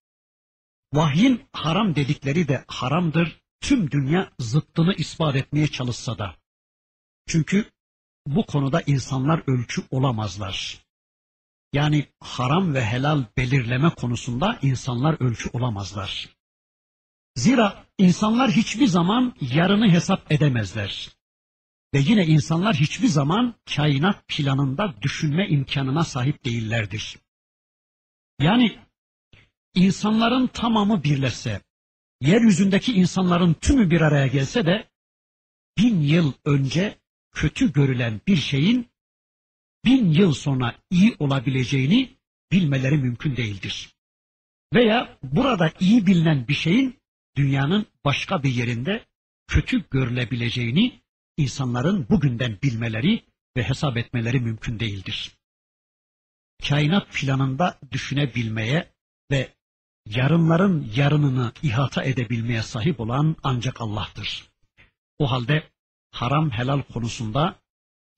Vahyin 0.92 1.42
haram 1.52 1.94
dedikleri 1.96 2.48
de 2.48 2.64
haramdır, 2.68 3.40
tüm 3.60 3.90
dünya 3.90 4.32
zıttını 4.38 4.94
ispat 4.94 5.36
etmeye 5.36 5.68
çalışsa 5.68 6.18
da. 6.18 6.36
Çünkü 7.26 7.70
bu 8.26 8.46
konuda 8.46 8.82
insanlar 8.86 9.42
ölçü 9.46 9.82
olamazlar. 9.90 10.84
Yani 11.72 12.06
haram 12.20 12.74
ve 12.74 12.84
helal 12.84 13.24
belirleme 13.36 13.90
konusunda 13.90 14.58
insanlar 14.62 15.16
ölçü 15.20 15.50
olamazlar. 15.52 16.28
Zira 17.36 17.84
insanlar 17.98 18.50
hiçbir 18.50 18.86
zaman 18.86 19.34
yarını 19.40 19.90
hesap 19.90 20.32
edemezler. 20.32 21.17
Ve 21.94 21.98
yine 21.98 22.26
insanlar 22.26 22.76
hiçbir 22.76 23.08
zaman 23.08 23.54
kainat 23.76 24.28
planında 24.28 24.94
düşünme 25.02 25.48
imkanına 25.48 26.04
sahip 26.04 26.44
değillerdir. 26.44 27.18
Yani 28.40 28.78
insanların 29.74 30.46
tamamı 30.46 31.04
birleşse, 31.04 31.60
yeryüzündeki 32.20 32.92
insanların 32.92 33.54
tümü 33.54 33.90
bir 33.90 34.00
araya 34.00 34.26
gelse 34.26 34.66
de 34.66 34.88
bin 35.78 36.00
yıl 36.00 36.32
önce 36.44 36.98
kötü 37.32 37.72
görülen 37.72 38.20
bir 38.26 38.36
şeyin 38.36 38.88
bin 39.84 40.10
yıl 40.12 40.32
sonra 40.32 40.74
iyi 40.90 41.16
olabileceğini 41.18 42.16
bilmeleri 42.52 42.96
mümkün 42.96 43.36
değildir. 43.36 43.94
Veya 44.74 45.18
burada 45.22 45.72
iyi 45.80 46.06
bilinen 46.06 46.48
bir 46.48 46.54
şeyin 46.54 46.98
dünyanın 47.36 47.86
başka 48.04 48.42
bir 48.42 48.54
yerinde 48.54 49.06
kötü 49.46 49.84
görülebileceğini 49.90 51.00
insanların 51.38 52.06
bugünden 52.10 52.58
bilmeleri 52.62 53.24
ve 53.56 53.62
hesap 53.62 53.96
etmeleri 53.96 54.40
mümkün 54.40 54.80
değildir. 54.80 55.38
Kainat 56.68 57.12
planında 57.12 57.78
düşünebilmeye 57.90 58.92
ve 59.30 59.54
yarınların 60.06 60.92
yarınını 60.96 61.52
ihata 61.62 62.02
edebilmeye 62.02 62.62
sahip 62.62 63.00
olan 63.00 63.36
ancak 63.42 63.80
Allah'tır. 63.80 64.48
O 65.18 65.30
halde 65.30 65.70
haram 66.10 66.50
helal 66.50 66.82
konusunda, 66.82 67.58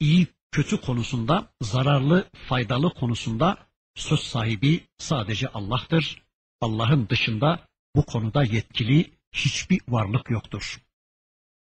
iyi 0.01 0.27
kötü 0.51 0.81
konusunda, 0.81 1.53
zararlı 1.63 2.31
faydalı 2.49 2.95
konusunda 2.95 3.59
söz 3.95 4.21
sahibi 4.21 4.87
sadece 4.99 5.49
Allah'tır. 5.49 6.23
Allah'ın 6.61 7.09
dışında 7.09 7.69
bu 7.97 8.07
konuda 8.07 8.45
yetkili 8.45 9.11
hiçbir 9.33 9.81
varlık 9.89 10.31
yoktur. 10.31 10.83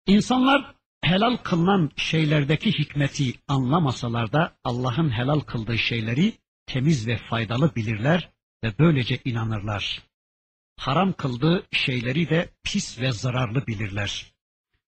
İnsanlar 0.07 0.75
helal 1.03 1.37
kılınan 1.37 1.91
şeylerdeki 1.97 2.79
hikmeti 2.79 3.35
anlamasalar 3.49 4.33
da 4.33 4.57
Allah'ın 4.65 5.11
helal 5.11 5.41
kıldığı 5.41 5.79
şeyleri 5.79 6.33
temiz 6.67 7.07
ve 7.07 7.17
faydalı 7.17 7.75
bilirler 7.75 8.31
ve 8.65 8.79
böylece 8.79 9.19
inanırlar. 9.25 10.03
Haram 10.79 11.13
kıldığı 11.13 11.67
şeyleri 11.73 12.31
de 12.31 12.49
pis 12.65 13.01
ve 13.01 13.13
zararlı 13.13 13.67
bilirler. 13.67 14.27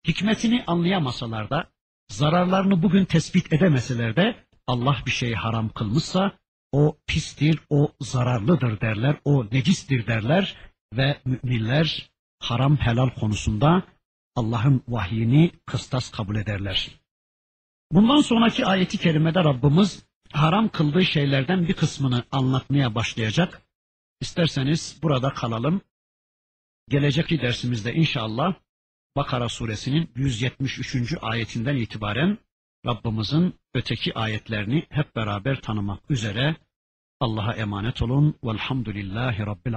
Hikmetini 0.09 0.65
anlayamasalar 0.67 1.51
da, 1.51 1.71
zararlarını 2.09 2.83
bugün 2.83 3.05
tespit 3.05 3.53
edemeseler 3.53 4.17
de 4.17 4.45
Allah 4.67 4.97
bir 5.07 5.11
şeyi 5.11 5.35
haram 5.35 5.69
kılmışsa 5.69 6.33
o 6.73 6.97
pistir, 7.07 7.59
o 7.71 7.93
zararlıdır 8.01 8.81
derler, 8.81 9.17
o 9.25 9.47
necistir 9.53 10.07
derler 10.07 10.57
ve 10.97 11.19
müminler 11.25 12.11
haram 12.39 12.77
helal 12.77 13.11
konusunda 13.11 13.83
Allah'ın 14.37 14.83
vahyini 14.89 15.51
kıstas 15.66 16.11
kabul 16.11 16.37
ederler. 16.37 16.91
Bundan 17.93 18.20
sonraki 18.20 18.66
ayeti 18.66 18.99
kerimede 18.99 19.45
Rabbimiz 19.45 20.07
haram 20.33 20.68
kıldığı 20.68 21.05
şeylerden 21.05 21.68
bir 21.68 21.74
kısmını 21.74 22.24
anlatmaya 22.30 22.95
başlayacak 22.95 23.62
İsterseniz 24.22 24.99
burada 25.03 25.35
kalalım. 25.35 25.80
Geleceki 26.89 27.41
dersimizde 27.41 27.95
inşallah 27.95 28.55
Bakara 29.16 29.49
suresinin 29.49 30.11
173. 30.16 31.14
ayetinden 31.22 31.76
itibaren 31.76 32.39
Rabbimizin 32.87 33.55
öteki 33.74 34.14
ayetlerini 34.14 34.87
hep 34.91 35.16
beraber 35.16 35.61
tanımak 35.61 36.11
üzere 36.11 36.57
Allah'a 37.20 37.53
emanet 37.53 38.03
olun. 38.03 38.39
Velhamdülillahi 38.45 39.47
Rabbil 39.47 39.70